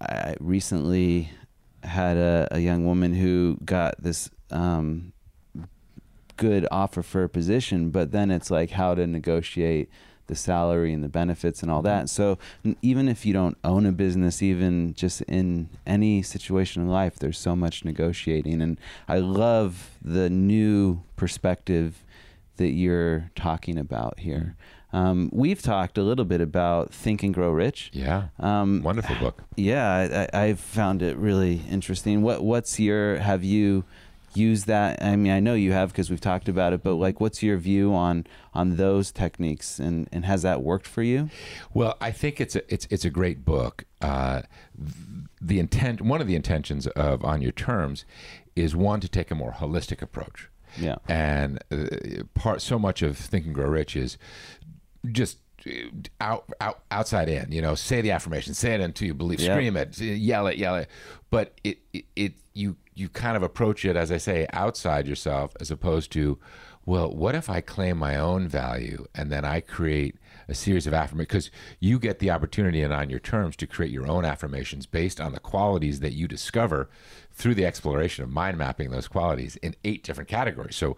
I 0.00 0.36
recently 0.40 1.30
had 1.82 2.16
a, 2.16 2.48
a 2.50 2.60
young 2.60 2.84
woman 2.84 3.14
who 3.14 3.58
got 3.64 4.02
this 4.02 4.30
um, 4.50 5.12
good 6.36 6.66
offer 6.70 7.02
for 7.02 7.24
a 7.24 7.28
position, 7.28 7.90
but 7.90 8.12
then 8.12 8.30
it's 8.30 8.50
like 8.50 8.70
how 8.70 8.94
to 8.94 9.06
negotiate 9.06 9.90
the 10.28 10.34
salary 10.34 10.92
and 10.92 11.02
the 11.02 11.08
benefits 11.08 11.62
and 11.62 11.70
all 11.70 11.82
that. 11.82 12.08
So 12.08 12.38
even 12.82 13.08
if 13.08 13.26
you 13.26 13.32
don't 13.32 13.58
own 13.64 13.86
a 13.86 13.92
business, 13.92 14.42
even 14.42 14.94
just 14.94 15.22
in 15.22 15.68
any 15.86 16.22
situation 16.22 16.82
in 16.82 16.88
life, 16.88 17.16
there's 17.16 17.38
so 17.38 17.56
much 17.56 17.84
negotiating. 17.84 18.62
And 18.62 18.78
I 19.08 19.18
love 19.18 19.90
the 20.02 20.30
new 20.30 21.02
perspective 21.16 22.04
that 22.58 22.70
you're 22.70 23.30
talking 23.34 23.78
about 23.78 24.20
here. 24.20 24.56
Um, 24.92 25.28
we've 25.32 25.60
talked 25.60 25.98
a 25.98 26.02
little 26.02 26.24
bit 26.24 26.40
about 26.40 26.92
Think 26.92 27.22
and 27.22 27.34
Grow 27.34 27.50
Rich. 27.50 27.90
Yeah, 27.92 28.28
um, 28.38 28.82
wonderful 28.82 29.16
book. 29.16 29.42
Yeah, 29.56 30.28
I, 30.32 30.46
have 30.46 30.60
found 30.60 31.02
it 31.02 31.16
really 31.16 31.62
interesting. 31.70 32.22
What 32.22 32.42
What's 32.42 32.80
your 32.80 33.18
Have 33.18 33.44
you 33.44 33.84
used 34.34 34.66
that? 34.66 35.02
I 35.02 35.16
mean, 35.16 35.32
I 35.32 35.40
know 35.40 35.54
you 35.54 35.72
have 35.72 35.90
because 35.90 36.08
we've 36.08 36.20
talked 36.20 36.48
about 36.48 36.72
it. 36.72 36.82
But 36.82 36.94
like, 36.94 37.20
what's 37.20 37.42
your 37.42 37.58
view 37.58 37.94
on 37.94 38.26
on 38.54 38.76
those 38.76 39.12
techniques, 39.12 39.78
and 39.78 40.08
and 40.10 40.24
has 40.24 40.40
that 40.42 40.62
worked 40.62 40.86
for 40.86 41.02
you? 41.02 41.28
Well, 41.74 41.96
I 42.00 42.10
think 42.10 42.40
it's 42.40 42.56
a 42.56 42.72
it's 42.72 42.86
it's 42.88 43.04
a 43.04 43.10
great 43.10 43.44
book. 43.44 43.84
Uh, 44.00 44.42
the 45.40 45.58
intent, 45.58 46.00
one 46.00 46.20
of 46.22 46.26
the 46.26 46.34
intentions 46.34 46.86
of 46.88 47.24
On 47.24 47.42
Your 47.42 47.52
Terms, 47.52 48.06
is 48.56 48.74
one 48.74 49.00
to 49.00 49.08
take 49.08 49.30
a 49.30 49.34
more 49.34 49.52
holistic 49.52 50.00
approach 50.00 50.48
yeah. 50.76 50.96
And 51.08 51.62
uh, 51.70 52.24
part 52.34 52.60
so 52.62 52.78
much 52.78 53.02
of 53.02 53.16
Think 53.16 53.46
and 53.46 53.54
Grow 53.54 53.68
Rich 53.68 53.96
is 53.96 54.18
just 55.10 55.38
uh, 55.66 55.70
out, 56.20 56.50
out 56.60 56.82
outside 56.90 57.28
in 57.28 57.50
you 57.50 57.60
know 57.60 57.74
say 57.74 58.00
the 58.00 58.10
affirmation 58.10 58.54
say 58.54 58.74
it 58.74 58.80
until 58.80 59.06
you 59.06 59.14
believe 59.14 59.40
yep. 59.40 59.52
scream 59.52 59.76
it 59.76 59.98
yell 59.98 60.46
it 60.46 60.56
yell 60.56 60.76
it 60.76 60.88
but 61.30 61.58
it, 61.64 61.78
it, 61.92 62.04
it 62.14 62.32
you 62.54 62.76
you 62.94 63.08
kind 63.08 63.36
of 63.36 63.42
approach 63.42 63.84
it 63.84 63.96
as 63.96 64.12
i 64.12 64.16
say 64.16 64.46
outside 64.52 65.06
yourself 65.08 65.56
as 65.60 65.70
opposed 65.70 66.12
to 66.12 66.38
well 66.86 67.10
what 67.10 67.34
if 67.34 67.50
i 67.50 67.60
claim 67.60 67.96
my 67.96 68.16
own 68.16 68.46
value 68.46 69.04
and 69.14 69.32
then 69.32 69.44
i 69.44 69.60
create 69.60 70.16
a 70.48 70.54
series 70.54 70.86
of 70.86 70.94
affirmations 70.94 71.28
because 71.28 71.50
you 71.80 71.98
get 71.98 72.20
the 72.20 72.30
opportunity 72.30 72.80
and 72.80 72.92
on 72.92 73.10
your 73.10 73.20
terms 73.20 73.56
to 73.56 73.66
create 73.66 73.92
your 73.92 74.08
own 74.08 74.24
affirmations 74.24 74.86
based 74.86 75.20
on 75.20 75.32
the 75.32 75.40
qualities 75.40 76.00
that 76.00 76.14
you 76.14 76.26
discover 76.26 76.88
through 77.38 77.54
the 77.54 77.64
exploration 77.64 78.24
of 78.24 78.30
mind 78.30 78.58
mapping 78.58 78.90
those 78.90 79.08
qualities 79.08 79.56
in 79.62 79.74
eight 79.84 80.02
different 80.02 80.28
categories. 80.28 80.76
So 80.76 80.96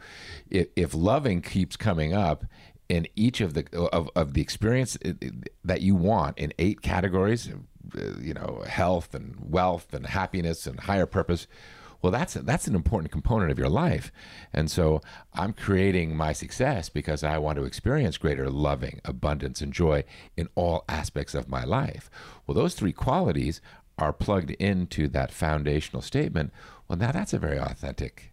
if, 0.49 0.69
if 0.75 0.95
loving 0.95 1.43
keeps 1.43 1.77
coming 1.77 2.15
up 2.15 2.45
in 2.89 3.07
each 3.15 3.41
of 3.41 3.53
the 3.53 3.65
of, 3.99 4.09
of 4.17 4.33
the 4.33 4.41
experience 4.41 4.99
that 5.71 5.81
you 5.81 5.95
want 5.95 6.39
in 6.39 6.53
eight 6.59 6.81
categories, 6.81 7.49
uh, 7.49 8.19
you 8.21 8.35
know, 8.35 8.65
health 8.67 9.15
and 9.15 9.37
wealth 9.41 9.95
and 9.95 10.07
happiness 10.07 10.67
and 10.67 10.81
higher 10.81 11.07
purpose, 11.07 11.47
Well, 12.03 12.13
that's 12.13 12.35
that's 12.35 12.67
an 12.67 12.75
important 12.75 13.13
component 13.13 13.51
of 13.51 13.59
your 13.59 13.69
life, 13.69 14.11
and 14.53 14.71
so 14.71 15.03
I'm 15.35 15.53
creating 15.53 16.17
my 16.17 16.33
success 16.33 16.89
because 16.89 17.23
I 17.23 17.37
want 17.39 17.59
to 17.59 17.65
experience 17.65 18.17
greater 18.17 18.49
loving, 18.49 19.01
abundance, 19.05 19.61
and 19.61 19.73
joy 19.73 20.05
in 20.37 20.49
all 20.55 20.85
aspects 20.89 21.35
of 21.35 21.49
my 21.49 21.65
life. 21.65 22.09
Well, 22.47 22.55
those 22.55 22.75
three 22.75 22.93
qualities 22.93 23.61
are 24.01 24.13
plugged 24.13 24.51
into 24.53 25.07
that 25.09 25.31
foundational 25.33 26.03
statement. 26.03 26.53
Well, 26.89 26.99
now 26.99 27.13
that's 27.13 27.33
a 27.33 27.39
very 27.39 27.59
authentic 27.59 28.33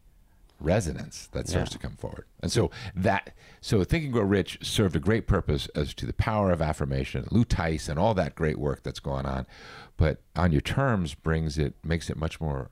resonance 0.60 1.28
that 1.34 1.48
starts 1.48 1.70
Yeah. 1.72 1.74
to 1.74 1.80
come 1.80 1.96
forward. 1.98 2.26
And 2.42 2.52
so 2.52 2.72
that 2.96 3.34
so 3.62 3.84
Think 3.84 4.06
and 4.06 4.14
Grow 4.14 4.24
Rich 4.24 4.60
served 4.64 4.96
a 4.96 5.00
great 5.00 5.28
purpose 5.28 5.68
as 5.76 5.94
to 5.96 6.06
the 6.06 6.14
power 6.14 6.52
of 6.52 6.62
affirmation, 6.62 7.28
Lou 7.32 7.44
Tice 7.44 7.90
and 7.90 8.00
all 8.00 8.14
that 8.16 8.34
great 8.34 8.58
work 8.58 8.82
that's 8.82 9.00
going 9.00 9.26
on. 9.26 9.46
But 9.98 10.22
on 10.36 10.52
your 10.52 10.62
terms 10.62 11.14
brings 11.14 11.58
it 11.60 11.76
makes 11.84 12.10
it 12.10 12.18
much 12.18 12.40
more 12.42 12.70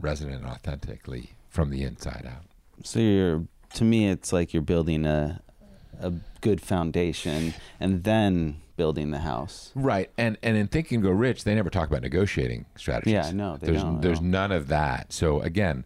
resonant 0.00 0.42
and 0.42 0.46
authentically 0.50 1.30
from 1.48 1.70
the 1.70 1.82
inside 1.82 2.26
out. 2.30 2.44
So 2.84 3.00
you're 3.00 3.44
to 3.74 3.84
me 3.84 4.08
it's 4.08 4.32
like 4.32 4.52
you're 4.52 4.62
building 4.62 5.04
a 5.06 5.40
a 5.98 6.12
good 6.42 6.60
foundation 6.60 7.54
and 7.80 8.04
then 8.04 8.60
building 8.76 9.10
the 9.10 9.18
house. 9.18 9.72
Right. 9.74 10.10
And 10.16 10.38
and 10.42 10.56
in 10.56 10.68
Think 10.68 10.92
and 10.92 11.02
Go 11.02 11.10
Rich, 11.10 11.44
they 11.44 11.54
never 11.54 11.70
talk 11.70 11.88
about 11.88 12.02
negotiating 12.02 12.66
strategies. 12.76 13.12
Yeah, 13.12 13.30
no, 13.32 13.56
they 13.56 13.68
there's 13.68 13.82
don't 13.82 14.00
there's 14.00 14.20
none 14.20 14.52
of 14.52 14.68
that. 14.68 15.12
So 15.12 15.40
again, 15.40 15.84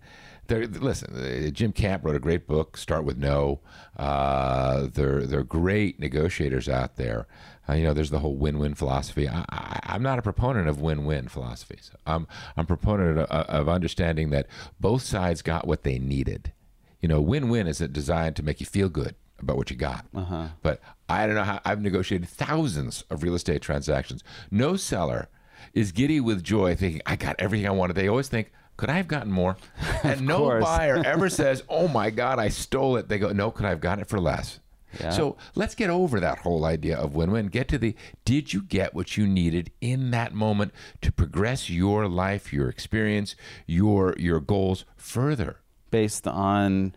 there, 0.51 0.66
listen, 0.66 1.14
uh, 1.14 1.51
Jim 1.51 1.72
Camp 1.72 2.05
wrote 2.05 2.16
a 2.16 2.20
great 2.20 2.47
book, 2.47 2.76
Start 2.76 3.05
with 3.05 3.16
No. 3.16 3.61
Uh, 3.97 4.88
they're 4.93 5.24
they're 5.24 5.45
great 5.45 6.01
negotiators 6.01 6.68
out 6.68 6.97
there. 6.97 7.26
Uh, 7.68 7.74
you 7.74 7.84
know, 7.84 7.95
there's 7.95 8.11
the 8.11 8.18
whole 8.18 8.34
win-win 8.34 8.74
philosophy. 8.74 9.28
I, 9.28 9.45
I, 9.49 9.80
I'm 9.84 10.03
not 10.03 10.18
a 10.18 10.22
proponent 10.22 10.68
of 10.68 10.80
win-win 10.80 11.28
philosophies. 11.28 11.93
I'm 12.05 12.26
I'm 12.57 12.66
proponent 12.66 13.18
of, 13.18 13.26
of 13.30 13.68
understanding 13.68 14.30
that 14.30 14.49
both 14.80 15.03
sides 15.03 15.41
got 15.41 15.68
what 15.68 15.84
they 15.84 15.99
needed. 15.99 16.53
You 17.01 17.09
know, 17.09 17.20
win-win 17.20 17.66
is 17.66 17.78
designed 17.78 18.36
to 18.36 18.43
make 18.43 18.61
you 18.61 18.66
feel 18.66 18.88
good 18.88 19.14
about 19.43 19.57
what 19.57 19.70
you 19.70 19.76
got. 19.76 20.07
Uh-huh. 20.14 20.49
But 20.62 20.80
I 21.09 21.26
don't 21.26 21.34
know 21.34 21.45
how 21.45 21.61
I've 21.64 21.80
negotiated 21.80 22.28
thousands 22.28 23.05
of 23.11 23.22
real 23.22 23.34
estate 23.34 23.62
transactions. 23.62 24.22
No 24.51 24.76
seller 24.76 25.28
is 25.74 25.93
giddy 25.93 26.20
with 26.20 26.43
joy 26.43 26.74
thinking, 26.74 27.03
I 27.07 27.16
got 27.16 27.36
everything 27.38 27.66
I 27.66 27.70
wanted. 27.70 27.95
They 27.97 28.09
always 28.09 28.28
think, 28.28 28.53
could 28.76 28.88
I 28.91 28.97
have 28.97 29.09
gotten 29.09 29.30
more? 29.30 29.57
And 30.03 30.22
no 30.22 30.38
course. 30.38 30.64
buyer 30.64 30.97
ever 31.05 31.28
says, 31.28 31.62
Oh 31.68 31.86
my 31.86 32.09
God, 32.09 32.38
I 32.38 32.49
stole 32.49 32.97
it. 32.97 33.09
They 33.09 33.18
go, 33.18 33.32
No, 33.32 33.51
could 33.51 33.66
I 33.66 33.70
have 33.70 33.80
gotten 33.80 34.01
it 34.01 34.09
for 34.09 34.18
less? 34.18 34.61
Yeah. 34.99 35.11
So 35.11 35.36
let's 35.55 35.74
get 35.74 35.91
over 35.91 36.18
that 36.18 36.38
whole 36.38 36.64
idea 36.64 36.97
of 36.97 37.14
win 37.14 37.30
win. 37.30 37.47
Get 37.47 37.68
to 37.68 37.78
the 37.78 37.95
did 38.24 38.53
you 38.53 38.62
get 38.62 38.95
what 38.95 39.16
you 39.16 39.26
needed 39.26 39.70
in 39.80 40.11
that 40.11 40.34
moment 40.34 40.72
to 41.03 41.12
progress 41.12 41.70
your 41.70 42.09
life, 42.09 42.53
your 42.53 42.68
experience, 42.68 43.36
your 43.66 44.14
your 44.18 44.41
goals 44.41 44.84
further? 44.97 45.59
Based 45.91 46.26
on 46.26 46.95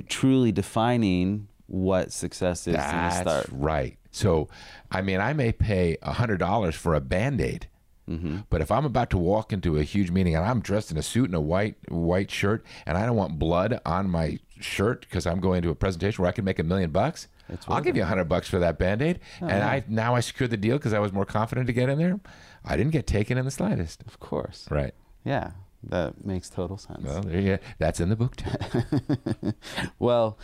truly 0.00 0.52
defining 0.52 1.48
what 1.66 2.12
success 2.12 2.66
is 2.66 2.74
That's 2.76 3.18
start. 3.20 3.46
right. 3.52 3.98
So, 4.10 4.48
I 4.90 5.00
mean, 5.02 5.20
I 5.20 5.32
may 5.32 5.52
pay 5.52 5.96
hundred 6.02 6.38
dollars 6.38 6.74
for 6.74 6.94
a 6.94 7.00
band 7.00 7.40
aid, 7.40 7.66
Mm-hmm. 8.10 8.38
but 8.50 8.60
if 8.60 8.70
I'm 8.72 8.84
about 8.84 9.10
to 9.10 9.16
walk 9.18 9.52
into 9.52 9.78
a 9.78 9.84
huge 9.84 10.10
meeting 10.10 10.34
and 10.34 10.44
I'm 10.44 10.60
dressed 10.60 10.90
in 10.90 10.96
a 10.98 11.02
suit 11.02 11.26
and 11.26 11.36
a 11.36 11.40
white 11.40 11.76
white 11.88 12.30
shirt, 12.32 12.64
and 12.84 12.98
I 12.98 13.06
don't 13.06 13.14
want 13.16 13.38
blood 13.38 13.80
on 13.86 14.10
my 14.10 14.38
shirt 14.60 15.02
because 15.02 15.24
I'm 15.24 15.38
going 15.40 15.62
to 15.62 15.70
a 15.70 15.74
presentation 15.76 16.20
where 16.20 16.28
I 16.28 16.32
can 16.32 16.44
make 16.44 16.58
a 16.58 16.64
million 16.64 16.90
bucks, 16.90 17.28
I'll 17.68 17.80
give 17.80 17.96
you 17.96 18.02
a 18.02 18.06
hundred 18.06 18.24
bucks 18.24 18.48
for 18.48 18.58
that 18.58 18.76
band 18.76 19.02
aid. 19.02 19.20
Oh, 19.40 19.46
and 19.46 19.62
I 19.62 19.84
now 19.88 20.16
I 20.16 20.20
secured 20.20 20.50
the 20.50 20.56
deal 20.56 20.78
because 20.78 20.92
I 20.92 20.98
was 20.98 21.12
more 21.12 21.24
confident 21.24 21.68
to 21.68 21.72
get 21.72 21.88
in 21.88 21.96
there. 21.98 22.18
I 22.64 22.76
didn't 22.76 22.90
get 22.92 23.06
taken 23.06 23.38
in 23.38 23.44
the 23.44 23.50
slightest. 23.52 24.02
Of 24.06 24.18
course. 24.18 24.66
Right. 24.68 24.94
Yeah, 25.24 25.52
that 25.84 26.24
makes 26.24 26.48
total 26.48 26.78
sense. 26.78 27.02
Well, 27.04 27.22
there 27.22 27.40
you 27.40 27.56
go. 27.56 27.62
That's 27.78 28.00
in 28.00 28.08
the 28.08 28.16
book 28.16 28.36
too. 28.36 29.52
Well, 29.98 30.38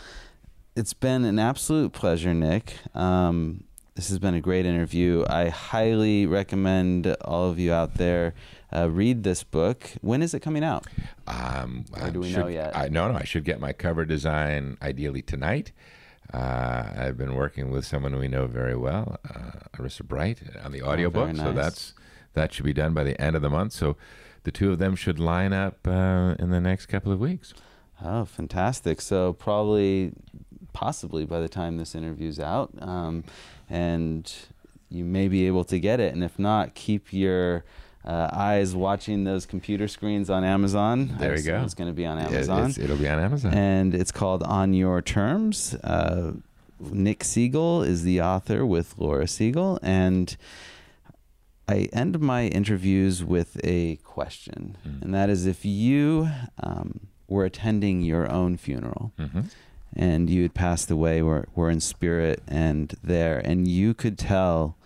it's 0.75 0.93
been 0.93 1.25
an 1.25 1.39
absolute 1.39 1.91
pleasure, 1.93 2.33
Nick. 2.33 2.75
Um, 2.95 3.63
this 3.95 4.07
has 4.09 4.19
been 4.19 4.33
a 4.33 4.39
great 4.41 4.65
interview. 4.65 5.25
I 5.29 5.49
highly 5.49 6.25
recommend 6.25 7.07
all 7.21 7.49
of 7.49 7.59
you 7.59 7.73
out 7.73 7.95
there 7.95 8.33
uh, 8.73 8.89
read 8.89 9.23
this 9.23 9.43
book. 9.43 9.89
When 10.01 10.21
is 10.21 10.33
it 10.33 10.39
coming 10.41 10.63
out? 10.63 10.87
Um, 11.27 11.85
Or 11.99 12.09
do 12.11 12.19
we 12.21 12.31
should- 12.31 12.39
know 12.39 12.47
yet? 12.47 12.77
I, 12.77 12.87
no, 12.87 13.11
no. 13.11 13.17
I 13.17 13.23
should 13.25 13.43
get 13.43 13.59
my 13.59 13.73
cover 13.73 14.05
design 14.05 14.77
ideally 14.81 15.21
tonight. 15.21 15.71
Uh, 16.33 16.91
I've 16.95 17.17
been 17.17 17.33
working 17.35 17.71
with 17.71 17.85
someone 17.85 18.15
we 18.17 18.27
know 18.27 18.45
very 18.45 18.75
well, 18.75 19.17
uh, 19.27 19.51
Arissa 19.77 20.03
Bright, 20.07 20.39
on 20.63 20.71
the 20.71 20.83
audiobook. 20.83 21.35
So 21.35 21.41
Oh, 21.41 21.45
nice. 21.47 21.55
that's 21.55 21.93
that 22.35 22.53
should 22.53 22.65
be 22.65 22.73
done 22.73 22.93
by 22.93 23.03
the 23.03 23.19
end 23.19 23.35
of 23.35 23.41
the 23.41 23.49
month. 23.49 23.73
So 23.73 23.97
the 24.43 24.51
two 24.51 24.71
of 24.71 24.79
them 24.79 24.95
should 24.95 25.19
line 25.19 25.53
up 25.53 25.87
uh, 25.87 26.35
in 26.39 26.49
the 26.49 26.61
next 26.61 26.85
couple 26.87 27.11
of 27.11 27.19
weeks. 27.19 27.53
Oh, 28.03 28.25
fantastic. 28.25 29.01
So, 29.01 29.33
probably, 29.33 30.13
possibly 30.73 31.25
by 31.25 31.39
the 31.41 31.49
time 31.49 31.77
this 31.77 31.95
interview's 31.95 32.39
out, 32.39 32.71
um, 32.79 33.23
and 33.69 34.31
you 34.89 35.03
may 35.03 35.27
be 35.27 35.45
able 35.47 35.63
to 35.65 35.79
get 35.79 35.99
it. 35.99 36.13
And 36.13 36.23
if 36.23 36.39
not, 36.39 36.73
keep 36.75 37.11
your 37.13 37.63
uh, 38.05 38.29
eyes 38.31 38.73
watching 38.75 39.25
those 39.25 39.45
computer 39.45 39.87
screens 39.87 40.29
on 40.29 40.43
Amazon. 40.45 41.15
There 41.19 41.35
you 41.37 41.43
go. 41.43 41.61
It's 41.63 41.73
going 41.73 41.89
to 41.89 41.93
be 41.93 42.05
on 42.05 42.17
Amazon. 42.17 42.69
it's- 42.69 42.77
it'll 42.77 42.97
be 42.97 43.09
on 43.09 43.19
Amazon. 43.19 43.53
and 43.53 43.93
it's 43.93 44.11
called 44.11 44.41
On 44.43 44.73
Your 44.73 45.01
Terms. 45.01 45.75
Uh, 45.83 46.31
Nick 46.79 47.19
Segal 47.19 47.85
is 47.85 48.03
the 48.03 48.21
author 48.21 48.65
with 48.65 48.95
Laura 48.97 49.25
Segal, 49.25 49.77
and 49.83 50.37
I 51.69 51.87
end 51.93 52.19
my 52.19 52.47
interviews 52.47 53.23
with 53.23 53.51
a 53.63 53.97
question, 53.97 54.75
Mm. 54.87 55.01
and 55.03 55.13
that 55.13 55.29
is 55.29 55.45
if 55.45 55.63
you 55.65 56.29
um, 56.63 57.07
were 57.27 57.45
attending 57.45 58.01
your 58.01 58.25
own 58.31 58.57
funeral 58.57 59.11
hmm 59.17 59.41
and 59.95 60.29
you 60.29 60.43
had 60.43 60.53
passed 60.53 60.91
away, 60.91 61.21
were, 61.23 61.47
were 61.55 61.69
in 61.71 61.79
spirit 61.79 62.43
and 62.47 62.93
there, 63.03 63.39
and 63.39 63.67
you 63.67 63.93
could 63.95 64.17
tell 64.19 64.77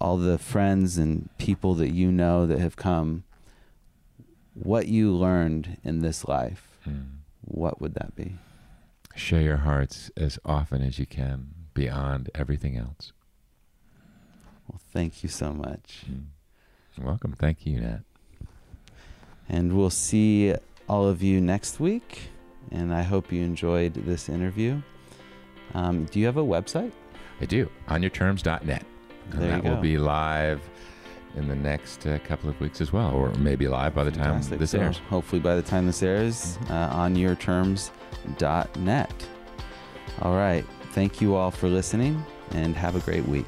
all 0.00 0.18
the 0.18 0.36
friends 0.38 0.98
and 0.98 1.30
people 1.38 1.74
that 1.74 1.90
you 1.94 2.12
know 2.12 2.46
that 2.46 2.58
have 2.58 2.76
come 2.76 3.24
what 4.54 4.86
you 4.86 5.10
learned 5.12 5.78
in 5.82 6.00
this 6.00 6.26
life, 6.28 6.64
Mm. 6.86 7.06
what 7.40 7.80
would 7.80 7.94
that 7.94 8.14
be? 8.16 8.36
Share 9.16 9.40
your 9.42 9.58
hearts 9.58 10.10
as 10.16 10.38
often 10.44 10.82
as 10.82 10.98
you 10.98 11.06
can 11.06 11.48
beyond 11.74 12.30
everything 12.34 12.76
else. 12.76 13.12
Well, 14.68 14.80
thank 14.92 15.22
you 15.22 15.28
so 15.28 15.52
much. 15.52 16.04
Mm. 16.10 16.24
You're 16.96 17.06
welcome. 17.06 17.32
Thank 17.32 17.64
you, 17.66 17.80
Nat. 17.80 18.00
And 19.48 19.76
we'll 19.76 19.90
see 19.90 20.54
all 20.88 21.08
of 21.08 21.22
you 21.22 21.40
next 21.40 21.80
week. 21.80 22.30
And 22.70 22.92
I 22.92 23.02
hope 23.02 23.32
you 23.32 23.42
enjoyed 23.42 23.94
this 23.94 24.28
interview. 24.28 24.82
Um, 25.74 26.04
do 26.06 26.20
you 26.20 26.26
have 26.26 26.36
a 26.36 26.44
website? 26.44 26.92
I 27.40 27.46
do. 27.46 27.70
OnYourTerms.net. 27.88 28.84
And 29.30 29.42
There 29.42 29.50
that 29.52 29.64
will 29.64 29.76
be 29.76 29.96
live 29.96 30.60
in 31.36 31.46
the 31.48 31.54
next 31.54 32.06
uh, 32.06 32.18
couple 32.24 32.50
of 32.50 32.58
weeks 32.60 32.80
as 32.80 32.92
well, 32.92 33.12
or 33.12 33.30
maybe 33.34 33.68
live 33.68 33.94
by 33.94 34.04
the 34.04 34.10
time 34.10 34.42
this 34.42 34.70
So 34.72 34.80
airs. 34.80 34.98
Hopefully, 35.08 35.40
by 35.40 35.54
the 35.56 35.62
time 35.62 35.86
this 35.86 36.02
airs, 36.02 36.58
Mhm. 36.62 36.70
uh, 36.70 36.94
on 36.94 37.14
yourterms.net. 37.14 39.26
All 40.22 40.34
right. 40.34 40.64
Thank 40.92 41.20
you 41.20 41.36
all 41.36 41.50
for 41.50 41.68
listening 41.68 42.24
and 42.52 42.74
have 42.74 42.96
a 42.96 43.00
great 43.00 43.26
week. 43.28 43.46